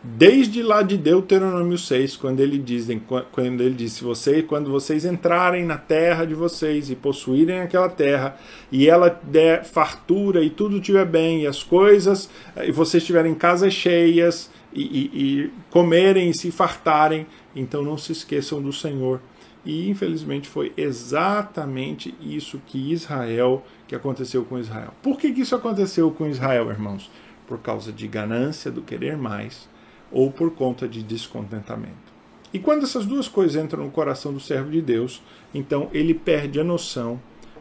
Desde 0.04 0.62
lá 0.62 0.84
de 0.84 0.96
Deuteronômio 0.96 1.78
6, 1.78 2.16
quando 2.16 2.40
ele 2.40 2.60
diz, 2.60 2.88
quando 3.32 3.62
ele 3.62 3.74
disse, 3.74 4.04
você, 4.04 4.42
quando 4.44 4.70
vocês 4.70 5.04
entrarem 5.04 5.66
na 5.66 5.78
terra 5.78 6.24
de 6.24 6.36
vocês 6.36 6.90
e 6.90 6.96
possuírem 6.96 7.60
aquela 7.60 7.90
terra, 7.90 8.38
e 8.72 8.88
ela 8.88 9.10
der 9.10 9.66
fartura 9.66 10.44
e 10.44 10.50
tudo 10.50 10.78
estiver 10.78 11.06
bem, 11.06 11.42
e 11.42 11.48
as 11.48 11.64
coisas, 11.64 12.30
e 12.64 12.72
vocês 12.72 13.04
tiverem 13.04 13.34
casas 13.34 13.74
cheias, 13.74 14.50
e, 14.82 15.12
e, 15.14 15.54
comerem 15.72 16.30
e 16.30 16.34
se 16.34 16.52
fartarem, 16.52 17.26
então 17.56 17.82
não 17.82 17.98
se 17.98 18.12
esqueçam 18.12 18.62
do 18.62 18.72
Senhor. 18.72 19.20
E 19.66 19.90
infelizmente 19.90 20.48
foi 20.48 20.72
exatamente 20.78 22.16
isso 22.22 22.62
que 22.66 22.92
Israel, 22.92 23.66
que 23.88 23.96
aconteceu 23.96 24.46
com 24.46 24.58
Israel. 24.60 24.94
Por 25.02 25.18
que, 25.18 25.34
que 25.34 25.42
isso 25.42 25.56
aconteceu 25.56 26.10
com 26.12 26.28
Israel, 26.28 26.70
irmãos? 26.70 27.12
Por 27.48 27.58
causa 27.60 27.92
de 27.92 28.08
ganância, 28.08 28.72
do 28.72 28.82
querer 28.82 29.18
mais, 29.18 29.68
ou 30.12 30.32
por 30.32 30.52
conta 30.52 30.88
de 30.88 31.04
descontentamento. 31.04 32.16
E 32.54 32.60
quando 32.60 32.84
essas 32.84 33.06
duas 33.06 33.28
coisas 33.28 33.62
entram 33.62 33.84
no 33.84 33.92
coração 33.92 34.32
do 34.32 34.40
servo 34.40 34.72
de 34.72 34.82
Deus, 34.82 35.22
então 35.54 35.90
ele 35.92 36.14
perde 36.14 36.60
a 36.60 36.64
noção 36.64 37.20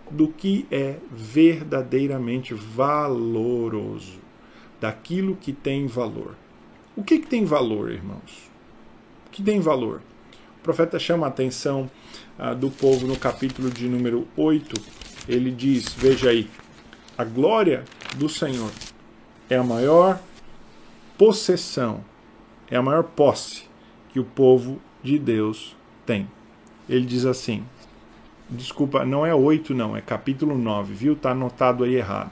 do 0.08 0.28
que 0.28 0.64
é 0.70 0.96
verdadeiramente 1.10 2.54
valoroso, 2.54 4.20
daquilo 4.80 5.34
que 5.34 5.52
tem 5.52 5.88
valor. 5.88 6.36
O 6.96 7.04
que, 7.04 7.18
que 7.18 7.26
tem 7.26 7.44
valor, 7.44 7.90
irmãos? 7.90 8.50
O 9.26 9.30
que 9.30 9.42
tem 9.42 9.60
valor? 9.60 10.00
O 10.58 10.62
profeta 10.62 10.98
chama 10.98 11.26
a 11.26 11.28
atenção 11.28 11.90
ah, 12.38 12.54
do 12.54 12.70
povo 12.70 13.06
no 13.06 13.18
capítulo 13.18 13.70
de 13.70 13.86
número 13.86 14.26
8. 14.34 14.80
Ele 15.28 15.50
diz: 15.50 15.92
Veja 15.92 16.30
aí, 16.30 16.48
a 17.18 17.22
glória 17.22 17.84
do 18.16 18.30
Senhor 18.30 18.70
é 19.50 19.56
a 19.56 19.62
maior 19.62 20.18
possessão, 21.18 22.02
é 22.70 22.76
a 22.76 22.82
maior 22.82 23.02
posse 23.02 23.64
que 24.08 24.18
o 24.18 24.24
povo 24.24 24.80
de 25.02 25.18
Deus 25.18 25.76
tem. 26.06 26.26
Ele 26.88 27.04
diz 27.04 27.26
assim: 27.26 27.62
Desculpa, 28.48 29.04
não 29.04 29.26
é 29.26 29.34
8, 29.34 29.74
não, 29.74 29.94
é 29.94 30.00
capítulo 30.00 30.56
9, 30.56 30.94
viu? 30.94 31.12
Está 31.12 31.32
anotado 31.32 31.84
aí 31.84 31.94
errado. 31.94 32.30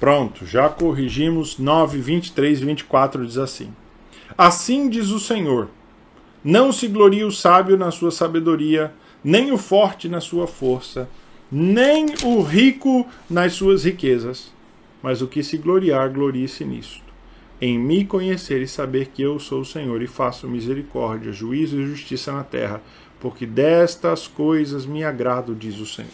Pronto, 0.00 0.46
já 0.46 0.66
corrigimos 0.66 1.58
9, 1.58 1.98
23 1.98 2.62
e 2.62 2.64
24 2.64 3.26
diz 3.26 3.36
assim: 3.36 3.70
Assim 4.36 4.88
diz 4.88 5.10
o 5.10 5.20
Senhor: 5.20 5.68
Não 6.42 6.72
se 6.72 6.88
glorie 6.88 7.22
o 7.22 7.30
sábio 7.30 7.76
na 7.76 7.90
sua 7.90 8.10
sabedoria, 8.10 8.94
nem 9.22 9.52
o 9.52 9.58
forte 9.58 10.08
na 10.08 10.18
sua 10.18 10.46
força, 10.46 11.06
nem 11.52 12.06
o 12.24 12.40
rico 12.40 13.06
nas 13.28 13.52
suas 13.52 13.84
riquezas, 13.84 14.50
mas 15.02 15.20
o 15.20 15.26
que 15.26 15.42
se 15.42 15.58
gloriar, 15.58 16.10
glorie-se 16.10 16.64
nisto. 16.64 17.02
Em 17.60 17.78
me 17.78 18.06
conhecer 18.06 18.62
e 18.62 18.66
saber 18.66 19.08
que 19.08 19.20
eu 19.20 19.38
sou 19.38 19.60
o 19.60 19.66
Senhor 19.66 20.00
e 20.00 20.06
faço 20.06 20.48
misericórdia, 20.48 21.30
juízo 21.30 21.78
e 21.78 21.86
justiça 21.86 22.32
na 22.32 22.42
terra, 22.42 22.80
porque 23.20 23.44
destas 23.44 24.26
coisas 24.26 24.86
me 24.86 25.04
agrado, 25.04 25.54
diz 25.54 25.78
o 25.78 25.84
Senhor. 25.84 26.08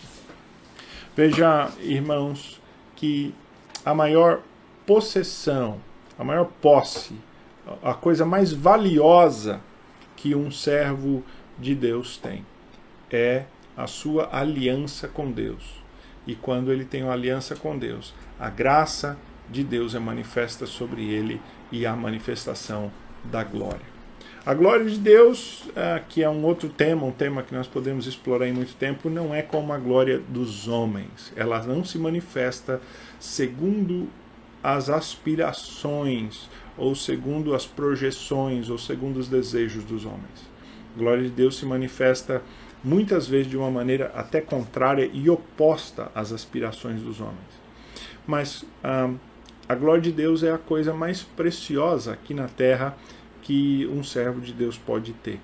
Veja, 1.16 1.70
irmãos, 1.84 2.60
que 2.96 3.32
a 3.86 3.94
maior 3.94 4.42
possessão, 4.84 5.80
a 6.18 6.24
maior 6.24 6.46
posse, 6.60 7.14
a 7.80 7.94
coisa 7.94 8.26
mais 8.26 8.52
valiosa 8.52 9.60
que 10.16 10.34
um 10.34 10.50
servo 10.50 11.22
de 11.56 11.72
Deus 11.72 12.18
tem. 12.18 12.44
É 13.08 13.44
a 13.76 13.86
sua 13.86 14.28
aliança 14.36 15.06
com 15.06 15.30
Deus. 15.30 15.80
E 16.26 16.34
quando 16.34 16.72
ele 16.72 16.84
tem 16.84 17.04
uma 17.04 17.12
aliança 17.12 17.54
com 17.54 17.78
Deus, 17.78 18.12
a 18.40 18.50
graça 18.50 19.16
de 19.48 19.62
Deus 19.62 19.94
é 19.94 20.00
manifesta 20.00 20.66
sobre 20.66 21.08
ele 21.08 21.40
e 21.70 21.86
a 21.86 21.94
manifestação 21.94 22.90
da 23.22 23.44
glória. 23.44 23.95
A 24.46 24.54
glória 24.54 24.86
de 24.86 24.96
Deus, 24.96 25.64
ah, 25.74 26.00
que 26.08 26.22
é 26.22 26.30
um 26.30 26.44
outro 26.44 26.68
tema, 26.68 27.04
um 27.04 27.10
tema 27.10 27.42
que 27.42 27.52
nós 27.52 27.66
podemos 27.66 28.06
explorar 28.06 28.46
em 28.46 28.52
muito 28.52 28.76
tempo, 28.76 29.10
não 29.10 29.34
é 29.34 29.42
como 29.42 29.72
a 29.72 29.76
glória 29.76 30.20
dos 30.20 30.68
homens. 30.68 31.32
Ela 31.34 31.60
não 31.64 31.84
se 31.84 31.98
manifesta 31.98 32.80
segundo 33.18 34.08
as 34.62 34.88
aspirações, 34.88 36.48
ou 36.78 36.94
segundo 36.94 37.56
as 37.56 37.66
projeções, 37.66 38.70
ou 38.70 38.78
segundo 38.78 39.16
os 39.16 39.28
desejos 39.28 39.82
dos 39.82 40.04
homens. 40.04 40.48
A 40.94 40.98
glória 41.00 41.24
de 41.24 41.30
Deus 41.30 41.56
se 41.58 41.66
manifesta 41.66 42.40
muitas 42.84 43.26
vezes 43.26 43.50
de 43.50 43.56
uma 43.56 43.68
maneira 43.68 44.12
até 44.14 44.40
contrária 44.40 45.10
e 45.12 45.28
oposta 45.28 46.08
às 46.14 46.30
aspirações 46.30 47.02
dos 47.02 47.20
homens. 47.20 47.66
Mas 48.24 48.64
ah, 48.84 49.10
a 49.68 49.74
glória 49.74 50.02
de 50.02 50.12
Deus 50.12 50.44
é 50.44 50.52
a 50.52 50.58
coisa 50.58 50.94
mais 50.94 51.24
preciosa 51.24 52.12
aqui 52.12 52.32
na 52.32 52.46
terra 52.46 52.96
que 53.46 53.86
um 53.86 54.02
servo 54.02 54.40
de 54.40 54.52
Deus 54.52 54.76
pode 54.76 55.12
ter. 55.12 55.38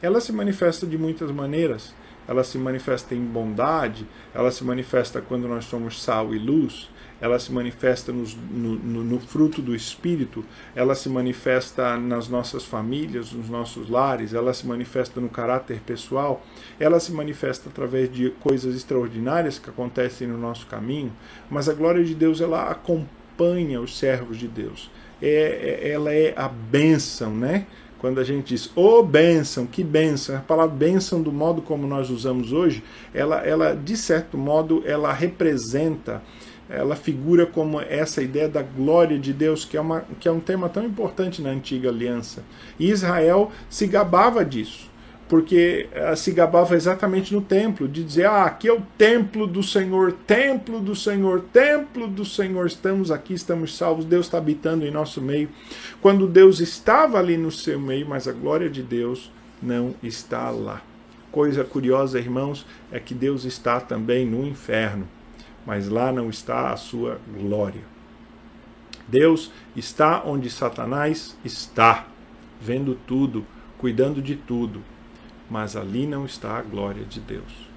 Ela 0.00 0.20
se 0.20 0.32
manifesta 0.32 0.86
de 0.86 0.96
muitas 0.96 1.32
maneiras. 1.32 1.92
Ela 2.28 2.44
se 2.44 2.58
manifesta 2.58 3.14
em 3.14 3.20
bondade, 3.22 4.06
ela 4.34 4.50
se 4.50 4.62
manifesta 4.62 5.22
quando 5.22 5.48
nós 5.48 5.64
somos 5.64 6.02
sal 6.02 6.34
e 6.34 6.38
luz, 6.38 6.90
ela 7.22 7.38
se 7.38 7.50
manifesta 7.50 8.12
no, 8.12 8.22
no, 8.52 9.02
no, 9.02 9.18
fruto 9.18 9.62
do 9.62 9.74
Espírito, 9.74 10.44
ela 10.76 10.94
se 10.94 11.08
manifesta 11.08 11.96
nas 11.96 12.28
nossas 12.28 12.66
famílias, 12.66 13.32
nos 13.32 13.48
nossos 13.48 13.88
lares, 13.88 14.34
ela 14.34 14.52
se 14.52 14.66
manifesta 14.66 15.22
no 15.22 15.30
caráter 15.30 15.80
pessoal, 15.80 16.44
ela 16.78 17.00
se 17.00 17.12
manifesta 17.12 17.70
através 17.70 18.12
de 18.12 18.28
coisas 18.40 18.76
extraordinárias 18.76 19.58
que 19.58 19.70
acontecem 19.70 20.28
no 20.28 20.36
nosso 20.36 20.66
caminho, 20.66 21.10
mas 21.48 21.66
a 21.66 21.72
glória 21.72 22.04
de 22.04 22.14
Deus 22.14 22.42
ela 22.42 22.70
acompanha 22.70 23.80
os 23.80 23.96
servos 23.96 24.36
de 24.36 24.48
Deus 24.48 24.90
é, 25.20 25.80
é, 25.82 25.90
ela 25.90 26.12
é 26.12 26.32
a 26.36 26.48
bênção, 26.48 27.34
né? 27.34 27.66
Quando 27.98 28.20
a 28.20 28.24
gente 28.24 28.54
diz, 28.54 28.70
ô 28.76 28.98
oh, 28.98 29.02
bênção, 29.02 29.66
que 29.66 29.82
bênção, 29.82 30.36
a 30.36 30.40
palavra 30.40 30.74
bênção, 30.74 31.20
do 31.20 31.32
modo 31.32 31.60
como 31.60 31.84
nós 31.84 32.10
usamos 32.10 32.52
hoje, 32.52 32.82
ela, 33.12 33.44
ela 33.44 33.74
de 33.74 33.96
certo 33.96 34.38
modo, 34.38 34.84
ela 34.86 35.12
representa, 35.12 36.22
ela 36.70 36.94
figura 36.94 37.44
como 37.44 37.80
essa 37.80 38.22
ideia 38.22 38.48
da 38.48 38.62
glória 38.62 39.18
de 39.18 39.32
Deus, 39.32 39.64
que 39.64 39.76
é, 39.76 39.80
uma, 39.80 40.04
que 40.20 40.28
é 40.28 40.30
um 40.30 40.38
tema 40.38 40.68
tão 40.68 40.84
importante 40.84 41.42
na 41.42 41.50
antiga 41.50 41.88
aliança. 41.88 42.44
E 42.78 42.88
Israel 42.88 43.50
se 43.68 43.86
gabava 43.88 44.44
disso 44.44 44.87
porque 45.28 45.88
uh, 45.92 46.16
se 46.16 46.32
gabava 46.32 46.74
exatamente 46.74 47.34
no 47.34 47.42
templo, 47.42 47.86
de 47.86 48.02
dizer: 48.02 48.26
ah, 48.26 48.44
aqui 48.44 48.66
é 48.66 48.72
o 48.72 48.80
templo 48.96 49.46
do 49.46 49.62
Senhor, 49.62 50.12
templo 50.26 50.80
do 50.80 50.96
Senhor, 50.96 51.44
templo 51.52 52.08
do 52.08 52.24
Senhor, 52.24 52.66
estamos 52.66 53.10
aqui, 53.10 53.34
estamos 53.34 53.76
salvos, 53.76 54.06
Deus 54.06 54.26
está 54.26 54.38
habitando 54.38 54.86
em 54.86 54.90
nosso 54.90 55.20
meio. 55.20 55.50
Quando 56.00 56.26
Deus 56.26 56.60
estava 56.60 57.18
ali 57.18 57.36
no 57.36 57.50
seu 57.50 57.78
meio, 57.78 58.08
mas 58.08 58.26
a 58.26 58.32
glória 58.32 58.70
de 58.70 58.82
Deus 58.82 59.30
não 59.62 59.94
está 60.02 60.48
lá. 60.50 60.82
Coisa 61.30 61.62
curiosa, 61.62 62.18
irmãos, 62.18 62.64
é 62.90 62.98
que 62.98 63.12
Deus 63.12 63.44
está 63.44 63.80
também 63.80 64.24
no 64.24 64.46
inferno, 64.46 65.06
mas 65.66 65.88
lá 65.88 66.10
não 66.10 66.30
está 66.30 66.72
a 66.72 66.76
sua 66.76 67.20
glória. 67.38 67.82
Deus 69.06 69.52
está 69.76 70.22
onde 70.24 70.48
Satanás 70.48 71.36
está, 71.44 72.06
vendo 72.60 72.94
tudo, 73.06 73.44
cuidando 73.76 74.22
de 74.22 74.34
tudo 74.34 74.82
mas 75.50 75.76
ali 75.76 76.06
não 76.06 76.24
está 76.24 76.58
a 76.58 76.62
glória 76.62 77.04
de 77.04 77.20
Deus. 77.20 77.68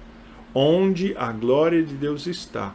Onde 0.54 1.16
a 1.16 1.32
glória 1.32 1.82
de 1.82 1.94
Deus 1.94 2.26
está, 2.26 2.74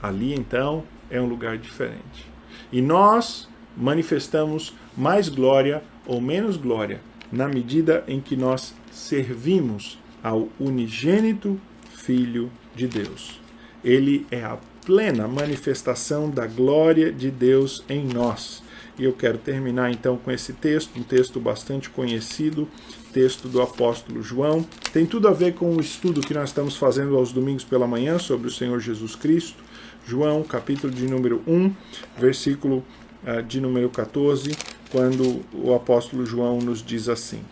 ali 0.00 0.34
então 0.34 0.84
é 1.10 1.20
um 1.20 1.26
lugar 1.26 1.58
diferente. 1.58 2.26
E 2.72 2.80
nós 2.80 3.48
manifestamos 3.76 4.74
mais 4.96 5.28
glória 5.28 5.82
ou 6.06 6.20
menos 6.20 6.56
glória 6.56 7.00
na 7.30 7.48
medida 7.48 8.04
em 8.06 8.20
que 8.20 8.36
nós 8.36 8.74
servimos 8.90 9.98
ao 10.22 10.48
unigênito 10.58 11.60
Filho 11.92 12.50
de 12.74 12.86
Deus. 12.86 13.40
Ele 13.84 14.26
é 14.30 14.42
a 14.42 14.58
plena 14.86 15.28
manifestação 15.28 16.30
da 16.30 16.46
glória 16.46 17.12
de 17.12 17.30
Deus 17.30 17.84
em 17.88 18.06
nós. 18.06 18.62
E 18.98 19.04
eu 19.04 19.12
quero 19.12 19.38
terminar 19.38 19.92
então 19.92 20.16
com 20.16 20.30
esse 20.32 20.52
texto, 20.52 20.98
um 20.98 21.04
texto 21.04 21.38
bastante 21.38 21.88
conhecido, 21.88 22.68
texto 23.12 23.46
do 23.46 23.62
apóstolo 23.62 24.20
João. 24.22 24.66
Tem 24.92 25.06
tudo 25.06 25.28
a 25.28 25.32
ver 25.32 25.54
com 25.54 25.76
o 25.76 25.80
estudo 25.80 26.20
que 26.20 26.34
nós 26.34 26.48
estamos 26.48 26.76
fazendo 26.76 27.16
aos 27.16 27.32
domingos 27.32 27.62
pela 27.62 27.86
manhã 27.86 28.18
sobre 28.18 28.48
o 28.48 28.50
Senhor 28.50 28.80
Jesus 28.80 29.14
Cristo. 29.14 29.62
João, 30.04 30.42
capítulo 30.42 30.92
de 30.92 31.06
número 31.06 31.40
1, 31.46 31.72
versículo 32.18 32.84
uh, 33.22 33.40
de 33.40 33.60
número 33.60 33.88
14, 33.88 34.56
quando 34.90 35.44
o 35.52 35.72
apóstolo 35.72 36.26
João 36.26 36.58
nos 36.58 36.82
diz 36.82 37.08
assim: 37.08 37.42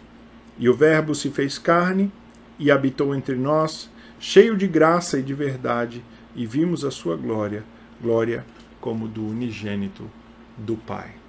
E 0.59 0.69
o 0.69 0.75
Verbo 0.75 1.15
se 1.15 1.31
fez 1.31 1.59
carne 1.59 2.11
e 2.59 2.73
habitou 2.73 3.15
entre 3.15 3.37
nós, 3.37 3.89
cheio 4.19 4.57
de 4.57 4.67
graça 4.67 5.21
e 5.21 5.23
de 5.23 5.35
verdade, 5.35 6.03
e 6.35 6.45
vimos 6.45 6.85
a 6.85 6.91
sua 6.91 7.17
glória, 7.17 7.63
glória 8.03 8.45
como 8.81 9.07
do 9.07 9.25
unigênito 9.25 10.11
do 10.57 10.77
Pai 10.77 11.26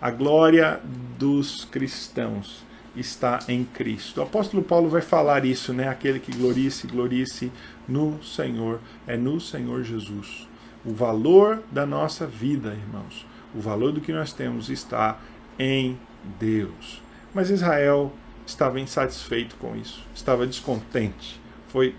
a 0.00 0.10
glória 0.10 0.80
dos 1.18 1.64
cristãos 1.64 2.64
está 2.94 3.38
em 3.48 3.64
Cristo. 3.64 4.20
O 4.20 4.22
apóstolo 4.22 4.62
Paulo 4.62 4.88
vai 4.88 5.02
falar 5.02 5.44
isso, 5.44 5.72
né? 5.72 5.88
Aquele 5.88 6.18
que 6.18 6.32
glorie-se, 6.32 6.86
glorie-se 6.86 7.52
no 7.88 8.22
Senhor, 8.22 8.80
é 9.06 9.16
no 9.16 9.40
Senhor 9.40 9.82
Jesus. 9.82 10.48
O 10.84 10.92
valor 10.92 11.62
da 11.70 11.84
nossa 11.84 12.26
vida, 12.26 12.70
irmãos, 12.70 13.26
o 13.54 13.60
valor 13.60 13.92
do 13.92 14.00
que 14.00 14.12
nós 14.12 14.32
temos 14.32 14.70
está 14.70 15.18
em 15.58 15.98
Deus. 16.38 17.02
Mas 17.34 17.50
Israel 17.50 18.12
estava 18.46 18.80
insatisfeito 18.80 19.56
com 19.56 19.76
isso, 19.76 20.02
estava 20.14 20.46
descontente, 20.46 21.40
foi 21.68 21.94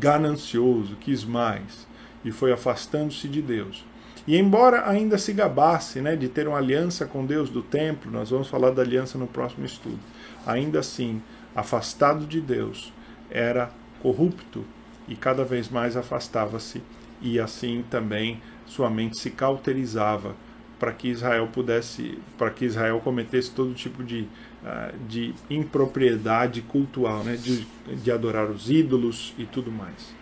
ganancioso, 0.00 0.96
quis 0.96 1.24
mais 1.24 1.86
e 2.24 2.32
foi 2.32 2.52
afastando-se 2.52 3.28
de 3.28 3.42
Deus. 3.42 3.84
E 4.26 4.36
embora 4.36 4.88
ainda 4.88 5.18
se 5.18 5.32
gabasse 5.32 6.00
né, 6.00 6.14
de 6.14 6.28
ter 6.28 6.46
uma 6.46 6.58
aliança 6.58 7.06
com 7.06 7.26
Deus 7.26 7.50
do 7.50 7.62
templo, 7.62 8.10
nós 8.10 8.30
vamos 8.30 8.48
falar 8.48 8.70
da 8.70 8.82
aliança 8.82 9.18
no 9.18 9.26
próximo 9.26 9.66
estudo, 9.66 9.98
ainda 10.46 10.78
assim, 10.78 11.20
afastado 11.54 12.24
de 12.24 12.40
Deus, 12.40 12.92
era 13.30 13.70
corrupto 14.00 14.64
e 15.08 15.16
cada 15.16 15.44
vez 15.44 15.68
mais 15.68 15.96
afastava-se, 15.96 16.82
e 17.20 17.38
assim 17.38 17.84
também 17.90 18.40
sua 18.66 18.88
mente 18.88 19.18
se 19.18 19.30
cauterizava 19.30 20.34
para 20.78 20.92
que 20.92 21.08
Israel 21.08 21.48
pudesse, 21.52 22.18
para 22.36 22.50
que 22.50 22.64
Israel 22.64 23.00
cometesse 23.00 23.52
todo 23.52 23.72
tipo 23.72 24.02
de, 24.02 24.22
uh, 24.62 24.98
de 25.08 25.32
impropriedade 25.48 26.60
cultural, 26.62 27.22
né, 27.22 27.36
de, 27.36 27.66
de 28.02 28.10
adorar 28.10 28.50
os 28.50 28.68
ídolos 28.68 29.32
e 29.38 29.44
tudo 29.44 29.70
mais. 29.70 30.12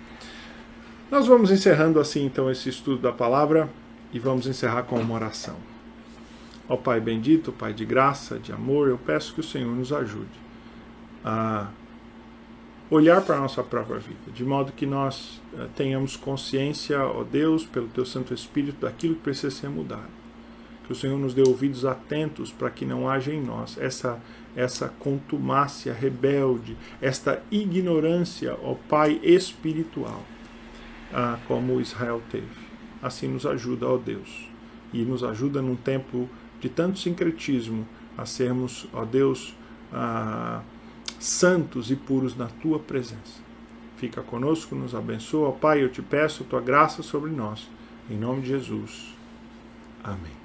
Nós 1.10 1.26
vamos 1.26 1.50
encerrando 1.50 1.98
assim 1.98 2.24
então 2.26 2.50
esse 2.50 2.68
estudo 2.68 2.98
da 2.98 3.12
palavra 3.12 3.70
e 4.12 4.18
vamos 4.18 4.46
encerrar 4.46 4.82
com 4.84 4.98
uma 4.98 5.14
oração. 5.14 5.56
Ó 6.68 6.76
Pai 6.76 7.00
bendito, 7.00 7.52
Pai 7.52 7.72
de 7.72 7.84
graça, 7.84 8.38
de 8.38 8.52
amor, 8.52 8.88
eu 8.88 8.98
peço 8.98 9.34
que 9.34 9.40
o 9.40 9.44
Senhor 9.44 9.74
nos 9.74 9.92
ajude 9.92 10.40
a 11.24 11.68
olhar 12.90 13.20
para 13.22 13.36
a 13.36 13.40
nossa 13.40 13.62
própria 13.62 13.98
vida, 13.98 14.30
de 14.34 14.44
modo 14.44 14.72
que 14.72 14.86
nós 14.86 15.40
eh, 15.56 15.66
tenhamos 15.76 16.16
consciência, 16.16 17.04
ó 17.04 17.22
Deus, 17.22 17.64
pelo 17.64 17.88
Teu 17.88 18.04
Santo 18.04 18.34
Espírito, 18.34 18.80
daquilo 18.80 19.14
que 19.14 19.22
precisa 19.22 19.50
ser 19.50 19.68
mudado. 19.68 20.20
Que 20.86 20.92
o 20.92 20.96
Senhor 20.96 21.18
nos 21.18 21.34
dê 21.34 21.42
ouvidos 21.42 21.84
atentos 21.84 22.50
para 22.52 22.70
que 22.70 22.84
não 22.84 23.08
haja 23.08 23.32
em 23.32 23.40
nós 23.40 23.78
essa, 23.78 24.20
essa 24.56 24.88
contumácia 24.88 25.92
rebelde, 25.92 26.76
esta 27.00 27.42
ignorância, 27.50 28.56
ó 28.62 28.74
Pai 28.88 29.20
espiritual, 29.22 30.22
ah, 31.12 31.38
como 31.46 31.80
Israel 31.80 32.20
teve 32.30 32.69
assim 33.02 33.28
nos 33.28 33.46
ajuda, 33.46 33.86
ó 33.86 33.96
Deus. 33.96 34.48
E 34.92 35.02
nos 35.02 35.22
ajuda 35.22 35.62
num 35.62 35.76
tempo 35.76 36.28
de 36.60 36.68
tanto 36.68 36.98
sincretismo 36.98 37.86
a 38.16 38.26
sermos, 38.26 38.86
ó 38.92 39.04
Deus, 39.04 39.54
ah, 39.92 40.62
santos 41.18 41.90
e 41.90 41.96
puros 41.96 42.36
na 42.36 42.46
tua 42.46 42.78
presença. 42.78 43.40
Fica 43.96 44.22
conosco, 44.22 44.74
nos 44.74 44.94
abençoa. 44.94 45.52
Pai, 45.52 45.82
eu 45.82 45.90
te 45.90 46.02
peço 46.02 46.42
a 46.42 46.46
tua 46.46 46.60
graça 46.60 47.02
sobre 47.02 47.30
nós. 47.30 47.68
Em 48.10 48.16
nome 48.16 48.42
de 48.42 48.48
Jesus. 48.48 49.14
Amém. 50.02 50.39